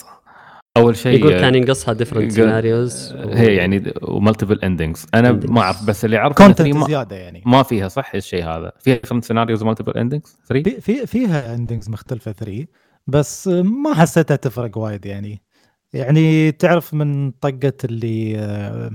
[0.77, 5.33] أول شيء يقول كان ينقصها different scenarios هي يعني و multiple endings أنا.
[5.33, 7.43] ما أعرف بس اللي أعرفه content ما, زيادة يعني.
[7.47, 11.55] ما فيها صح؟ الشيء هذا؟ فيها different scenarios و multiple endings 3 في في فيها
[11.55, 12.67] اندنجز مختلفة 3
[13.07, 15.43] بس ما حسيتها تفرق وايد يعني.
[15.93, 18.91] يعني تعرف من طقة اللي آه،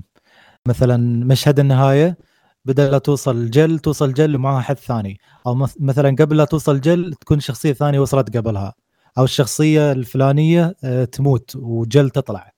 [0.68, 2.18] مثلا مشهد النهاية
[2.66, 5.18] بدل لا توصل جل توصل جل ومعها حد ثاني.
[5.48, 8.74] أو مث- مثلا قبل لا توصل جل تكون شخصية ثانية وصلت قبلها.
[9.18, 12.52] أو الشخصية الفلانية آه، تموت وجل تطلع.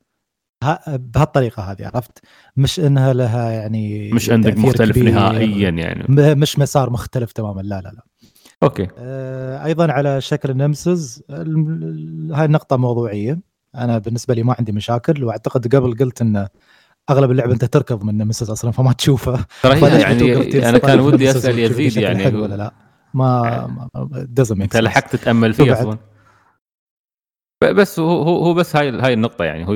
[0.63, 2.19] ها- بهالطريقة هذه عرفت؟
[2.57, 5.13] مش إنها لها يعني مش تأثير مختلف كبير.
[5.13, 6.35] نهائيا يعني.
[6.35, 7.61] مش مسار مختلف تماما.
[7.61, 8.03] لا لا لا.
[8.63, 8.87] okay.
[8.97, 10.49] آه، أيضا على شكل
[11.29, 13.39] الم- هاي النقطه موضوعية.
[13.75, 16.47] أنا بالنسبة لي ما عندي مشاكل وأعتقد قبل قلت إن
[17.09, 19.45] أغلب اللعب أنت تركض من Nemesis أصلا فما تشوفه.
[19.63, 22.73] ترى يعني أنا كان ودي أسأل يزيد يعني ولا لا؟
[23.13, 23.67] ما
[24.55, 24.77] make أنت.
[24.77, 25.97] لحقت تتامل فيه أصلا؟
[27.61, 29.73] بس هو هو بس هاي هاي النقطة يعني هو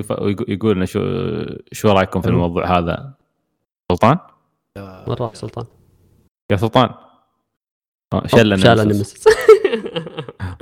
[0.47, 0.99] يقول- لنا شو
[1.71, 2.27] شو رأيكم في.
[2.27, 3.13] الموضوع هذا
[3.91, 4.17] سلطان
[4.77, 5.65] وين راح سلطان؟
[6.51, 6.89] يا سلطان
[8.13, 9.05] آه، شلنا شال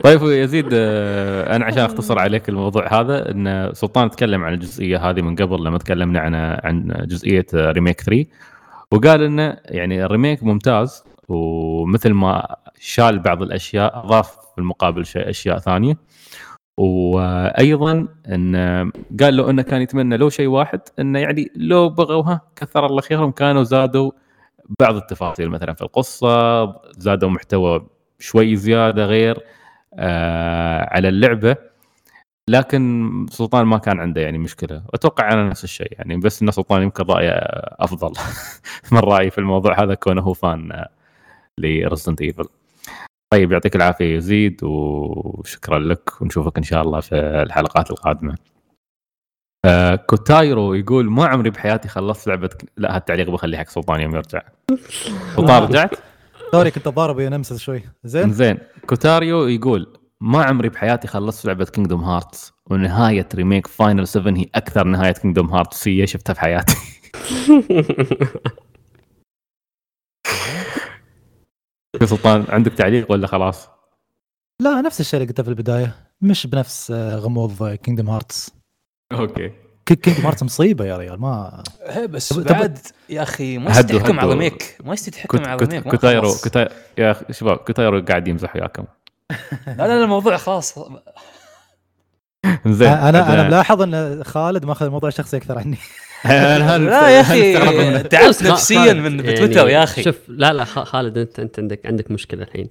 [0.03, 5.21] طيب يزيد آه، أنا عشان أختصر عليك الموضوع هذا إن سلطان تكلم عن الجزئية هذه
[5.21, 8.25] من قبل لما تكلمنا عن عن جزئية ريميك 3
[8.91, 15.57] وقال إنه يعني الريميك ممتاز ومثل ما شال بعض الأشياء أضاف في المقابل شيء أشياء
[15.59, 15.97] ثانية
[16.81, 18.55] وأيضا إن
[19.19, 23.31] قال له إنه كان يتمنى لو شيء واحد إنه يعني لو بغوها كثر الله خيرهم
[23.31, 24.11] كانوا زادوا
[24.79, 25.49] بعض التفاصيل.
[25.49, 27.87] مثلا في القصة زادوا محتوى
[28.19, 29.39] شوي زيادة غير
[29.93, 31.55] آه على اللعبة
[32.49, 34.83] لكن سلطان ما كان عنده يعني مشكلة.
[34.93, 37.31] أتوقع أنا نفس الشيء يعني بس إن سلطان يمكن رأيه
[37.79, 38.13] أفضل.
[38.91, 40.85] من رأيي في الموضوع هذا كونه هو fan
[41.57, 42.45] ل Resident Evil
[43.33, 48.35] طيب يعطيك العافية يزيد وشكرا لك ونشوفك إن شاء الله في الحلقات القادمة.
[49.65, 54.41] آه كوتايرو يقول ما عمري بحياتي خلصت لعبة لا هالتعليق بخليه حق سلطان يوم يرجع.
[55.35, 55.91] سلطان رجعت؟
[56.51, 57.83] sorry كنت ضارب يا Nemesis شوي.
[58.03, 58.57] زين؟ زين.
[58.87, 64.83] كوتاريو يقول ما عمري بحياتي خلصت لعبة Kingdom Hearts ونهاية remake Final 7 هي أكثر
[64.83, 66.75] نهاية Kingdom Hearts هي شفتها في حياتي.
[71.99, 73.69] يا سلطان عندك تعليق ولا خلاص؟
[74.61, 78.51] لا نفس الشيء اللي قلته في البداية مش بنفس آه، غموض Kingdom Hearts
[79.11, 79.51] okay
[79.85, 81.63] Kingdom Hearts مصيبة يا ريال ما
[81.97, 82.77] إيه، بس طب- بعد
[83.09, 84.27] يا أخي ما هدوا- يستحي تحكم على.
[84.33, 86.33] ال remake ما يستحي تحكم كوت على كوتايرو.
[86.43, 88.83] كوتايرو يا أخي، شباب كوتايرو قاعد يمزح وياكم
[89.67, 90.79] لا لا الموضوع خلاص
[92.67, 95.77] زين أنا أنا ملاحظ إن خالد ماخذ الموضوع شخصي أكثر عني
[96.21, 97.53] هل- لا يا أخي؟
[98.03, 100.03] تعبت نفسيا من يعني بتويتر يا أخي.
[100.03, 102.69] شوف لا لا خ- خالد انت أنت عندك عندك مشكلة الحين.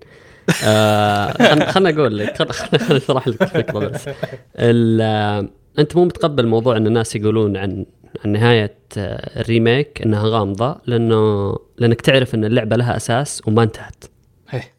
[0.64, 4.08] آه خلنا أقول لك خلنا أشرح لك الفكرة بس.
[4.56, 5.48] ال- آه،
[5.78, 7.86] أنت مو متقبل موضوع إن الناس يقولون عن
[8.24, 14.04] عن نهاية آه، الريميك إنها غامضة لأنه لأنك تعرف إن اللعبة لها أساس وما انتهت.
[14.54, 14.72] إيه.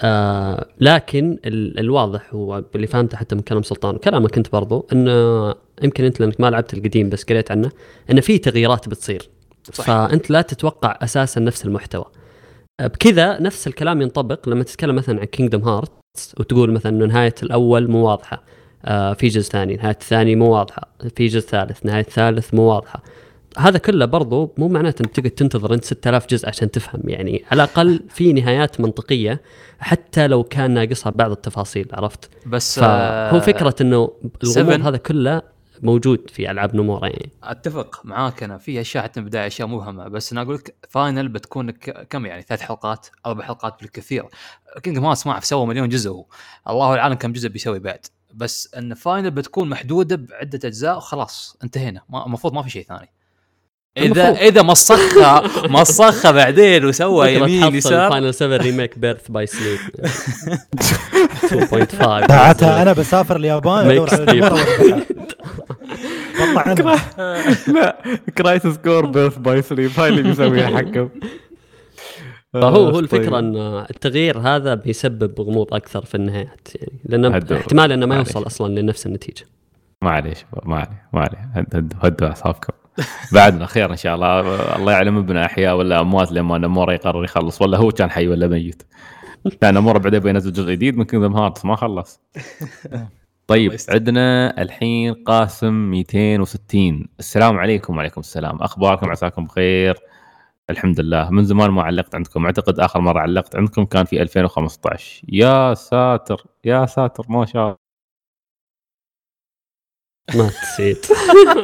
[0.00, 3.94] آه لكن ال الواضح هو اللي فهمته حتى من كلام سلطان.
[3.94, 7.70] وكلامك أنت برضو إنه يمكن أنت لأنك ما لعبت القديم بس قريت عنه
[8.10, 9.30] انه في تغييرات بتصير.
[9.72, 9.84] صح.
[9.84, 12.04] فأنت لا تتوقع أساسا نفس المحتوى.
[12.80, 17.90] بكذا نفس الكلام ينطبق لما تتكلم مثلا عن Kingdom Hearts وتقول مثلا انه نهاية الأول
[17.90, 18.42] مو واضحة.
[18.84, 20.88] آه في جزء ثاني نهاية الثاني مو واضحة.
[21.16, 23.02] في جزء ثالث نهاية الثالث مو واضحة.
[23.58, 27.00] هذا كله برضو مو معناته انك تقعد تنتظر أنت 6000 جزء عشان تفهم.
[27.04, 29.40] يعني على الأقل في نهايات منطقية
[29.78, 34.10] حتى لو كان ناقصها بعض التفاصيل عرفت؟ بس فهو آه، فكرة إنه
[34.44, 34.86] الغموض.
[34.86, 35.42] هذا كله
[35.84, 37.30] موجود في ألعاب نمورا يعني.
[37.42, 41.28] أتفق معاك أنا في أشياء حتى من البداية أشياء مبهمه بس أنا أقول لك Final
[41.28, 44.24] بتكون كم يعني؟ ثلاث حلقات أربع حلقات بالكثير.
[44.82, 46.26] Kingdom Hearts ما أعرف سوى مليون جزء هو.
[46.68, 48.06] الله العالم كم جزء بيسوي بعد.
[48.34, 52.00] بس إن Final بتكون محدودة بعدة أجزاء وخلاص انتهينا.
[52.08, 53.08] ما- المفروض ما في شيء ثاني.
[53.98, 54.30] اذا.
[54.30, 55.42] إذا مصخها
[55.80, 59.78] مصخها بعدين وسوى يمين يسار Final 7 remake Birth by Sleep
[60.78, 64.52] 2.5 ساعتها أنا بسافر اليابان أدور Make
[66.56, 66.84] على.
[67.74, 67.96] لا
[68.38, 71.08] Crisis Core Birth by Sleep هاي اللي بيسويها حكم
[72.52, 72.98] فهو هو طيب.
[73.04, 73.56] الفكرة إن
[73.90, 77.56] التغيير هذا بيسبب غموض أكثر في النهايات يعني لأنه هدوا.
[77.56, 78.16] احتمال إنه ما.
[78.16, 79.44] يوصل أصلا لنفس النتيجة
[80.02, 82.72] ما عليه شباب ما عليه ما عليه هد- هد- هدوا أعصابكم
[83.32, 84.40] بعدنا خير إن شاء الله
[84.76, 87.62] الله يعلم إحنا أحياء ولا أموات لما نمورا يقرر يخلص.
[87.62, 88.82] ولا هو كان حي ولا ميت.
[89.60, 92.20] كان نمورا بعدين بينزل جزء جديد من Kingdom Hearts ما خلص.
[93.46, 93.76] طيب.
[93.88, 98.56] عندنا الحين قاسم 260 السلام عليكم وعليكم السلام.
[98.62, 99.98] أخباركم؟ عساكم بخير.
[100.70, 101.30] الحمد لله.
[101.30, 102.46] من زمان ما علقت عندكم.
[102.46, 107.83] أعتقد آخر مرة علقت عندكم كان في 2015 يا ساتر يا ساتر ما شاء الله.
[110.34, 111.06] ما نسيت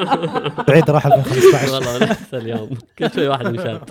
[0.68, 2.70] بعيد راح 2015 والله نفس اليوم.
[2.98, 3.90] كل شوي واحد مشات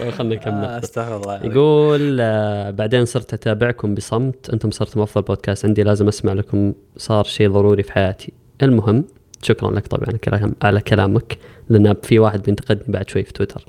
[0.00, 0.64] طيب خلينا نكمل.
[0.64, 1.40] استغفر الله.
[1.46, 4.50] يقول آه، بعدين صرت أتابعكم بصمت.
[4.50, 5.82] أنتم صرتم أفضل بودكاست عندي.
[5.82, 6.72] لازم أسمع لكم.
[6.96, 8.32] صار شيء ضروري في حياتي.
[8.62, 9.04] المهم
[9.42, 13.64] شكرا لك طبعا على كلام على كلامك لأن في واحد بينتقدني بعد شوي في تويتر.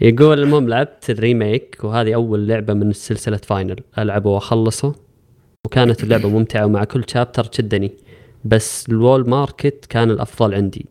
[0.00, 3.80] يقول المهم لعبت ال remake وهذه أول لعبة من سلسلة Final.
[3.98, 4.94] ألعبه وأخلصه.
[5.66, 7.92] وكانت اللعبة ممتعة ومع كل chapter شدني.
[8.44, 10.86] بس ال Wall Market كان الأفضل عندي.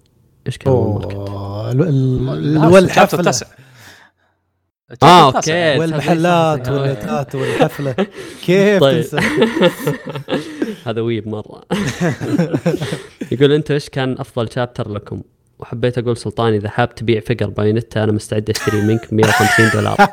[0.48, 3.46] إيش كان ال Wall Market؟ أوه، ال- ال- هذا والحفله ال chapter التاسع.
[5.04, 5.26] آه.
[5.36, 7.96] okay والمحلات والليتات والحفلة.
[8.46, 9.02] كيف طيب.
[9.04, 9.20] تنسى؟
[10.88, 11.64] هذا ويب مرة.
[13.32, 15.22] يقول أنتم إيش كان أفضل شابتر لكم؟
[15.60, 19.98] وحبيت أقول سلطان إذا حاب تبيع فقر بايونيتا أنا مستعد أشتري منك 150 دولار.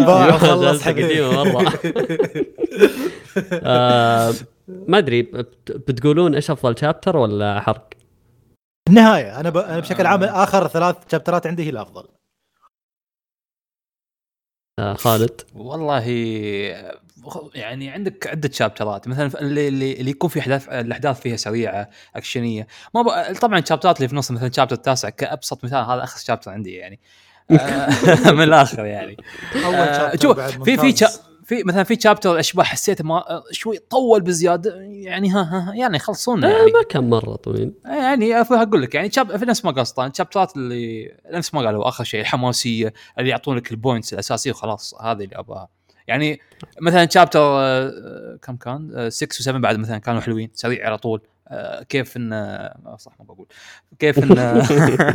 [0.00, 1.78] انباع وخلص جلسة قديمة مرة.
[3.52, 4.34] آه،
[4.68, 7.88] ما أدري بت- بتقولون إيش أفضل شابتر ولا حرق؟
[8.88, 9.56] النهايه أنا ب...
[9.56, 12.08] أنا بشكل عام آخر ثلاث شابترات عندي هي الأفضل.
[14.78, 15.40] آه، خالد.
[15.54, 16.04] والله
[17.54, 23.02] يعني عندك عدة شابترات مثلا اللي اللي, يكون في احداث الأحداث فيها سريعة اكشنيه ما
[23.02, 23.34] ب...
[23.40, 26.94] طبعا الشابترات اللي في النص مثلا الشابتر التاسع كأبسط مثال هذا آخر شابتر عندي يعني.
[26.94, 27.00] آه،
[28.36, 29.16] من الآخر يعني.
[29.64, 31.06] أول آه، شوف في في
[31.44, 36.46] في مثلا في شابتر الاشباح حسيت ما شوي طول بزيادة يعني ها ها يعني خلصونا
[36.46, 36.72] آه، يعني.
[36.72, 37.72] ما كان مرة طويل.
[37.84, 42.04] يعني أقول لك يعني شاب في نفس ما قصدان الشابترات اللي نفس ما قالوا آخر
[42.04, 45.68] شيء الحماسية اللي يعطون لك ال points الأساسية وخلاص هذه اللي أبغاها.
[46.06, 46.40] يعني
[46.80, 47.40] مثلا chapter
[48.42, 51.20] كم كان؟ 6 و7 بعد مثلا كانوا حلوين سريع على طول.
[51.20, 51.37] آه،
[51.88, 53.46] كيف إن آه، صح ما بقول
[53.98, 54.62] كيف إن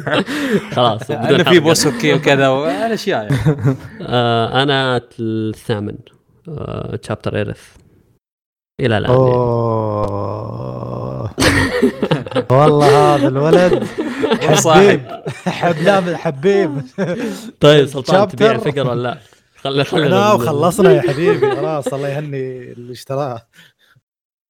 [0.75, 1.59] خلاص بدون إن في.
[1.59, 3.37] boss okay وكذا والأشياء يعني
[4.01, 5.95] آه، أنا الثامن
[7.07, 7.61] chapter Aerith
[8.81, 9.11] إلى الآن.
[9.11, 10.43] أوه
[12.51, 13.83] والله هذا الولد
[14.41, 15.01] حبيب صاحب.
[15.47, 16.81] حب لا حبيب
[17.59, 18.31] طيب سلطان chapter.
[18.31, 19.17] تبيع فقر ولا لا؟
[20.33, 23.41] وخلصنا يا حبيبي خلاص الله يهني اللي اشتراه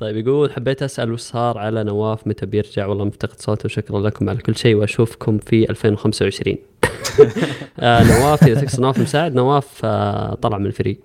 [0.02, 3.66] طيب يقول حبيت أسأل وش صار على نواف متى بيرجع؟ والله مفتقد صوته.
[3.66, 6.58] وشكرا لكم على كل شيء وأشوفكم في 2025
[7.80, 9.36] آه نواف اذا تقصد نواف مساعد.
[9.36, 11.00] نواف آه طلع من الفريق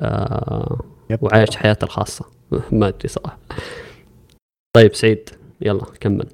[0.00, 0.80] آه.
[1.20, 2.24] وعايش حياته الخاصة.
[2.72, 3.38] ما أدري صراحة.
[4.76, 5.30] طيب سعيد
[5.60, 6.26] يلا كمل.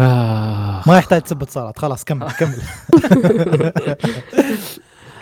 [0.00, 0.82] آه.
[0.86, 2.62] ما يحتاج تسب اتصالات خلاص كمل كمل.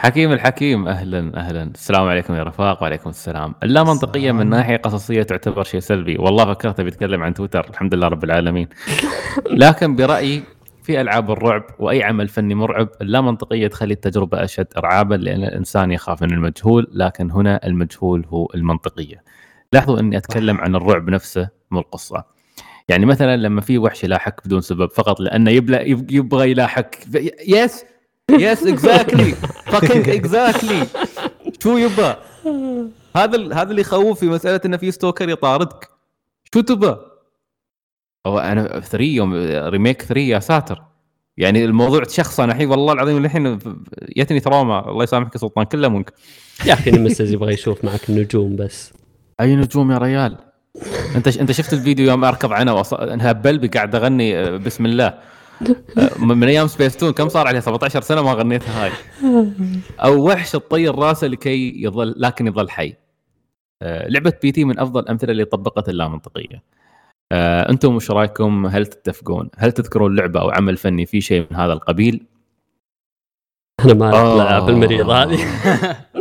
[0.04, 1.62] حكيم الحكيم أهلا أهلا.
[1.62, 3.54] السلام عليكم يا رفاق وعليكم السلام.
[3.62, 6.16] اللا منطقية من ناحية قصصية تعتبر شيء سلبي.
[6.18, 7.66] والله فكرت بيتكلم عن تويتر.
[7.70, 8.68] الحمد لله رب العالمين.
[9.50, 10.42] لكن برأيي
[10.82, 15.92] في ألعاب الرعب وأي عمل فني مرعب اللا منطقية تخلي التجربة أشد ارعابا لأن الإنسان
[15.92, 19.22] يخاف من المجهول لكن هنا المجهول هو المنطقية.
[19.72, 22.24] لاحظوا إني أتكلم عن الرعب نفسه مو القصة.
[22.88, 26.86] يعني مثلا لما في وحش يلاحق بدون سبب فقط لأنه يبلع يب- يبغى يلاحق.
[27.48, 27.84] yes!
[28.30, 29.32] yes exactly
[29.66, 30.86] fucking exactly
[31.62, 32.16] شو يبغى
[33.16, 35.88] هذا ال- هذا اللي يخوف في مسألة إنه في stalker يطاردك.
[36.54, 36.98] شو تبغى
[38.26, 39.34] هو أنا 3 يوم
[39.68, 40.82] remake 3 يا ساتر.
[41.36, 43.58] يعني الموضوع تشخص أنا الحين والله العظيم الحين
[44.16, 46.12] جتني trauma الله يسامحك يا سلطان كله منك
[46.66, 48.92] يا أخي Nemesis يبغى يشوف معك النجوم بس.
[49.40, 50.36] أي نجوم يا ريال؟
[51.16, 52.94] أنت أنت شفت الفيديو يوم اركض أنا وأص...
[52.94, 55.14] إنها بلبي قاعد اغني آه، بسم الله.
[56.18, 58.92] من من أيام سبيس تون كم صار عليه 17 سنة ما غنيتها هاي.
[60.04, 62.96] أو وحش تطير راسه لكي يظل لكن يظل حي.
[63.82, 66.62] آه، لعبة PT من أفضل الامثله اللي طبقت اللامنطقية.
[67.32, 71.56] آه، أنتم وش رأيكم؟ هل تتفقون؟ هل تذكرون لعبة أو عمل فني في شيء من
[71.56, 72.26] هذا القبيل؟
[73.84, 74.32] أنا ما آه.
[74.32, 75.38] اطلع بالمريض هذه.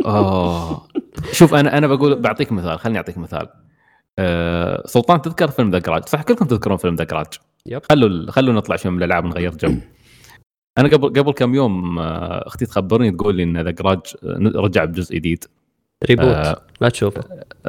[0.06, 0.88] اوه
[1.32, 3.48] شوف أنا أنا بقول بعطيك مثال خليني أعطيك مثال.
[4.18, 7.26] أه سلطان تذكر فيلم The Grudge؟ صح كلكم تذكرون فيلم The Grudge؟
[7.66, 7.82] yep.
[7.90, 9.74] خلوا خلوا نطلع شوي من الالعاب نغير جو.
[10.78, 14.00] أنا قبل قبل كم يوم آه، أختي تخبرني تقول لي إن The Grudge
[14.56, 15.44] رجع بجزء جديد.
[16.08, 16.24] reboot.
[16.26, 17.22] آه، لا تشوفه.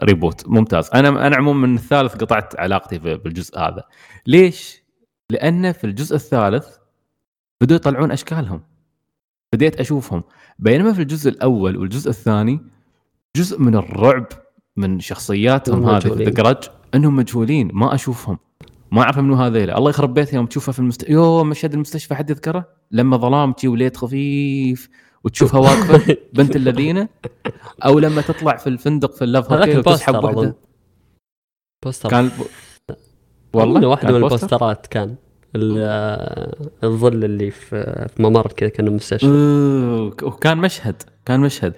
[0.04, 0.48] reboot.
[0.50, 0.90] ممتاز.
[0.94, 3.84] أنا أنا عموما من الثالث قطعت علاقتي في- بالجزء هذا.
[4.28, 4.84] ليش؟
[5.32, 6.68] لأن في الجزء الثالث
[7.62, 8.62] بدوا يطلعون أشكالهم.
[9.54, 10.24] بديت أشوفهم.
[10.60, 12.60] بينما في الجزء الأول والجزء الثاني
[13.38, 14.28] جزء من الرعب
[14.78, 16.08] من شخصياتهم هم هذه.
[16.08, 16.58] The Grudge
[16.96, 18.38] انهم مجهولين ما اشوفهم.
[18.92, 21.10] ما اعرف منو هذيلا الله يخرب بيتها يوم تشوفها في المست...
[21.10, 24.90] يو مشهد المستشفى حد يذكره؟ لما ظلام تجي وليد خفيف
[25.24, 27.08] وتشوفها واقفه بنت الذين؟
[27.86, 30.56] أو لما تطلع في الفندق في ال love hotel وتسحب واحدة
[31.86, 32.10] poster.
[32.10, 32.32] كان
[33.54, 35.16] والله واحدة كان من poster؟ البوسترات كان.
[35.56, 36.52] ال-
[36.84, 41.04] الظل اللي في ممر كذا كانه مستشفى أوه، وكان مشهد.
[41.26, 41.74] كان مشهد.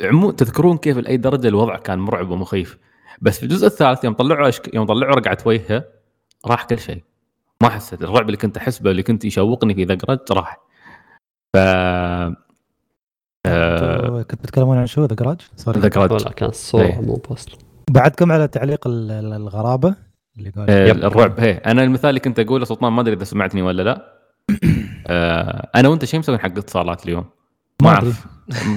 [0.00, 2.78] عموما تذكرون كيف لأي درجة الوضع كان مرعب ومخيف.
[3.20, 4.74] بس في الجزء الثالث يوم طلعوا أشك...
[4.74, 5.84] يوم طلعوا رقعة وجهه
[6.46, 7.02] راح كل شيء.
[7.62, 8.02] ما حسيت.
[8.02, 10.60] الرعب اللي كنت أحسبه اللي كنت يشوقني في The Grudge راح.
[11.54, 11.58] ف
[13.46, 17.00] آه، كنت بتتكلمون عن شو؟ The Grudge؟ sorry The Grudge ولا كان الصورة إيه.
[17.00, 17.58] مو poster
[17.90, 19.94] بعدكم على تعليق ال- ال- الغرابة؟
[20.38, 20.90] اللي قال آه،.
[20.90, 21.40] الرعب.
[21.40, 24.12] هي أنا المثال اللي كنت أقوله سلطان ما أدري إذا سمعتني ولا لا.
[25.06, 27.24] آه، أنا وأنت شو مسوين حق اتصالات اليوم؟
[27.82, 27.90] ما.
[27.90, 28.26] اعرف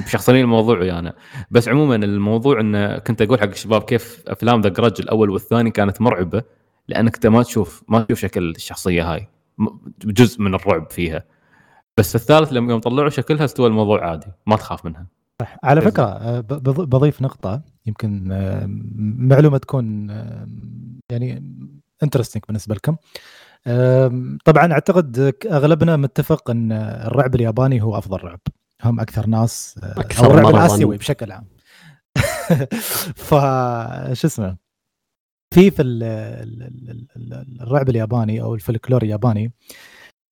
[0.07, 1.13] شخصني الموضوع ويانا
[1.51, 6.01] بس عموما الموضوع إنه كنت أقول حق الشباب كيف أفلام The Grudge الأول والثاني كانت
[6.01, 6.43] مرعبة
[6.87, 9.27] لأنك أنت ما تشوف ما تشوف شكل الشخصية هاي.
[10.05, 11.23] جزء من الرعب فيها.
[11.97, 15.07] بس الثالث لما يوم طلعوا شكلها استوى الموضوع عادي ما تخاف منها.
[15.41, 15.57] صح.
[15.63, 15.81] على.
[15.81, 18.65] فكرة آه، بضيف نقطة يمكن آه،
[19.17, 20.47] معلومة تكون آه،
[21.11, 21.55] يعني
[22.03, 22.95] interesting بالنسبة لكم.
[24.45, 28.39] طبعا أعتقد أغلبنا متفق إن الرعب الياباني هو أفضل رعب.
[28.83, 30.65] هم أكثر ناس أو الرعب مرضاً.
[30.65, 31.45] الاسيوي بشكل عام.
[33.27, 33.29] ف
[34.13, 34.57] شو اسمه
[35.53, 39.53] في في ال- ال- ال- ال- الرعب الياباني أو الفلكلور الياباني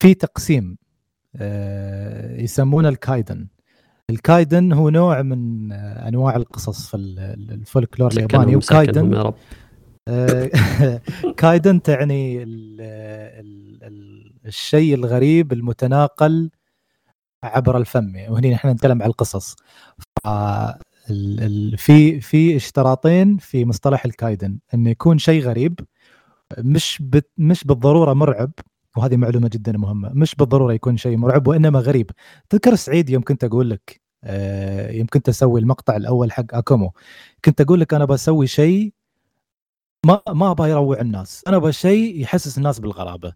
[0.03, 0.77] في تقسيم
[1.35, 3.47] آه، يسمونه الكايدن.
[4.09, 9.35] الكايدن هو نوع من أنواع القصص في ال- ال- الفولكلور الياباني وكايدن يا رب.
[11.37, 16.51] كايدن تعني ال ال ال الشيء الغريب المتناقل
[17.43, 19.55] عبر الفم وهنا نحن نتكلم عن القصص.
[21.77, 25.79] في في اشتراطين في مصطلح الكايدن إنه يكون شيء غريب
[26.57, 27.03] مش
[27.37, 28.51] مش بالضرورة مرعب
[28.97, 32.11] وهذه معلومة جدا مهمة مش بالضرورة يكون شيء مرعب وإنما غريب.
[32.49, 36.93] تذكر سعيد يوم كنت أقول لك آه، يوم كنت أسوي المقطع الأول حق أكومو
[37.45, 38.93] كنت أقول لك أنا بسوي شيء
[40.05, 43.33] ما ما أبغى يروع الناس أنا أبغى شيء يحسس الناس بالغرابة.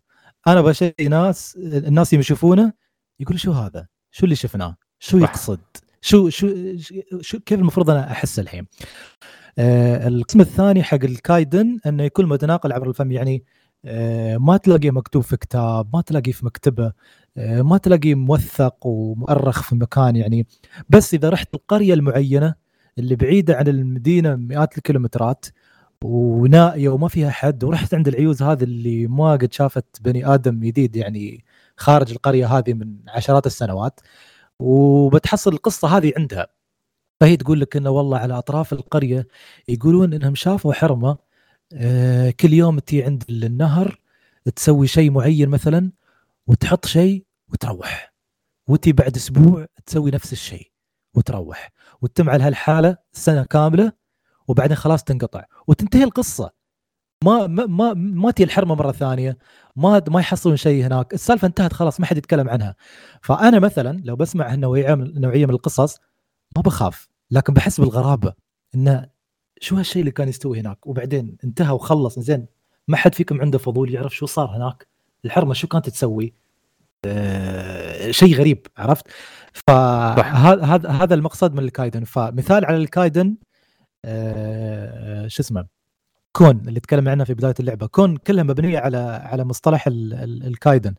[0.47, 2.73] أنا أبغى شيء ناس الناس يشوفونه
[3.19, 5.17] يقول شو هذا؟ شو اللي شفناه؟ شو.
[5.17, 5.59] يقصد؟
[6.01, 6.47] شو شو,
[7.21, 8.65] شو كيف المفروض أنا احس الحين؟
[9.59, 13.43] آه القسم الثاني حق الكايدن إنه يكون متناقل عبر الفم يعني
[13.85, 16.93] آه ما تلاقيه مكتوب في كتاب ما تلاقيه في مكتبة
[17.38, 20.47] آه ما تلاقيه موثق ومؤرخ في مكان يعني.
[20.89, 22.55] بس إذا رحت القرية المعينة
[22.99, 25.45] اللي بعيدة عن المدينة مئات الكيلومترات
[26.03, 30.95] ونائية وما فيها حد ورحت عند العيوز هذه اللي ما قد شافت بني آدم جديد
[30.95, 31.43] يعني
[31.77, 33.99] خارج القرية هذه من عشرات السنوات
[34.59, 36.47] وبتحصل القصة هذه عندها.
[37.19, 39.27] فهي تقول لك إنه والله على أطراف القرية
[39.67, 41.17] يقولون إنهم شافوا حرمة
[41.73, 43.99] آه، كل يوم تي عند النهر
[44.55, 45.91] تسوي شيء معين مثلا
[46.47, 48.13] وتحط شيء وتروح.
[48.67, 50.71] وتي بعد أسبوع تسوي نفس الشيء
[51.15, 51.71] وتروح.
[52.01, 53.91] وتتم على هالحالة سنة كاملة
[54.47, 55.43] وبعدين خلاص تنقطع.
[55.67, 56.51] وتنتهي القصة.
[57.23, 59.38] ما ما ما, ما تي الحرمة مرة ثانية
[59.76, 62.76] ما ما يحصلون شيء هناك السالفة انتهت خلاص ما حد يتكلم عنها.
[63.22, 65.98] فأنا مثلا لو بسمع هالنوعية من نوعية من القصص
[66.56, 68.34] ما بخاف لكن بحس بالغرابة
[68.76, 69.10] إنه
[69.61, 72.45] شو هالشيء اللي كان يستوي هناك؟ وبعدين انتهى وخلص زين
[72.88, 74.88] ما حد فيكم عنده فضول يعرف شو صار هناك
[75.26, 76.34] الحرمة شو كانت تسوي؟
[77.06, 79.07] آه شيء غريب عرفت؟
[79.53, 82.03] فهذا هذا المقصد من الكايدن.
[82.03, 83.35] فمثال على الكايدن
[84.06, 85.76] آه شو اسمه؟
[86.38, 87.88] كون اللي تكلم عنها في بداية اللعبة.
[87.88, 90.95] كون كلها مبنية على على مصطلح ال- ال- الكايدن.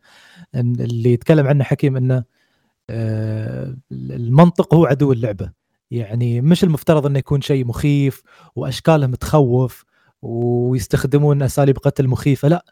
[0.55, 2.23] اللي يتكلم عنه حكيم إنه
[2.89, 5.51] آه، المنطق هو عدو اللعبة.
[5.91, 8.21] يعني مش المفترض إنه يكون شيء مخيف
[8.55, 9.85] واشكالهم تخوف
[10.21, 12.65] ويستخدمون أساليب قتل مخيفة لا.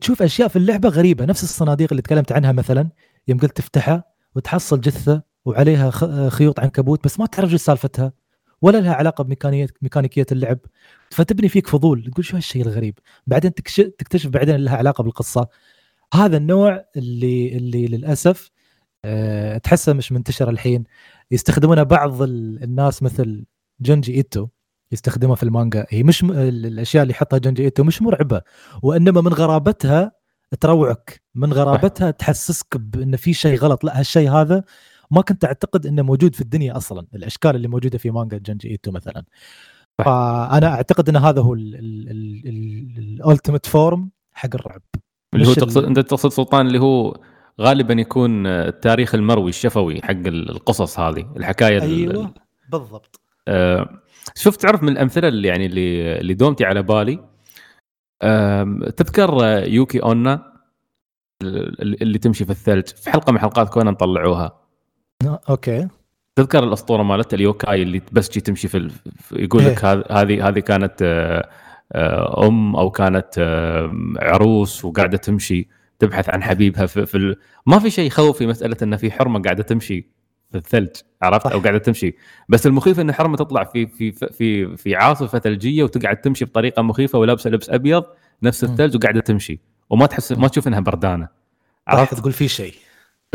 [0.00, 1.24] تشوف أشياء في اللعبة غريبة.
[1.24, 2.88] نفس الصناديق اللي تكلمت عنها مثلا
[3.28, 4.04] يوم قلت تفتحها
[4.36, 5.90] وتحصل جثة وعليها
[6.30, 8.12] خيوط عنكبوت بس ما تعرف شو سالفتها.
[8.62, 10.58] ولا لها علاقة بميكانيه ميكانيكية اللعب.
[11.10, 15.48] فتبني فيك فضول تقول شو هالشيء الغريب؟ بعدين تكتشف بعدين لها علاقة بالقصة.
[16.14, 18.50] هذا النوع اللي اللي للأسف
[19.04, 20.84] أه تحسه مش منتشر الحين.
[21.30, 23.44] يستخدمونه بعض ال- الناس مثل
[23.80, 24.48] جونجي إيتو
[24.92, 25.86] يستخدمها في المانجا.
[25.88, 26.30] هي مش م...
[26.30, 28.42] ال- الأشياء اللي يحطها جونجي إيتو مش مرعبة
[28.82, 30.12] وإنما من غرابتها
[30.60, 33.84] تروعك من غرابتها تحسسك بإن في شيء غلط.
[33.84, 34.64] لا هالشيء هذا
[35.12, 38.90] ما كنت أعتقد إنه موجود في الدنيا أصلا الأشكال اللي موجودة في مانجا جونجي إيتو
[38.90, 39.24] مثلا.
[39.98, 44.82] فأنا أعتقد إن هذا هو ال ultimate form حق الرعب.
[45.34, 47.16] اللي هو ال- تقصد أنت تقصد سلطان اللي هو
[47.60, 52.34] غالبا يكون التاريخ المروي الشفوي حق القصص هذه الحكاية ال- أيوه
[52.68, 53.20] بالضبط.
[53.48, 53.88] آه،
[54.34, 57.18] شفت تعرف من الأمثلة اللي يعني اللي اللي دومتي على بالي؟
[58.22, 60.52] آم، تذكر آه، يوكي أونا
[61.42, 64.61] ال- اللي تمشي في الثلج؟ في حلقة من حلقات كونان طلعوها
[65.28, 65.88] okay.
[66.36, 68.92] تذكر الأسطورة مالت اليوكاي اللي بس جي تمشي في ال-
[69.32, 69.92] يقول لك إيه.
[69.92, 71.48] هذ- هذه هذه كانت آه،
[71.92, 73.28] آه، أم أو كانت
[74.18, 75.68] عروس وقاعدة تمشي
[75.98, 77.36] تبحث عن حبيبها في, في ال...
[77.66, 80.06] ما في شيء يخوف في مسألة إن في حرمة قاعدة تمشي
[80.50, 80.90] في الثلج
[81.22, 82.14] عرفت؟ أو قاعدة تمشي.
[82.48, 87.18] بس المخيف إن حرمة تطلع في في في في عاصفة ثلجية وتقعد تمشي بطريقة مخيفة
[87.18, 88.04] ولابسة لبس أبيض
[88.42, 89.60] نفس الثلج وقاعدة تمشي.
[89.90, 91.28] وما تحس ما تشوف إنها بردانة.
[91.88, 92.74] عرفت؟ تقول في شيء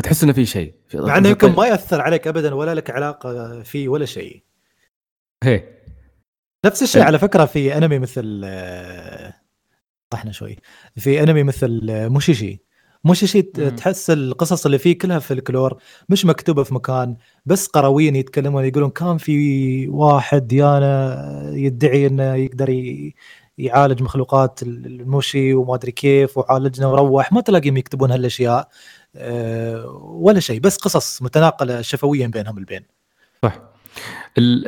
[0.04, 0.74] تحس إنه في شيء.
[0.94, 4.44] مع إنه يمكن ما يأثر عليك ابدا ولا لك علاقة فيه ولا شيء.
[5.44, 5.64] هي.
[6.66, 7.08] نفس الشيء إيه.
[7.08, 8.42] على فكرة في أنمي مثل
[10.10, 10.56] طحنا شوي.
[10.98, 12.60] في أنمي مثل موشيشي.
[13.04, 13.42] موشيشي.
[13.42, 15.78] تحس القصص اللي فيه كلها في الكلور
[16.10, 21.16] مش مكتوبة في مكان بس قرويين يتكلمون يقولون كان في واحد ديانه
[21.56, 23.16] يدعي إنه يقدر ي-
[23.58, 27.34] يعالج مخلوقات الموشي وما أدري كيف وعالجنا وروح.
[27.34, 28.70] ما تلاقيهم يكتبون هالأشياء.
[30.02, 32.86] ولا شيء بس قصص متناقلة شفويا بينهم البين.
[33.44, 33.60] صح.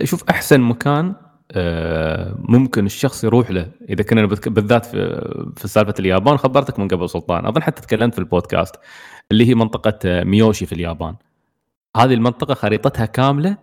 [0.04, 1.16] شوف أحسن مكان
[1.52, 3.72] آه، ممكن الشخص يروح له.
[3.90, 5.22] إذا كنا بالذات في
[5.58, 7.46] في سالفة اليابان خبرتك من قبل سلطان.
[7.46, 8.76] أظن حتى تكلمت في البودكاست
[9.32, 11.16] اللي هي منطقة آه، ميوشي في اليابان.
[11.98, 13.58] هذه المنطقة خريطتها كاملة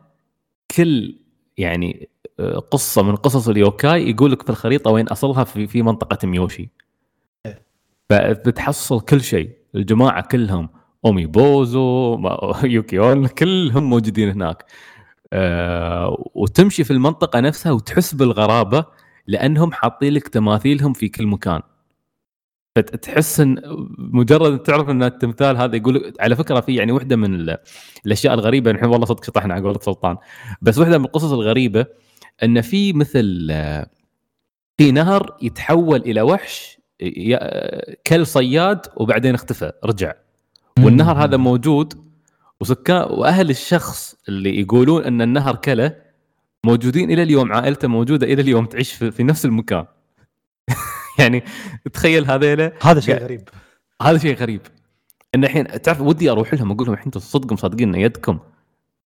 [0.76, 1.18] كل
[1.58, 2.08] يعني
[2.40, 6.70] آه، قصة من قصص اليوكاي يقول لك في الخريطة وين أصلها في في منطقة ميوشي.
[8.10, 10.68] فبتحصل كل شيء الجماعة كلهم.
[11.06, 14.64] أومي بوزو ما- يوكي أونا كلهم موجودين هناك.
[15.32, 18.84] آه، وتمشي في المنطقة نفسها وتحس بالغرابة
[19.26, 21.60] لأنهم حاطين لك تماثيلهم في كل مكان.
[22.76, 23.62] فتحس إن
[23.98, 27.58] مجرد تعرف إن التمثال هذا يقول على فكرة في يعني واحدة من ال-
[28.06, 30.16] الأشياء الغريبة نحن والله صدق شطحنا على قولة سلطان
[30.62, 31.86] بس واحدة من القصص الغريبة
[32.42, 33.86] إن في مثل آه،
[34.78, 37.36] في نهر يتحول إلى وحش ي-
[38.06, 40.12] كل صياد وبعدين اختفى رجع.
[40.78, 41.94] والنهر هذا موجود
[42.60, 45.96] وسكان وأهل الشخص اللي يقولون أن النهر كله
[46.64, 49.84] موجودين إلى اليوم عائلته موجودة إلى اليوم تعيش في, في نفس المكان.
[51.18, 51.44] يعني
[51.92, 52.72] تخيل هذيلا.
[52.82, 53.48] هذا شيء غريب.
[54.02, 54.60] هذا شيء غريب.
[55.34, 58.38] إن الحين تعرف ودي أروح لهم أقول لهم الحين أنتم صدق مصدقين إن يدكم.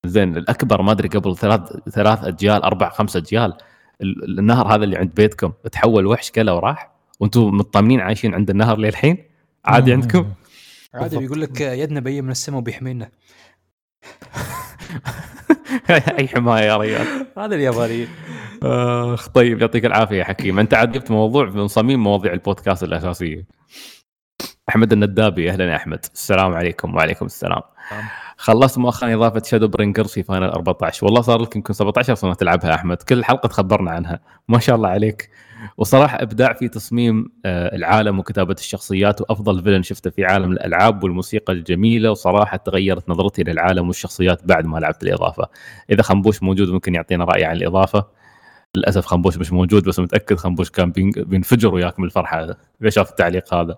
[0.07, 1.61] زين الأكبر ما أدري قبل ثلاث
[1.91, 3.55] ثلاث أجيال أربع خمس أجيال
[4.03, 6.91] ال- النهر هذا اللي عند بيتكم تحول وحش كله وراح
[7.21, 9.19] وأنتم مطمنين عايشين عند النهر للحين؟
[9.65, 10.27] عادي عندكم؟
[10.95, 11.19] عادي.
[11.19, 13.11] بيقول لك يدنا بين من السماء وبيحمينا.
[16.19, 17.27] أي حماية يا ريال.
[17.39, 18.09] هذا اليابانيين
[18.63, 20.59] أخ طيب يعطيك العافية يا حكيم.
[20.59, 23.47] أنت عاد جبت موضوع من صميم مواضيع البودكاست الأساسية.
[24.69, 26.05] أحمد الندابي أهلا يا أحمد.
[26.15, 27.63] السلام عليكم وعليكم السلام.
[28.37, 32.97] خلصت مؤخرا إضافة Shadowbringers في Final 14 والله صار لك يمكن 17 سنة تلعبها أحمد.
[32.97, 34.21] كل حلقة تخبرنا عنها.
[34.49, 35.31] ما شاء الله عليك.
[35.77, 41.53] وصراحة إبداع في تصميم آه، العالم وكتابة الشخصيات وأفضل villain شفته في عالم الألعاب والموسيقى
[41.53, 45.47] الجميلة وصراحة تغيرت نظرتي للعالم والشخصيات بعد ما لعبت الإضافة.
[45.91, 48.05] إذا خنبوش موجود ممكن يعطينا رأي عن الإضافة.
[48.77, 52.91] للأسف خنبوش مش موجود بس متأكد خنبوش كان بين- بينفجر وياك من الفرحة هذا إذا
[52.91, 53.77] شاف التعليق هذا.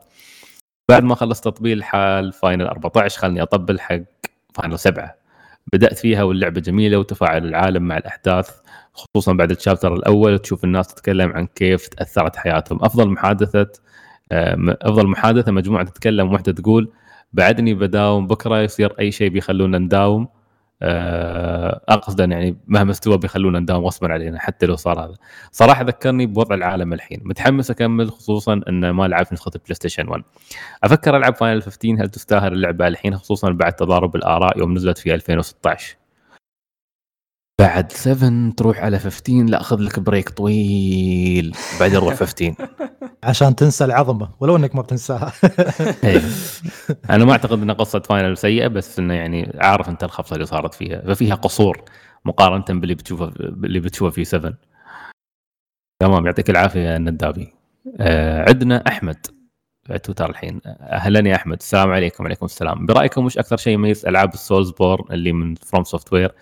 [0.89, 4.01] بعد ما خلصت تطبيل حال Final 14 خلني أطبل حق
[4.55, 5.15] Final 7
[5.73, 8.51] بدأت فيها واللعبة جميلة وتفاعل العالم مع الأحداث.
[8.95, 12.85] خصوصا بعد ال chapter الأول تشوف الناس تتكلم عن كيف تأثرت حياتهم.
[12.85, 13.73] أفضل محادثة
[14.33, 16.93] آه، أفضل محادثة مجموعة تتكلم وحده تقول
[17.33, 20.29] بعدني بداوم بكرة يصير أي شيء بيخلونا نداوم.
[20.85, 25.15] آه، اقصد يعني مهما استوى بيخلونا نداوم غصبا علينا حتى لو صار هذا.
[25.53, 27.21] صراحة ذكرني بوضع العالم الحين.
[27.25, 30.23] متحمس أكمل خصوصا إن ما لعبت نسخة ال PlayStation 1
[30.85, 35.15] أفكر ألعب Final 15 هل تستاهل اللعبة الحين خصوصا بعد تضارب الآراء يوم نزلت في
[35.15, 35.97] 2016
[37.61, 41.57] بعد 7 تروح على 15 لا خذ لك break طويل.
[41.81, 42.55] بعدين روح 15
[43.25, 45.33] عشان تنسى العظمة ولو إنك ما بتنساها.
[46.05, 46.21] إيه.
[47.11, 50.75] أنا ما أعتقد إن قصة Final سيئة بس إنه يعني عارف أنت الخبطه اللي صارت
[50.75, 51.01] فيها.
[51.01, 51.83] ففيها قصور
[52.25, 54.55] مقارنة باللي بتشوفه باللي بتشوفه في 7
[56.03, 57.55] تمام يعطيك العافية يا الندابي
[58.01, 59.27] آه عندنا أحمد.
[60.03, 60.61] تويتر الحين.
[60.67, 61.57] أهلا يا أحمد.
[61.61, 62.87] السلام عليكم وعليكم السلام.
[62.87, 66.33] برأيكم وش أكثر شيء يميز ألعاب ال Soulsborne اللي من FromSoftware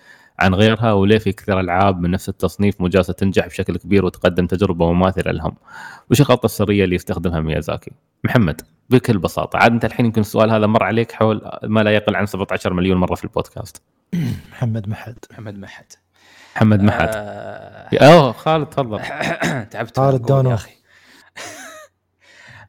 [0.41, 4.93] عن غيرها وليه في كثير ألعاب من نفس التصنيف مجازة تنجح بشكل كبير وتقدم تجربة
[4.93, 5.55] مماثلة لهم؟
[6.11, 7.91] وش الخطه السرية اللي يستخدمها ميازاكي؟
[8.23, 12.15] محمد بكل بساطة عاد أنت الحين يمكن السؤال هذا مر عليك حول ما لا يقل
[12.15, 13.81] عن 17 مليون مرة في البودكاست.
[14.51, 15.15] محمد محد.
[15.31, 15.85] محمد محد.
[16.55, 17.09] محمد محد.
[17.13, 18.99] آه، أوه خالد تفضل.
[19.71, 19.99] تعبت.
[19.99, 20.80] القول يا أخي.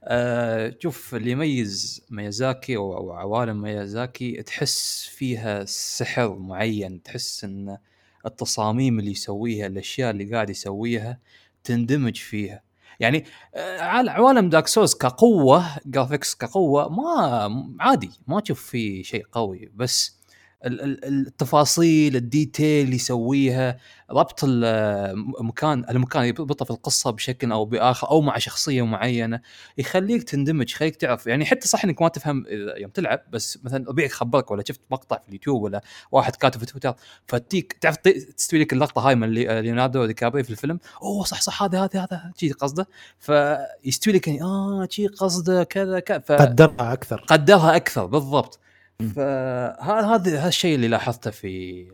[0.05, 7.79] آه، شوف اللي يميز ميازاكي أو عوالم ميازاكي تحس فيها سحر معين تحس إن
[8.27, 11.19] التصاميم اللي يسويها الأشياء اللي قاعد يسويها
[11.65, 12.63] تندمج فيها.
[13.01, 13.25] يعني
[13.55, 13.81] آه،
[14.11, 19.71] عوالم Dark Souls كقوة graphics كقوة ما عادي ما تشوف فيه شيء قوي.
[19.75, 20.22] بس
[20.65, 23.79] التفاصيل ال detail اللي يسويها
[24.11, 29.41] ربط المكان المكان يربطه في القصة بشكل أو بآخر أو مع شخصية معينة
[29.79, 32.45] يخليك تندمج يخليك تعرف يعني حتى صح إنك ما تفهم
[32.77, 35.83] يوم تلعب بس مثلا ربيعك خبرك ولا شفت مقطع في اليوتيوب ولا
[36.13, 36.95] واحد كاتب في تويتر
[37.27, 41.41] فتيك تعرف تستوي لك اللقطة هاي من لي- ليوناردو دي كابريو في الفيلم أوه صح
[41.41, 42.87] صح هذا هذا هذا شي قصده
[43.19, 46.19] فيستوي لك يعني آه شي قصده كذا كذا.
[46.37, 48.59] قدرها أكثر قدرها أكثر بالضبط.
[49.17, 51.87] فهذا هذا الشيء اللي لاحظته في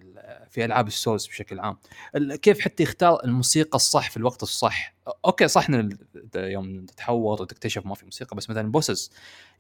[0.51, 1.77] في ألعاب ال Souls بشكل عام.
[2.17, 4.95] كيف حتى يختار الموسيقى الصح في الوقت الصح.
[5.25, 5.99] okay صح إن
[6.37, 9.11] يوم تتحوط وتكتشف ما في موسيقى بس مثلا bosses.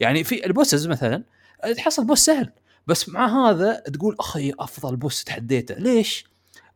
[0.00, 1.22] يعني في ال bosses مثلا
[1.76, 2.50] تحصل boss سهل
[2.86, 5.74] بس مع هذا تقول أخي أفضل boss تحديته.
[5.74, 6.24] ليش؟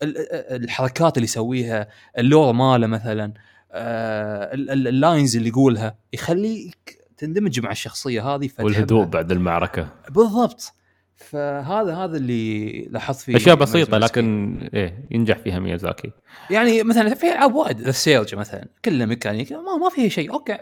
[0.03, 3.33] ال- ال- الحركات اللي يسويها ال lore ماله مثلا
[3.73, 8.65] آه، ال- ال- ال lines اللي يقولها يخليك تندمج مع الشخصية هذه فتحبها.
[8.65, 9.89] والهدوء بعد المعركة.
[10.11, 10.73] بالضبط.
[11.17, 16.13] فهذا هذا اللي لاحظت فيه أشياء بسيطة لكن إيه ينجح فيها ميازاكي.
[16.51, 20.33] يعني مثلا في ألعاب وايد The Surge مثلا كله ميكانيك ما, ما فيها شيء.
[20.33, 20.59] okay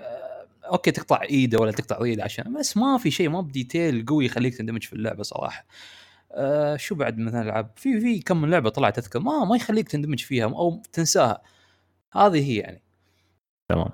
[0.65, 4.27] okay تقطع إيده ولا تقطع ريله عشان بس ما في شيء ما ب detail قوي
[4.27, 5.67] يخليك تندمج في اللعبة صراحة.
[6.33, 9.89] آه شو بعد مثلا ألعاب؟ في في كم من لعبة طلعت أذكر ما ما يخليك
[9.89, 11.43] تندمج فيها أو تنساها.
[12.13, 12.83] هذه هي يعني.
[13.69, 13.91] تمام.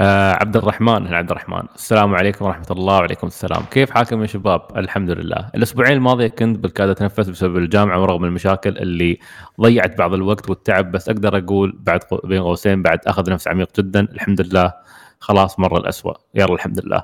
[0.00, 3.62] آه عبد الرحمن عبد الرحمن السلام عليكم ورحمة الله وعليكم السلام.
[3.70, 8.78] كيف حالكم يا شباب؟ الحمد لله الأسبوعين الماضيه كنت بالكاد اتنفس بسبب الجامعة ورغم المشاكل
[8.78, 9.18] اللي
[9.60, 14.00] ضيعت بعض الوقت والتعب بس أقدر أقول بعد بين قوسين بعد أخذ نفس عميق جدا.
[14.00, 14.72] الحمد لله
[15.20, 16.12] خلاص مر الأسوأ.
[16.34, 17.02] يلا الحمد لله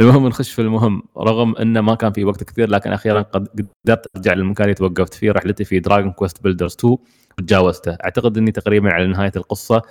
[0.00, 1.02] المهم نخش في المهم.
[1.18, 3.48] رغم انه ما كان في وقت كثير لكن أخيرا قد
[3.84, 6.96] قدرت أرجع للمكان اللي توقفت فيه رحلتي في Dragon Quest Builders 2
[7.38, 7.92] وتجاوزته.
[8.04, 9.82] أعتقد إني تقريبا على نهاية القصة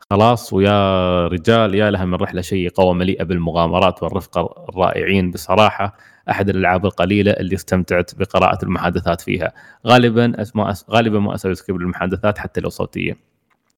[0.00, 5.30] خلاص ويا رجال يا لها من رحله شيقه ومليئه بالمغامرات والرفقه الرائعين.
[5.30, 5.96] بصراحة
[6.30, 9.52] أحد الألعاب القليلة اللي استمتعت بقراءة المحادثات فيها.
[9.86, 10.74] غالبا ما.
[10.90, 13.16] غالبا ما أسوي سكيب للمحادثات حتى لو صوتية.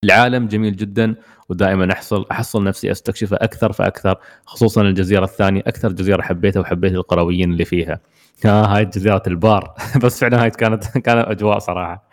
[0.05, 1.15] العالم جميل جدا
[1.49, 4.17] ودائما أحصل أحصل نفسي استكشفه أكثر فأكثر
[4.47, 8.01] خصوصا الجزيرة الثانية أكثر جزيرة حبيتها وحبيت القرويين اللي فيها.
[8.47, 9.75] ها هاي جزيرة البار.
[10.05, 12.09] بس فعلا هاي كانت كانت أجواء صراحة.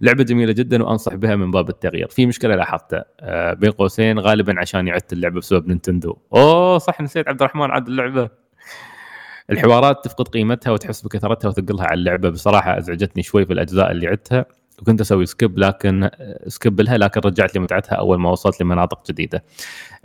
[0.00, 2.08] لعبة جميلة جدا وأنصح بها من باب التغيير.
[2.08, 3.04] في مشكلة لاحظتها.
[3.20, 6.16] آه، بين قوسين غالبا عشان عدت اللعبة بسبب نينتندو.
[6.34, 8.30] أوه صح نسيت عبد الرحمن عاد اللعبة.
[9.50, 12.28] الحوارات تفقد قيمتها وتحس بكثرتها وثقلها على اللعبة.
[12.30, 14.46] بصراحة أزعجتني شوي في الأجزاء اللي عدتها.
[14.82, 16.10] وكنت أسوي skip لكن
[16.46, 19.44] skip لها لكن رجعت لي متعتها أول ما وصلت لمناطق جديدة.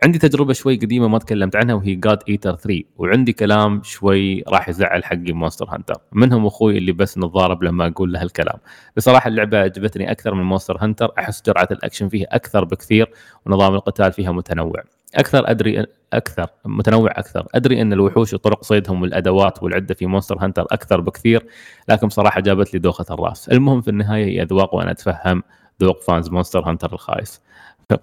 [0.03, 4.69] عندي تجربة شوي قديمة ما تكلمت عنها وهي God Eater 3 وعندي كلام شوي راح
[4.69, 8.57] يزعل حقين Monster Hunter منهم أخوي اللي بس نتضارب لما أقول له هالكلام.
[8.97, 13.11] بصراحة اللعبة عجبتني أكثر من Monster Hunter أحس جرعة الأكشن فيها أكثر بكثير
[13.45, 14.83] ونظام القتال فيها متنوع.
[15.15, 17.47] أكثر أدري أكثر متنوع أكثر.
[17.55, 21.45] أدري أن الوحوش وطرق صيدهم والأدوات والعدة في Monster Hunter أكثر بكثير
[21.89, 23.49] لكن بصراحة جابت لي دوخة الرأس.
[23.49, 25.43] المهم في النهاية هي أذواق وأنا أتفهم
[25.81, 27.41] ذوق fans Monster Hunter الخايس.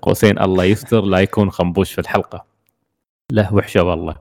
[0.03, 2.45] قوسين الله يستر لا يكون خنبوش في الحلقة.
[3.33, 4.15] له وحشة والله.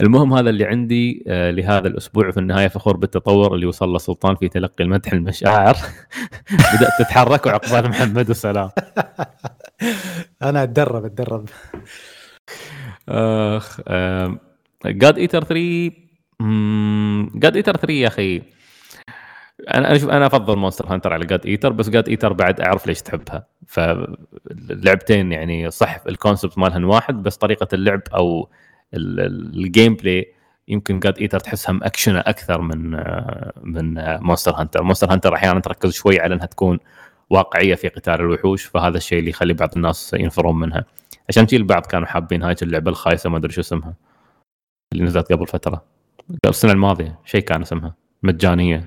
[0.00, 4.36] المهم هذا اللي عندي آه، لهذا الأسبوع في النهاية فخور بالتطور اللي وصل له سلطان
[4.36, 5.76] في تلقي المدح المشاعر.
[6.74, 8.70] بدأت تتحرك وعقبال محمد وسلام.
[10.42, 11.48] أنا أتدرب أتدرب.
[13.08, 13.80] آخ
[14.86, 15.90] God Eater 3
[17.38, 18.42] God Eater 3 يا أخي.
[19.74, 23.02] أنا أنا أنا أفضل Monster Hunter على God Eater بس God Eater بعد أعرف ليش
[23.02, 23.46] تحبها.
[23.66, 28.48] فاللعبتين يعني صح ال concept مالهن واحد بس طريقة اللعب أو
[28.94, 30.32] ال- ال- ال gameplay
[30.68, 32.90] يمكن God Eater تحسها ماكشنه أكثر من
[33.62, 36.78] من Monster Hunter Monster Hunter أحيانا تركز شوي على إنها تكون
[37.30, 40.84] واقعية في قتال الوحوش فهذا الشيء اللي يخلي بعض الناس ينفرون منها.
[41.28, 43.94] عشان كذي البعض كانوا حابين هاي اللعبة الخايسة ما أدري شو اسمها.
[44.92, 45.84] اللي نزلت قبل فترة.
[46.46, 47.94] السنة الماضية شيء كان اسمها.
[48.22, 48.84] مجانية.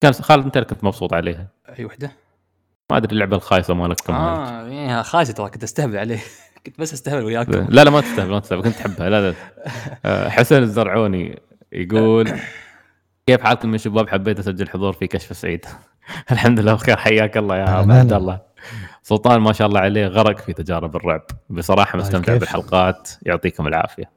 [0.00, 1.46] كان خالد أنت كنت مبسوط عليها.
[1.78, 2.12] أي وحدة؟
[2.90, 6.18] ما أدري اللعبة الخايسة مالك آه إيه، خايسة ترى كنت أستهبل عليه.
[6.66, 9.10] كنت بس أستهبل وياكم لا لا ما تستهبل ما تستهبل كنت تحبها.
[9.10, 9.34] لا لا.
[10.04, 11.38] آه، حسن الزرعوني
[11.72, 12.32] يقول
[13.26, 15.66] كيف حالكم يا شباب؟ حبيت أسجل حضور في كشف سعيد.
[16.32, 17.64] الحمد لله بخير حياك الله يا.
[17.70, 18.40] عبد الله.
[19.10, 21.22] سلطان ما شاء الله عليه غرق في تجارب الرعب.
[21.50, 22.36] بصراحة الله مستمتع.
[22.36, 24.10] بالحلقات يعطيكم العافية.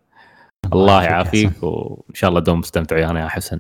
[0.73, 3.59] الله يعافيك وإن شاء الله دوم مستمتع ويانا يا حسن.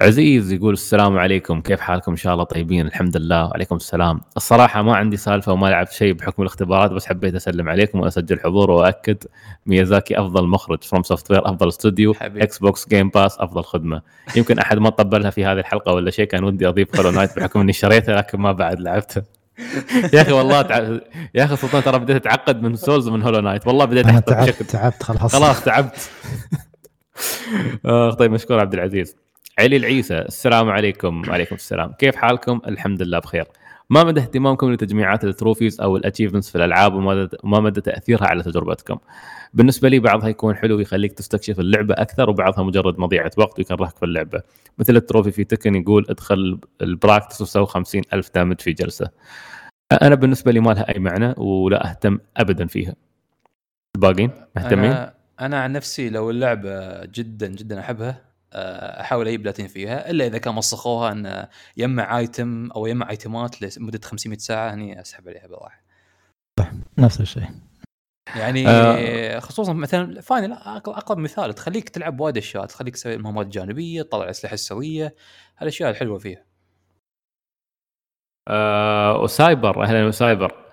[0.00, 4.20] عزيز يقول السلام عليكم كيف حالكم؟ إن شاء الله طيبين الحمد لله وعليكم السلام.
[4.36, 8.70] الصراحة ما عندي سالفة وما لعبت شيء بحكم الاختبارات بس حبيت أسلم عليكم وأسجل حضور
[8.70, 9.24] واكد
[9.66, 12.14] ميازاكي أفضل مخرج FromSoftware أفضل استوديو.
[12.20, 14.02] Xbox Game Pass أفضل خدمة.
[14.36, 17.60] يمكن أحد ما طبلها في هذه الحلقة ولا شيء كان ودي أضيف Hollow Knight بحكم
[17.60, 19.22] إني شريتها لكن ما بعد لعبتها
[20.12, 20.78] يا أخي والله تع...
[21.34, 24.48] يا أخي سلطان ترى بديت أتعقد من Souls ومن Hollow Knight والله بديت أنا تعبت
[24.48, 25.36] بشكل تعبت خلاص.
[25.36, 26.10] خلاص تعبت.
[27.86, 29.16] آه طيب مشكور عبد العزيز.
[29.58, 31.22] علي العيسى السلام عليكم.
[31.28, 31.92] وعليكم السلام.
[31.92, 33.44] كيف حالكم؟ الحمد لله بخير.
[33.90, 36.94] ما مدى اهتمامكم لتجميعات ال trophies أو ال achievements في الألعاب
[37.44, 38.98] وما مدى تأثيرها على تجربتكم؟
[39.54, 44.04] بالنسبة لي بعضها يكون حلو يخليك تستكشف اللعبة أكثر وبعضها مجرد مضيعة وقت ويكرهك في
[44.04, 44.42] اللعبة.
[44.78, 49.10] مثل ال trophy في Tekken يقول ادخل ال practice وسوي 50 ألف damage في جلسة.
[50.02, 52.94] أنا بالنسبة لي ما لها أي معنى ولا أهتم ابدا فيها.
[53.96, 58.33] الباقين مهتمين؟ أنا أنا عن نفسي لو اللعبة جدا جدا أحبها
[59.00, 64.00] أحاول أجيب بلاتين فيها إلا إذا كان مسخوها ان يجمع item أو يجمع ايتمات لمدة
[64.04, 65.82] 500 ساعة هني أسحب عليها بصراحه
[66.98, 67.48] نفس الشيء.
[68.36, 69.38] يعني آه.
[69.38, 74.54] خصوصا مثلا Final اقرب مثال تخليك تلعب وايد أشياء تخليك تسوي مهمات جانبية تطلع الاسلحه
[74.54, 75.14] السريه
[75.58, 76.44] هالأشياء الحلوة فيها.
[78.48, 80.63] آه وسايبر أهلا وسايبر.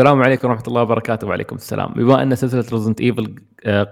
[0.00, 1.26] السلام عليكم ورحمة الله وبركاته.
[1.26, 1.92] وعليكم السلام.
[1.92, 3.34] بما أن سلسلة Resident Evil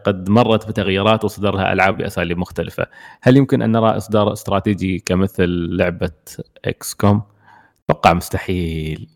[0.05, 2.86] قد مرت بتغييرات وصدر لها ألعاب بأساليب مختلفة
[3.22, 6.10] هل يمكن أن نرى إصدار استراتيجي كمثل لعبة
[6.64, 7.22] XCOM
[7.90, 9.09] أتوقع مستحيل.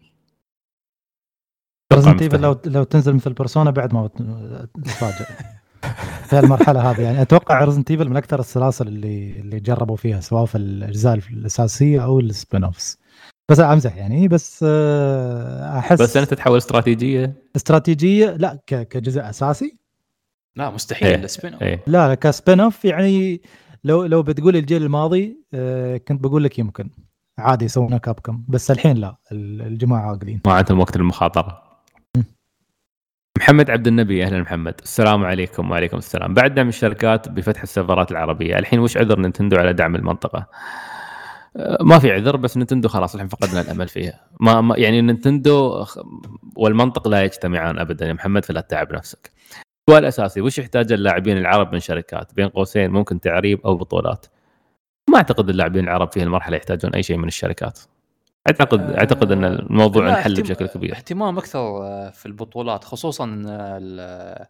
[1.92, 4.10] Resident Evil لو لو تنزل مثل Persona بعد ما
[4.84, 5.26] تفاجئ
[6.24, 7.22] في المرحله هذه يعني.
[7.22, 12.20] أتوقع Resident Evil من أكثر السلاسل اللي اللي جربوا فيها سواء في الأجزاء الأساسية أو
[12.20, 13.01] ال spin-offs
[13.52, 19.78] بس أمزح يعني بس آه، أحس بس أنت تتحول استراتيجية؟ استراتيجية لا كجزء أساسي.
[20.56, 21.16] لا مستحيل إيه.
[21.16, 21.82] ال spin-off إيه.
[21.86, 23.40] لا لا ك spin-off يعني
[23.84, 26.90] لو لو بتقول الجيل الماضي آه، كنت بقول لك يمكن
[27.38, 30.40] عادي يسوونها Capcom بس الحين لا ال- الجماعة عاقلين.
[30.46, 31.62] ما عندهم وقت المخاطره.
[33.38, 34.74] محمد عبد النبي أهلا محمد.
[34.82, 36.34] السلام عليكم وعليكم السلام.
[36.34, 38.58] بعد دعم الشركات بفتح السيرفرات العربية.
[38.58, 40.46] الحين وش عذر نينتندو على دعم المنطقة؟
[41.80, 44.20] ما في عذر بس نينتندو خلاص الحين فقدنا الأمل فيها.
[44.40, 45.98] ما, ما يعني نينتندو خ-
[46.56, 48.06] والمنطق لا يجتمعان ابدا.
[48.06, 49.30] يا محمد فلا تتعب نفسك.
[49.88, 54.26] السؤال الاساسي وش يحتاج اللاعبين العرب من شركات؟ بين قوسين ممكن تعريب أو بطولات؟
[55.10, 57.78] ما أعتقد اللاعبين العرب في هالمرحلة يحتاجون أي شيء من الشركات.
[58.48, 60.96] اعتقد آه، أعتقد إن الموضوع انحل بشكل كبير.
[60.96, 64.46] اهتمام أكثر آه، في البطولات خصوصا آه، ال-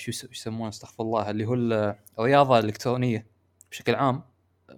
[0.00, 3.26] شو يس- يسمونه استغفر الله اللي هو ال- الرياضة الإلكترونية
[3.70, 4.22] بشكل عام.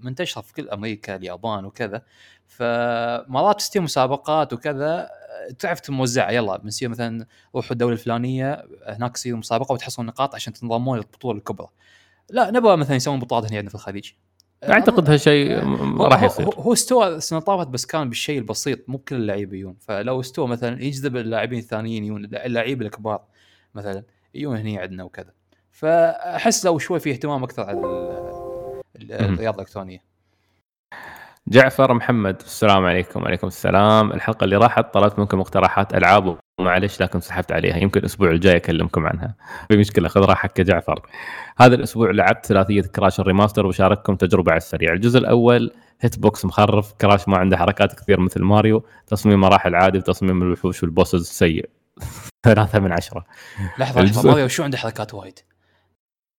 [0.00, 2.02] منتشرة في كل أمريكا اليابان وكذا.
[2.46, 5.10] فمرات تصير مسابقات وكذا
[5.58, 10.98] تعرف تموزعها يلا بنصير مثلا روحوا الدولة الفلانية هناك تصير مسابقة وتحصلون نقاط عشان تنضمون
[10.98, 11.68] للبطولة الكبرى.
[12.30, 14.10] لا نبغى مثلا يسوون بطولات هنا عندنا في الخليج.
[14.64, 16.54] أعتقد هالشيء م- هو- راح يصير.
[16.54, 20.82] هو, استوى السنة طافت بس كان بالشيء البسيط مو بكل اللعيبه يجون فلو استوى مثلا
[20.84, 23.22] يجذب اللاعبين الثانيين يجون اللعيبة الكبار
[23.74, 24.02] مثلا
[24.34, 25.32] يجون هنا عندنا وكذا.
[25.70, 28.45] فأحس لو شوي في اهتمام أكثر على.
[29.02, 30.02] الرياضة الإلكترونية.
[31.48, 33.22] جعفر محمد السلام عليكم.
[33.22, 34.12] وعليكم السلام.
[34.12, 37.76] الحلقة اللي راحت طلبت منكم مقترحات ألعاب ومعلش لكن سحبت عليها.
[37.76, 39.34] يمكن الأسبوع الجاي أكلمكم عنها.
[39.70, 41.02] في مشكلة خذ راحتك يا جعفر.
[41.58, 44.92] هذا الأسبوع لعبت ثلاثية كراش ال remaster وشارككم تجربة على السريع.
[44.92, 46.92] الجزء الأول hitbox مخرف.
[46.92, 48.84] كراش ما عنده حركات كثير مثل ماريو.
[49.06, 51.68] تصميم مراحل عادي وتصميم الوحوش وال bosses سيء
[52.46, 53.24] ثلاثة من عشرة.
[53.78, 54.30] الجزء- لحظة.
[54.30, 55.38] ماريو شو عنده حركات وايد؟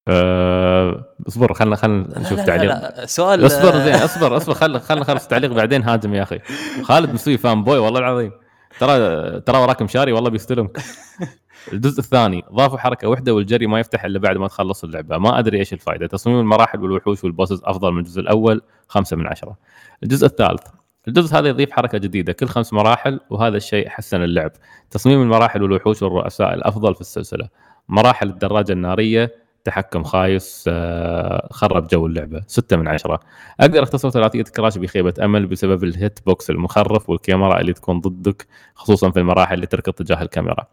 [0.08, 1.06] أه...
[1.28, 5.24] اصبر خلنا خلنا نشوف تعليق لا, لا سؤال اصبر زين اصبر اصبر خل خلنا نخلص
[5.24, 6.40] التعليق بعدين هاجم يا أخي.
[6.84, 8.32] خالد مسوي fanboy والله العظيم.
[8.80, 10.78] ترى ترى وراك مشاري والله بيستلمك.
[11.74, 15.18] الجزء الثاني ضافوا حركة واحدة والجري ما يفتح إلا بعد ما تخلص اللعبة.
[15.18, 19.28] ما أدري إيش الفائده تصميم المراحل والوحوش وال bosses أفضل من الجزء الأول خمسة من
[19.28, 19.58] عشرة.
[20.04, 20.62] الجزء الثالث
[21.08, 22.34] الجزء هذا يضيف حركة جديدة.
[22.34, 24.52] كل خمس مراحل وهذا الشيء حسن اللعب.
[24.92, 27.50] تصميم المراحل والوحوش والرؤساء الأفضل في السلسلة.
[27.90, 33.20] مراحل الدراجة النارية تحكم خايس آه، خرب جو اللعبة ستة من عشرة.
[33.60, 39.12] أقدر أختصر ثلاثيه كراش بخيبة أمل بسبب ال hitbox المخرف والكاميرا اللي تكون ضدك خصوصا
[39.12, 40.66] في المراحل اللي تركض تجاه الكاميرا.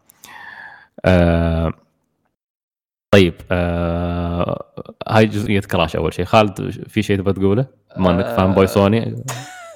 [1.04, 1.72] آه
[3.14, 4.64] طيب آه
[5.08, 6.24] هاي جزئية كراش أول شيء.
[6.24, 7.66] خالد في شيء تبغى تقوله؟
[7.96, 9.24] ما انك آه، fanboy سوني؟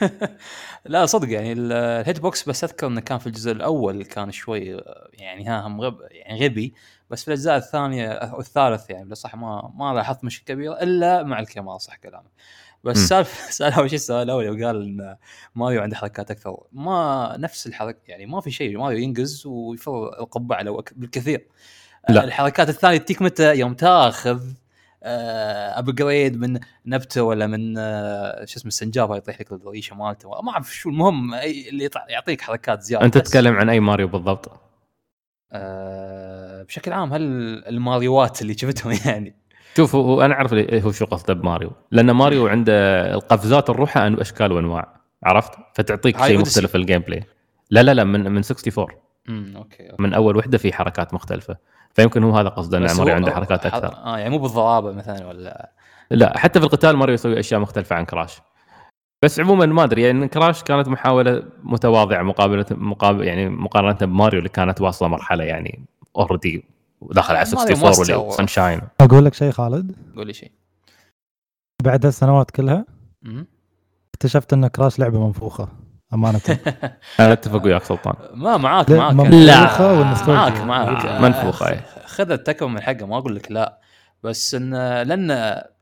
[0.87, 4.75] لا صدق يعني ال- ال hitbox بس أذكر إنه كان في الجزء الأول كان شوي
[4.75, 6.75] آه، يعني ها هم غب يعني غبي.
[7.11, 11.39] بس في الأجزاء الثانية أو الثالث يعني صح ما ما لاحظت مشكلة كبيرة إلا مع
[11.41, 12.31] الكاميرا صح كلامك
[12.85, 12.97] بس.
[12.99, 15.17] سالفه سال اول شيء السؤال الأول يوم قال إن
[15.55, 20.63] ماريو عنده حركات أكثر ما نفس الحركه يعني ما في شيء ماريو ينقز ويفر القبعة
[20.63, 21.47] لو أك- بالكثير
[22.09, 22.25] لا.
[22.25, 24.43] الحركات الثانية تجيك متى يوم تاخذ
[25.03, 30.75] upgrade من نبتة ولا من آه، شو اسمه السنجاب يطيح لك الريشه مالته ما أعرف
[30.75, 33.19] شو المهم اللي يعطيك حركات زيادة أنت.
[33.19, 34.68] تتكلم عن أي ماريو بالضبط؟
[35.53, 37.23] آه بشكل عام هل
[37.69, 39.35] الماريوات اللي شفتهم يعني؟
[39.77, 42.73] شوف هو أنا أعرف ليه- هو شو قصده بماريو؟ لأن ماريو عنده
[43.15, 43.75] القفزات أن-
[44.21, 46.39] أشكال وأنواع عرفت؟ فتعطيك شيء.
[46.39, 47.25] مختلف في ال gameplay
[47.71, 48.87] لا لا لا من من 64
[49.29, 50.03] امم okay, okay.
[50.03, 51.57] من أول وحدة في حركات مختلفة.
[51.95, 53.95] فيمكن هو هذا قصده إن ماريو عنده حركات أكثر.
[54.05, 55.71] آه يعني مو بالضرابه مثلا ولا؟
[56.11, 58.41] لا حتى في القتال ماريو يسوي أشياء مختلفة عن كراش.
[59.23, 64.49] بس عموما ما أدري يعني كراش كانت محاولة متواضعة مقابله مقابل يعني مقارنة بماريو اللي
[64.49, 65.85] كانت واصلة مرحلة يعني
[66.17, 66.65] already
[67.01, 70.51] وداخل على ماريو 64 موسع واللي و- Sunshine أقول لك شيء خالد؟ قول لي شيء.
[71.83, 72.85] بعد هالسنوات كلها.
[74.15, 75.69] اكتشفت إن كراش لعبة منفوخة
[76.15, 76.41] أمانة.
[77.21, 78.15] أنا أتفق وياك سلطان.
[78.35, 79.27] ما معاك لا، معاك.
[79.33, 79.79] لا.
[80.29, 81.05] معاك معاك.
[81.07, 81.81] آه، منفوخة، أي.
[82.07, 83.79] خذ التكفى من حقه ما أقول لك لا.
[84.23, 84.71] بس إن
[85.03, 85.31] لأن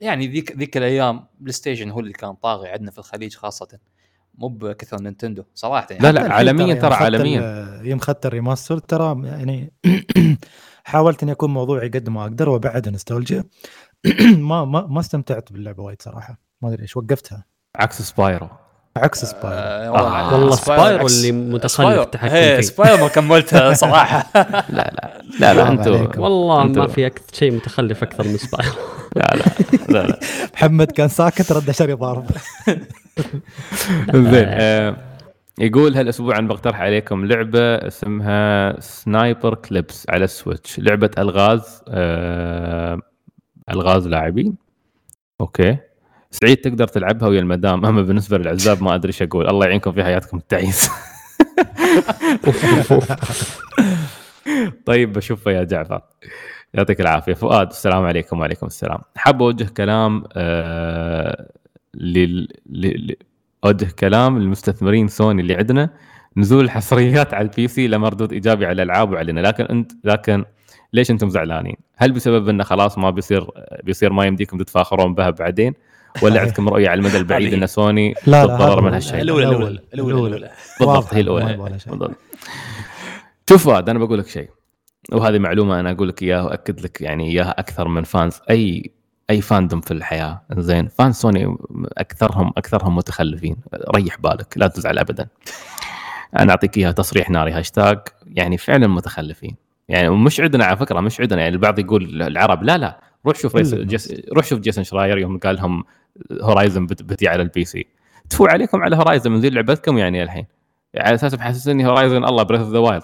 [0.01, 3.79] يعني ذيك ذيك الأيام بلاي ستيشن هو اللي كان طاغي عندنا في الخليج خاصة.
[4.39, 6.03] مو بكثر نينتندو صراحة يعني.
[6.03, 9.73] لا لا عالميا ترى عالميا ال- يوم اخذت ال remaster ترى يعني
[10.85, 13.45] حاولت إني أكون موضوعي قد ما أقدر وابعد نوستالجيا
[14.51, 16.39] ما ما ما استمتعت باللعبة وايد صراحة.
[16.63, 17.45] ما أدري إيش وقفتها.
[17.77, 18.49] عكس سبايرو.
[18.99, 20.33] عكس سبايرو آه، آه.
[20.35, 22.63] والله سبايرو سبايرو عكس- اللي متخلف إيه، فيه.
[22.63, 24.27] سبايرو ما كملتها صراحة.
[24.35, 25.11] لا لا
[25.41, 26.21] لا لا أنتم عليكم.
[26.21, 28.73] والله أنت- ما في شيء متخلف أكثر من سبايرو
[29.17, 29.45] لا لا
[29.89, 30.19] لا لا.
[30.55, 32.27] محمد كان ساكت رد شري ضارب
[34.15, 34.97] زين آه،
[35.59, 42.99] يقول هالأسبوع أنا بقترح عليكم لعبة اسمها Snipperclips على ال Switch لعبة ألغاز آه،
[43.71, 44.55] ألغاز لاعبين.
[45.41, 45.77] okay.
[46.43, 47.87] سعيد تقدر تلعبها ويا المدام.
[47.87, 49.49] أما بالنسبة للعزاب ما أدري إيش أقول.
[49.49, 50.91] الله يعينكم في حياتكم التعيسة
[54.87, 56.01] طيب بشوفه يا جعفر.
[56.75, 57.35] يعطيك العافية.
[57.35, 58.99] فؤاد السلام عليكم وعليكم السلام.
[59.17, 61.53] حاب أوجه كلام آه
[61.95, 62.49] لل...
[62.67, 63.11] ل...
[63.11, 63.17] ل...
[63.65, 65.91] أوجه كلام للمستثمرين سوني اللي عندنا.
[66.37, 69.41] نزول الحصريات على ال PC له مردود إيجابي على الألعاب وعلينا.
[69.41, 70.45] لكن أنت لكن
[70.93, 73.47] ليش أنتم زعلانين؟ هل بسبب انه خلاص ما بيصير
[73.85, 75.75] بيصير ما يمديكم تتفاخرون بها بعدين؟
[76.23, 76.41] ولا.
[76.47, 77.55] عندكم رؤية على المدى البعيد.
[77.55, 78.95] إن سوني لا، لا، من.
[78.95, 80.09] هالشيء؟ الاولى الأولى الأول.
[80.19, 81.57] الأولى بالضبط هي الأولى.
[81.87, 82.17] بالضبط
[83.49, 84.49] شوف فؤاد أنا بقول لك شيء
[85.13, 88.91] وهذه معلومة أنا أقول لك إياها وأكد لك يعني إياها أكثر من fans أي
[89.31, 91.57] أي fandom في الحياة زين fan سوني
[91.99, 93.57] أكثرهم أكثرهم متخلفين
[93.97, 95.29] ريح بالك لا تزعل ابدا
[96.39, 99.57] أنا أعطيك إياها تصريح ناري هاشتاج يعني فعلا متخلفين
[99.89, 103.57] يعني مش عندنا على فكرة مش عندنا يعني البعض يقول العرب لا لا روح شوف
[103.57, 103.75] ريس.
[103.75, 105.85] جيس روح شوف جيسون شراير يوم قال لهم
[106.43, 107.87] هورايزن بت- بتي على ال PC
[108.31, 110.47] تفو عليكم على هورايزن من ذي لعبتكم يعني الحين.
[110.99, 113.03] على أساس محسسني هورايزن الله بريث اوف ذا وايلد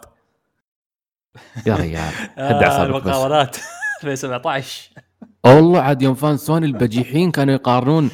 [1.67, 1.99] يا ريال.
[2.39, 3.07] هد اعصابك بس.
[3.07, 3.57] المقاولات.
[4.03, 4.91] 2017
[5.45, 8.11] والله عاد يوم fan سوني البجيحين كانوا يقارنون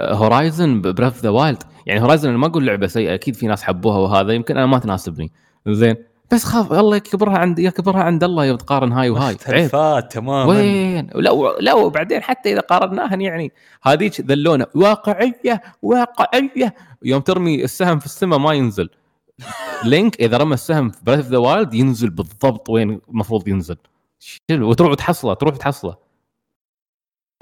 [0.00, 3.98] هورايزن بريث ذا وايلد يعني هورايزن أنا ما أقول لعبة سيئة أكيد في ناس حبوها
[3.98, 5.32] وهذا يمكن أنا ما تناسبني.
[5.68, 5.96] زين.
[6.30, 9.34] بس خاف الله يكبرها عند يكبرها عند الله يوم تقارن هاي وهاي.
[9.34, 10.44] مختلفات تماما.
[10.44, 11.30] وين؟ لا
[11.60, 16.74] لا وبعدين حتى إذا قارناها يعني هذيك ذلونا واقعية واقعية.
[17.02, 18.90] يوم ترمي السهم في السماء ما ينزل.
[19.84, 23.76] لينك إذا رمى السهم في بريث ذا وايلد ينزل بالضبط وين المفروض ينزل.
[24.18, 25.96] شنو؟ وتروح تحصله تروح تحصله.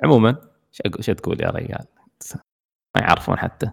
[0.05, 0.37] عموما
[0.99, 1.85] إيش تقول يا ريال؟
[2.97, 3.71] ما يعرفون حتى.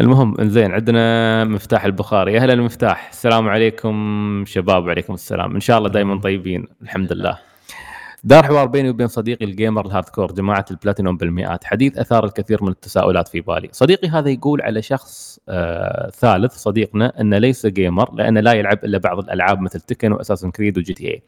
[0.00, 2.32] المهم زين عندنا مفتاح البخاري.
[2.32, 5.54] يا أهلا مفتاح السلام عليكم شباب وعليكم السلام.
[5.54, 7.38] إن شاء الله دائما طيبين الحمد لله.
[8.24, 11.64] دار حوار بيني وبين صديقي ال gamer ال hardcore جماعة البلاتينوم بالمئات.
[11.64, 13.68] حديث أثار الكثير من التساؤلات في بالي.
[13.72, 18.98] صديقي هذا يقول على شخص آه ثالث صديقنا أنه ليس gamer لأنه لا يلعب إلا
[18.98, 21.22] بعض الألعاب مثل تكن وأساسن كريد وجي تي اي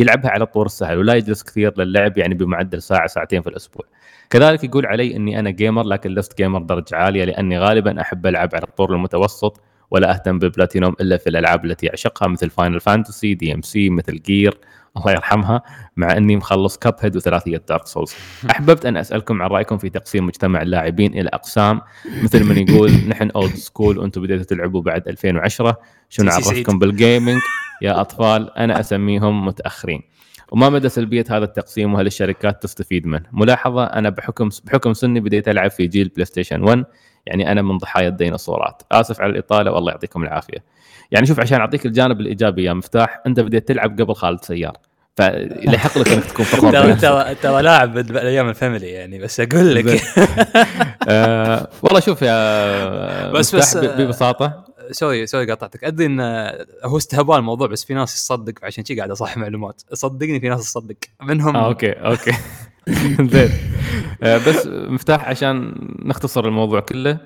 [0.00, 3.84] يلعبها على الطور السهل ولا يجلس كثير للعب يعني بمعدل ساعة ساعتين في الأسبوع.
[4.30, 8.48] كذلك يقول علي إني أنا gamer لكن لست gamer درجة عالية لأني غالبا أحب ألعب
[8.54, 9.60] على الطور المتوسط
[9.90, 14.22] ولا أهتم ببلاتينوم إلا في الألعاب التي أعشقها مثل فاينل فانتسي دي ام سي ميتل
[14.22, 14.58] جير
[14.96, 15.62] الله يرحمها
[15.96, 18.14] مع إني مخلص كاب هيد وثلاثية دارك سولز
[18.50, 21.80] أحببت أن أسألكم عن رأيكم في تقسيم مجتمع اللاعبين إلى أقسام.
[22.22, 25.76] مثل من يقول نحن old school وأنتم بديتوا تلعبوا بعد 2010
[26.08, 27.40] شنو عرفكم بال gaming
[27.82, 30.02] يا أطفال أنا أسميهم متأخرين.
[30.52, 35.48] وما مدى سلبية هذا التقسيم وهل الشركات تستفيد منه؟ ملاحظة أنا بحكم بحكم سني بديت
[35.48, 36.84] ألعب في جيل بلاي ستيشن 1
[37.30, 40.58] يعني أنا من ضحايا الديناصورات، آسف على الإطالة والله يعطيكم العافية.
[41.10, 44.76] يعني شوف عشان أعطيك الجانب الإيجابي يا مفتاح أنت بديت تلعب قبل خالد سيار
[45.16, 47.34] فيحق لك أنك تكون فخور ترى.
[47.34, 49.86] ترى لاعب أيام الفاميلي يعني بس أقول لك.
[51.08, 54.64] آه والله شوف يا بس- بس- ب- ببساطة.
[54.90, 56.20] sorry sorry قاطعتك أدري إن
[56.84, 59.82] هو استهبال الموضوع بس في ناس تصدق عشان شي قاعد أصحح معلومات.
[59.92, 60.96] صدقني في ناس تصدق.
[61.22, 62.32] منهم آه okay okay.
[63.32, 63.50] زين.
[64.22, 67.18] آه، بس مفتاح عشان نختصر الموضوع كله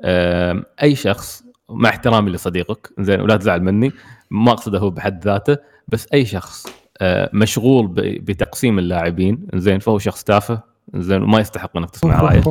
[0.00, 3.92] آه، أي شخص مع احترامي لصديقك زين ولا تزعل مني
[4.30, 5.56] ما أقصده هو بحد ذاته
[5.88, 6.66] بس أي شخص
[7.00, 10.60] آه، مشغول بتقسيم اللاعبين زين فهو شخص تافه
[10.94, 12.42] زين وما يستحق انك تسمع رأيه.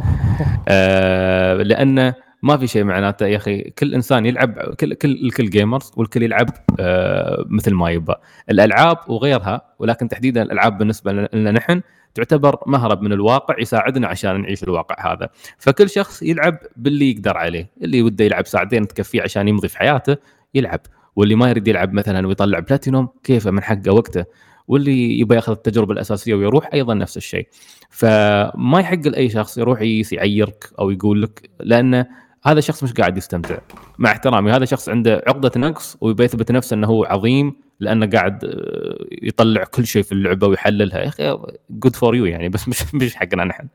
[1.70, 2.14] لأنه
[2.44, 3.62] ما في شيء معناته يا أخي.
[3.62, 6.50] كل إنسان يلعب كل كل الكل gamers والكل يلعب
[6.80, 8.14] آه مثل ما يبى
[8.50, 11.82] الألعاب وغيرها ولكن تحديدا الألعاب بالنسبة لنا نحن
[12.16, 15.30] تعتبر مهرب من الواقع يساعدنا عشان نعيش الواقع هذا.
[15.58, 17.70] فكل شخص يلعب باللي يقدر عليه.
[17.82, 20.18] اللي وده يلعب ساعتين تكفيه عشان يمضي في حياته
[20.54, 20.80] يلعب.
[21.16, 24.26] واللي ما يريد يلعب مثلا ويطلع بلاتينوم كيفه؟ من حقه وقته.
[24.68, 27.48] واللي يبغى ياخذ التجربة الأساسية ويروح أيضا نفس الشيء.
[27.90, 32.06] فما يحق لأي شخص يروح يعيرك أو يقول لك لأنه
[32.46, 33.58] هذا شخص مش قاعد يستمتع.
[33.98, 38.46] مع احترامي هذا شخص عنده عقدة نقص ويبي يثبت نفسه إنه هو عظيم لأنه قاعد
[38.46, 41.00] آه، يطلع كل شيء في اللعبة ويحللها.
[41.00, 41.38] يا أخي
[41.70, 43.68] good for you يعني بس مش مش حقنا نحن.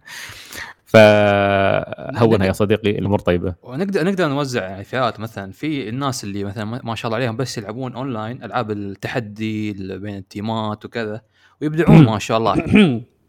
[0.86, 3.55] فهونها يا صديقي الأمور طيبة.
[3.62, 7.95] ونقدر نقدر نوزع فئات مثلا في الناس اللي مثلا ما شاء الله عليهم بس يلعبون
[7.95, 11.20] اونلاين ألعاب التحدي بين التيمات وكذا
[11.62, 12.55] ويبدعون ما شاء الله.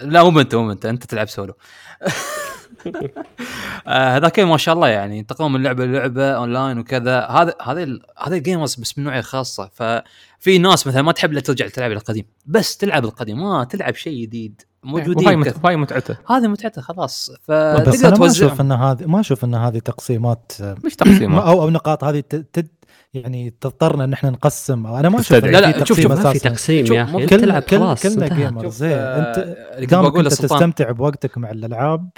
[0.02, 1.54] لا مو انت مو انت أنت تلعب سولو.
[3.88, 7.20] هذاك ما شاء الله يعني ينتقلون من لعبة للعبة اونلاين وكذا.
[7.26, 9.70] هذا هذا هذا ال gamers بس من نوعية خاصة.
[9.74, 14.22] ففي ناس مثلا ما تحب لا ترجع تلعب القديم بس تلعب القديم ما تلعب شيء
[14.22, 15.56] جديد موجودين وهاي مت...
[15.64, 17.32] وهاي متعته هذه متعته خلاص.
[17.44, 20.52] فتقدر أنا ما توزع أشوف إن هذه ما أشوف إن هذه تقسيمات
[20.86, 21.44] مش تقسيمات.
[21.44, 22.68] أو أو نقاط هذه تد
[23.16, 26.34] يعني تضطرنا إن إحنا نقسم أنا ما أشوف لا، في لا، شوف- تقسيم شوف، ما
[26.34, 26.40] في.
[26.40, 28.38] تقسيم يا أخي كل تلعب كل خلاص كلنا انتهى.
[28.46, 29.20] gamer شوف، زين آه،
[29.80, 32.10] أنت دامك أنت تستمتع بوقتك مع الألعاب.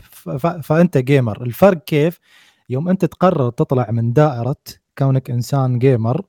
[0.63, 2.19] فأنت gamer الفرق كيف
[2.69, 4.55] يوم أنت تقرر تطلع من دائرة
[4.97, 6.21] كونك إنسان gamer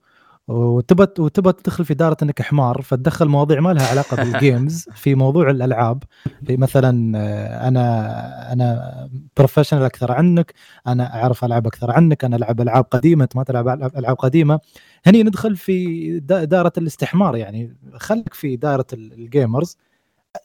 [0.49, 5.15] وتبى وتبى تدخل في دائره إنك حمار فتدخل مواضيع ما لها علاقة بال games في
[5.15, 6.03] موضوع الألعاب.
[6.47, 10.55] في مثلا آه، أنا أنا professional أكثر عنك
[10.87, 14.61] أنا أعرف العب أكثر عنك أنا ألعب ألعاب قديمة أنت ما تلعب ألعاب قديمة.
[15.07, 17.77] هني ندخل في دا- دائره الاستحمار يعني.
[17.97, 19.77] خليك في دائره ال- ال gamers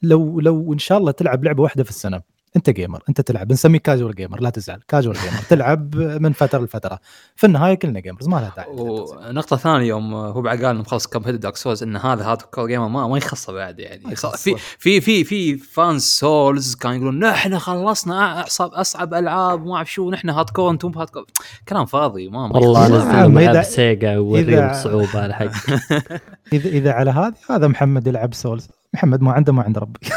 [0.01, 2.21] لو لو إن شاء الله تلعب لعبة واحدة في السنة.
[2.55, 6.99] أنت gamer أنت تلعب نسميه casual gamer لا تزعل casual gamer تلعب من فترة لفترة.
[7.35, 11.23] في النهاية كلنا gamers ما لها داعي ونقطة ثانية يوم هو بعد قال مخلص كاب
[11.23, 14.15] هيد دارك سولز إن هذا hardcore gamer ما ما يخصه بعد يعني.
[14.15, 19.91] في في في في fan سولز كانوا يقولون نحن خلصنا اصعب أصعب ألعاب ما أعرف
[19.93, 21.25] شو نحن hardcore أنتم hardcore
[21.69, 22.87] كلام فاضي ما والله.
[22.87, 25.45] نزل العاب إذا- سيجا ووريهم إذا- الصعوبة على حق
[26.53, 29.99] اذا إذا على هذه هذا محمد يلعب Souls محمد ما عنده ما عند ربي.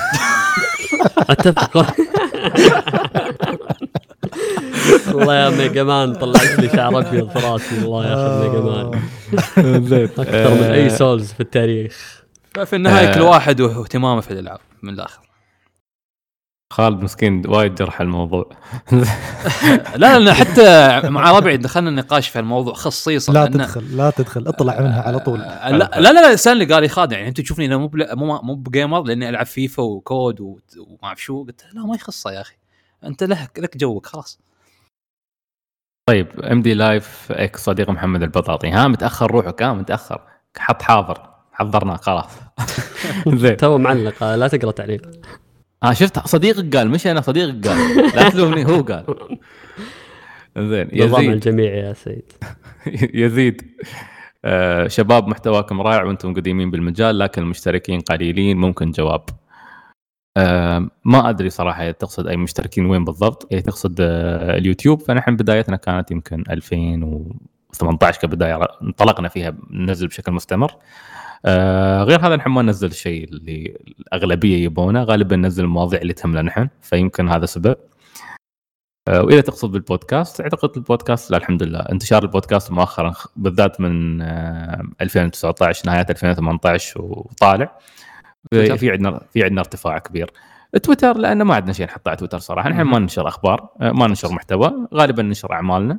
[1.31, 1.77] أتفق.
[5.13, 9.03] والله يا Mega Man طلعت لي شعر أبيض في راسي الله ياخذ Mega Man.
[9.85, 10.05] زين.
[10.05, 12.23] أكثر من أي Souls في التاريخ.
[12.55, 13.15] ففي النهاية آه.
[13.15, 15.26] كل واحد واهتمامه في الألعاب من الآخر.
[16.77, 18.51] خالد مسكين وايد جرح الموضوع.
[19.97, 24.81] لا لا حتى مع ربعي دخلنا النقاش في الموضوع خصيصا لا تدخل لا تدخل اطلع
[24.81, 25.41] منها على طول.
[25.41, 28.55] آه، لا لا لا, سألني قال لي خالد يعني أنت تشوفني أنا مو مو مو
[28.55, 30.59] ب gamer لأني ألعب FIFA و COD وما
[31.05, 31.45] أعرف شو.
[31.45, 32.55] قلت لا ما يخصه يا أخي.
[33.05, 34.41] أنت له لك جوك خلاص.
[36.09, 38.69] طيب إم دي لايف إكس صديق محمد البطاطي.
[38.69, 40.21] ها متأخر روحك ها متأخر.
[40.59, 41.31] حط حاضر.
[41.53, 42.31] حضرناك خلاص.
[43.43, 43.57] زين.
[43.63, 45.11] تو معلق آه، لا تقرأ تعليق.
[45.83, 47.97] ها شفت صديقك قال مش أنا صديقك قال.
[48.17, 49.05] لا تلومني هو قال.
[50.59, 51.31] زين نظام يزيد.
[51.31, 52.33] الجميع يا سيد.
[53.23, 53.63] يزيد.
[54.45, 59.25] آه شباب محتواكم رائع وأنتم قديمين بالمجال لكن المشتركين قليلين ممكن جواب.
[60.37, 63.49] آه ما أدري صراحة هي تقصد أي مشتركين وين بالضبط.
[63.53, 65.01] هي تقصد آه اليوتيوب.
[65.01, 66.45] فنحن بدايتنا كانت يمكن
[67.83, 70.73] 2018 كبداية انطلقنا فيها ننزل بشكل مستمر.
[71.45, 75.03] آه غير هذا نحن ما ننزل الشيء اللي الأغلبية يبونه.
[75.03, 77.77] غالبا ننزل المواضيع اللي تهمنا نحن فيمكن هذا سبب.
[79.09, 84.83] آه، واذا تقصد بالبودكاست أعتقد البودكاست لا الحمد لله انتشار البودكاست مؤخرا بالذات من آه،
[85.01, 87.79] 2019 نهاية 2018 وطالع؟
[88.53, 90.31] في عندنا في عندنا ارتفاع كبير.
[90.83, 92.69] تويتر لأنه ما عندنا شيء نحطه على تويتر صراحة.
[92.69, 94.89] نحن ما ننشر أخبار آه، ما ننشر محتوى.
[94.95, 95.99] غالبا ننشر أعمالنا.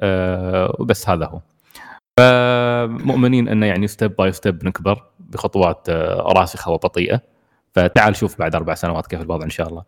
[0.00, 1.40] وبس هذا هو.
[2.18, 7.20] فمؤمنين إنه يعني step by step نكبر بخطوات آه، راسخة وبطيئة.
[7.74, 9.82] فتعال شوف بعد أربع سنوات كيف الوضع إن شاء الله.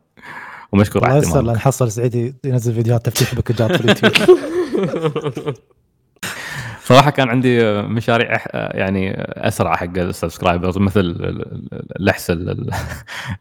[0.73, 1.47] ومشكور الله على اهتمامك.
[1.47, 4.13] لأن حصل سعيد ينزل فيديوهات تفتيح باكجات في اليوتيوب.
[6.85, 9.15] صراحة كان عندي مشاريع أح- يعني
[9.49, 12.71] أسرع حق ال subscribers مثل ال- ال- اللحس ال- ال-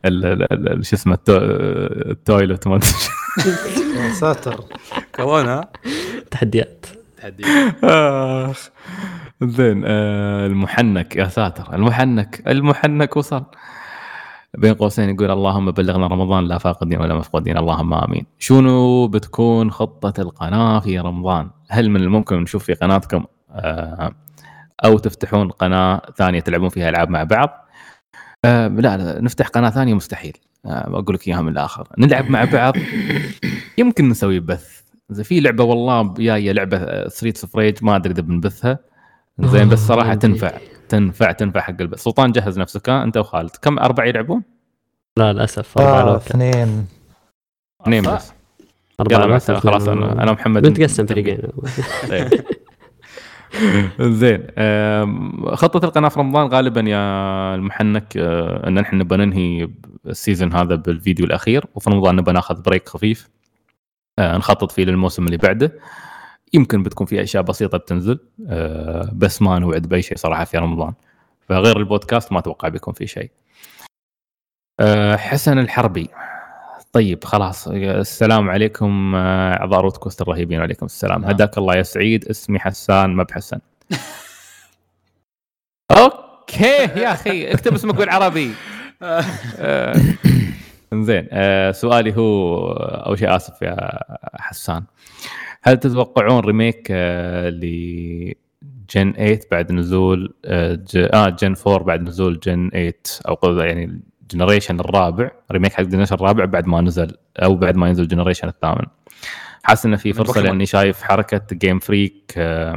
[0.05, 1.29] ال- ال- ال- شو اسمه التو-
[2.09, 2.79] ال toilet ما.
[3.95, 4.63] يا ساتر.
[5.15, 5.69] كورونا.
[6.33, 6.85] تحديات.
[7.17, 7.43] تحدي
[7.83, 8.69] آخ.
[9.43, 11.15] زين آه، المحنك.
[11.15, 13.43] يا ساتر المحنك المحنك وصل.
[14.57, 17.57] بين قوسين يقول اللهم بلغنا رمضان لا فاقدين ولا مفقودين.
[17.57, 18.25] اللهم آمين.
[18.39, 24.11] شنو بتكون خطة القناة في رمضان؟ هل من الممكن نشوف في قناتكم آه،
[24.85, 27.67] أو تفتحون قناة ثانية تلعبون فيها ألعاب مع بعض؟
[28.45, 30.37] آه، لا لا نفتح قناة ثانية مستحيل.
[30.65, 31.87] آه، بقول لك إياها من الآخر.
[31.97, 32.73] نلعب مع بعض.
[33.77, 34.82] يمكن نسوي بث.
[35.13, 38.79] زين في لعبة والله جاية لعبة Streets of Rage ما أدري إذا بنبثها.
[39.39, 40.51] زين بس صراحة آه، تنفع
[40.89, 43.49] تنفع تنفع حق البث سلطان جهز نفسك ها؟ أنت وخالد.
[43.61, 44.43] كم أربعة يلعبون؟
[45.17, 46.87] لا للأسف آه local اثنين.
[47.81, 48.15] اثنين أربعة.
[48.15, 49.49] بس.
[49.49, 49.59] يلا.
[49.59, 51.39] خلاص أنا أنا ومحمد بنتقسم فريقين.
[53.99, 54.47] زين
[55.55, 59.69] خطة القناة في رمضان غالبا يا المحنك إن نحن نبغى ننهي
[60.07, 63.29] ال season هذا بالفيديو الأخير وفي رمضان نبغى ناخذ break خفيف.
[64.19, 65.79] نخطط فيه للموسم اللي بعده.
[66.53, 70.93] يمكن بتكون في أشياء بسيطة بتنزل أه، بس ما نوعد بأي شيء صراحة في رمضان.
[71.49, 73.31] فغير البودكاست ما أتوقع بيكون في شيء.
[74.79, 76.09] أه، حسن الحربي.
[76.93, 77.67] طيب خلاص.
[77.67, 80.59] السلام عليكم آه، أعضاء روت كوست الرهيبين.
[80.59, 81.21] وعليكم السلام.
[81.21, 81.29] نعم.
[81.29, 82.25] هداك الله يا سعيد.
[82.25, 83.59] اسمي حسان ما بحسن.
[85.91, 88.51] okay يا أخي اكتب اسمك بالعربي.
[89.01, 89.95] آه،
[91.01, 93.75] زين آه، سؤالي هو أول شيء آسف يا
[94.35, 94.83] حسان
[95.63, 98.33] هل تتوقعون remake آه، ل
[98.89, 102.93] gen 8 بعد نزول آه ج- آه gen 4 بعد نزول gen 8
[103.27, 107.75] أو يعني ال generation الرابع remake حق ال generation الرابع بعد ما نزل أو بعد
[107.75, 108.85] ما ينزل ال generation الثامن
[109.63, 110.31] حاسس إنه في فرصة.
[110.41, 112.75] لأني شايف حركة Game Freak آه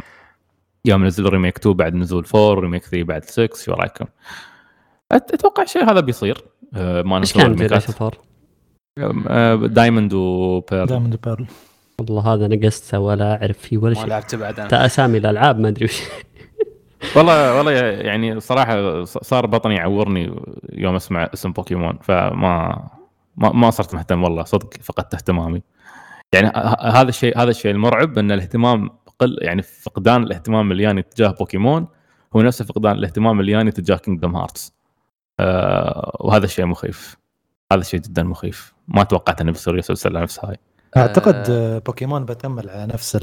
[0.85, 4.05] يوم نزلوا remake 2 بعد نزول 4 remake 3 بعد 6 شو رأيكم؟
[5.13, 6.45] أتوقع الشيء هذا بيصير.
[6.75, 8.27] آه ما إيش نزلوا كان ريميكات generation 4؟
[9.29, 11.47] آه، Diamond و Pearl Diamond Pearl
[11.99, 14.09] والله هذا نقصته ولا أعرف فيه ولا ما شيء.
[14.09, 16.03] لعبت بعد أنا أسامي الألعاب ما أدري وش.
[17.17, 20.35] والله والله يعني صراحة صار بطني يعورني
[20.73, 22.89] يوم أسمع اسم بوكيمون فما
[23.37, 25.63] ما, ما صرت مهتم والله صدق فقدت اهتمامي.
[26.35, 31.31] يعني هذا الشيء هذا الشيء المرعب إن الاهتمام قل يعني فقدان الاهتمام مالي أنا تجاه
[31.31, 31.87] بوكيمون
[32.37, 34.76] هو نفس فقدان الاهتمام مالي أنا تجاه Kingdom Hearts
[35.41, 37.17] آه وهذا الشيء مخيف.
[37.73, 38.75] هذا الشيء جدا مخيف.
[38.89, 40.57] ما توقعت انه بيصير يوصل نفس هاي.
[40.97, 41.77] أعتقد آه.
[41.77, 43.17] آه، بوكيمون بتكمل على نفس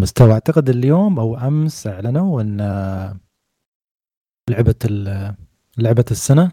[0.00, 0.32] المستوى.
[0.32, 2.60] أعتقد اليوم أو أمس أعلنوا أن
[4.50, 5.34] لعبة ال-
[5.78, 6.48] لعبة السنة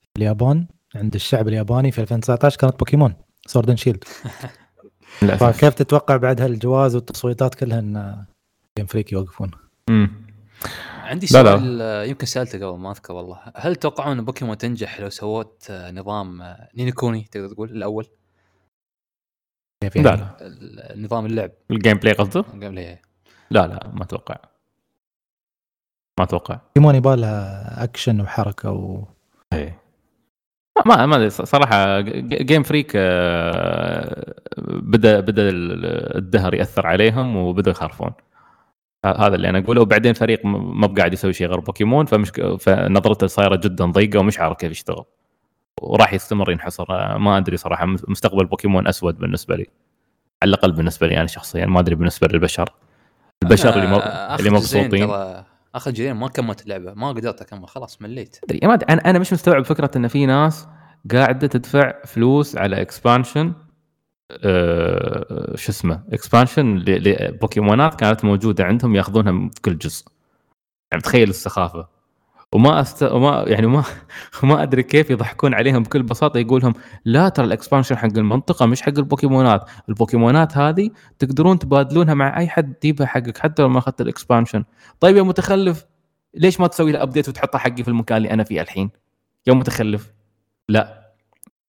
[0.00, 3.14] في اليابان عند الشعب الياباني في 2019 كانت بوكيمون
[3.46, 4.04] Sword Shield
[5.22, 5.44] للأسف.
[5.44, 8.24] فكيف تتوقع بعد هالجوائز والتصويتات كلها إن
[8.78, 9.50] Game Freak يوقفون؟
[9.90, 10.10] مم.
[11.08, 11.58] عندي لا، لا.
[11.58, 13.40] سؤال آه، يمكن سألته قبل ما أذكر والله.
[13.56, 17.70] هل تتوقعون إن بوكيمون تنجح لو سوت آه، نظام آه، Ni no Kuni تقدر تقول
[17.70, 18.06] الأول؟
[19.84, 20.94] لا يعني؟ لا.
[20.96, 21.50] نظام اللعب.
[21.70, 22.98] ال gameplay قصده؟ قبل هي
[23.50, 24.36] لا لا ما أتوقع.
[26.18, 26.54] ما أتوقع.
[26.66, 29.04] بوكيمون يبغى لها أكشن وحركة و
[29.52, 29.78] إيه.
[30.86, 32.96] ما ما أدري صراحة Game Freak
[34.68, 38.27] بدا بدا ال- الدهر يأثر عليهم وبداوا يخافون ه-
[39.04, 39.80] هذا اللي أنا أقوله.
[39.80, 42.30] وبعدين فريق ما بقاعد يسوي شيء غير بوكيمون فمش
[42.60, 45.04] فنظرته صايرة جدا ضيقة ومش عارف كيف يشتغل.
[45.82, 46.86] وراح يستمر ينحصر.
[46.90, 47.86] آه، ما أدري صراحة.
[47.86, 49.66] مستقبل بوكيمون أسود بالنسبة لي.
[50.42, 51.66] على الأقل بالنسبة لي أنا شخصيا.
[51.66, 52.70] ما أدري بالنسبة للبشر.
[53.42, 55.10] البشر اللي آه، اللي مبسوطين.
[55.74, 56.94] آخر جزئين ما كملت اللعبة.
[56.94, 57.68] ما قدرت أكمل.
[57.68, 58.38] خلاص مليت.
[58.44, 60.68] أدري ما أدري، أنا أنا مش مستوعب فكرة إن في ناس
[61.12, 63.52] قاعدة تدفع فلوس على expansion
[64.30, 70.06] أه شو اسمه expansion لبوكيمونات كانت موجودة عندهم ياخذونها في كل جزء.
[70.92, 71.88] يعني تخيل السخافة.
[72.52, 73.02] وما أست...
[73.02, 73.84] وما يعني ما
[74.42, 76.74] ما أدري كيف يضحكون عليهم بكل بساطة يقول لهم
[77.04, 79.70] لا ترى ال expansion حق المنطقة مش حق البوكيمونات.
[79.88, 84.64] البوكيمونات هذه تقدرون تبادلونها مع أي حد تجيبها حقك حتى لو ما أخذت ال expansion
[85.00, 85.86] طيب يا متخلف
[86.34, 88.90] ليش ما تسوي له ابديت وتحطها حقي في المكان اللي أنا فيه الحين؟
[89.46, 90.12] يا متخلف.
[90.68, 90.97] لا.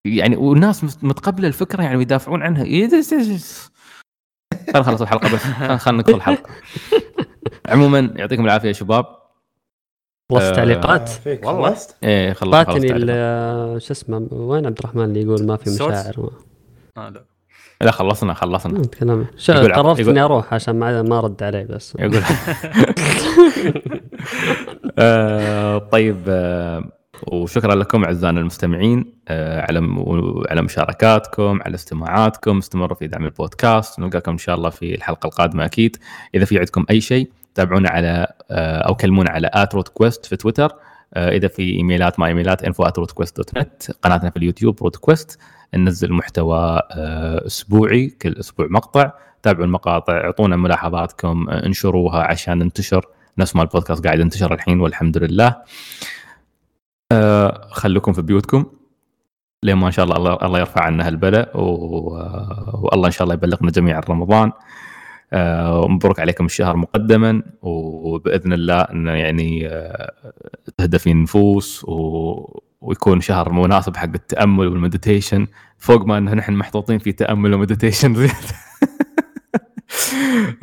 [0.06, 2.64] يعني والناس مت- متقبلة الفكرة يعني ويدافعون عنها.
[2.64, 5.42] إيه خلينا نخلص الحلقة بس.
[5.44, 6.50] خلينا خلينا ندخل الحلقة.
[7.70, 9.06] عموما يعطيكم العافية يا شباب.
[10.32, 11.12] خلصت آه، تعليقات؟
[11.44, 11.78] والله.
[12.04, 12.92] إيه خلص خلص فاتني.
[12.92, 16.30] ال- شو اسمه وين عبد الرحمن اللي يقول ما في؟ مشاعر؟
[16.98, 17.26] آه لا.
[17.82, 18.82] لا خلصنا خلصنا.
[19.00, 19.28] كلام
[19.72, 21.96] قررت اني أروح عشان ما ما رد علي بس.
[22.00, 22.22] يقول
[25.00, 26.84] آه، طيب آه،
[27.28, 29.80] وشكرا لكم اعزائنا المستمعين آه، على
[30.50, 35.66] على مشاركاتكم على استماعاتكم استمروا في دعم البودكاست نلقاكم إن شاء الله في الحلقة القادمة
[35.66, 35.98] أكيد.
[36.36, 40.36] إذا في عندكم أي شيء تابعونا على آه، أو كلمونا على at روت كويست في
[40.36, 40.72] تويتر.
[41.14, 45.40] آه، إذا في إيميلات ما ايميلات info dot net قناتنا في اليوتيوب روت كويست
[45.74, 46.80] ننزل محتوى
[47.46, 49.12] أسبوعي كل أسبوع مقطع.
[49.44, 53.06] تابعوا المقاطع أعطونا ملاحظاتكم انشروها عشان ننتشر
[53.38, 55.56] نفس ما البودكاست قاعد ينتشر الحين والحمد لله.
[57.12, 58.66] آه، خلوكم في بيوتكم.
[59.64, 63.24] لين ما ان شاء الله الله, الله يرفع عنا هالبلاء و- آه، والله إن شاء
[63.24, 64.52] الله يبلغنا جميعا رمضان.
[65.34, 70.14] آه، ومبروك عليكم الشهر مقدما وبإذن الله انه يعني آه،
[70.78, 72.62] تهدى فيه النفوس و...
[72.82, 75.48] ويكون شهر مناسب حق التأمل وال meditation.
[75.78, 78.36] فوق ما إن نحن محطوطين في تأمل و meditation زياده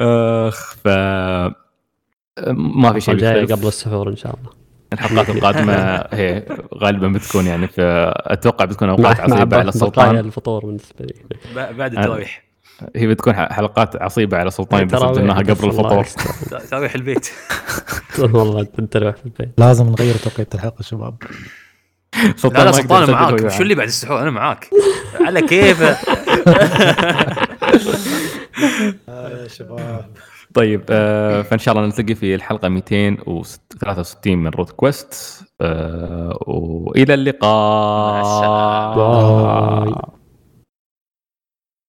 [0.49, 0.89] اخ ف
[2.49, 3.47] ما في شيء.
[3.55, 4.56] قبل السحور إن شاء الله.
[4.93, 5.75] الحلقات القادمة
[6.13, 6.43] هي
[6.75, 11.15] غالبا بتكون يعني في أتوقع بتكون أوقات عصيبة على السلطان الفطور بالنسبة لي.
[11.73, 12.47] بعد التراويح.
[12.97, 16.05] هي بتكون حلقات عصيبة على سلطان بس تراويح قبل الفطور.
[16.71, 17.31] تراويح البيت.
[18.19, 19.51] والله تروح في البيت.
[19.59, 21.23] لازم نغير توقيت الحلقة شباب.
[22.45, 23.49] لا لا سلطان معاك.
[23.49, 24.69] شو اللي بعد السحور؟ أنا معاك.
[25.21, 25.97] على كيفه؟
[29.09, 30.11] يا شباب.
[30.57, 38.13] طيب آه فإن شاء الله نلتقي في الحلقة 263 من روت كويست آه وإلى اللقاء.
[38.13, 38.95] مع السلامة.
[38.95, 40.16] bye.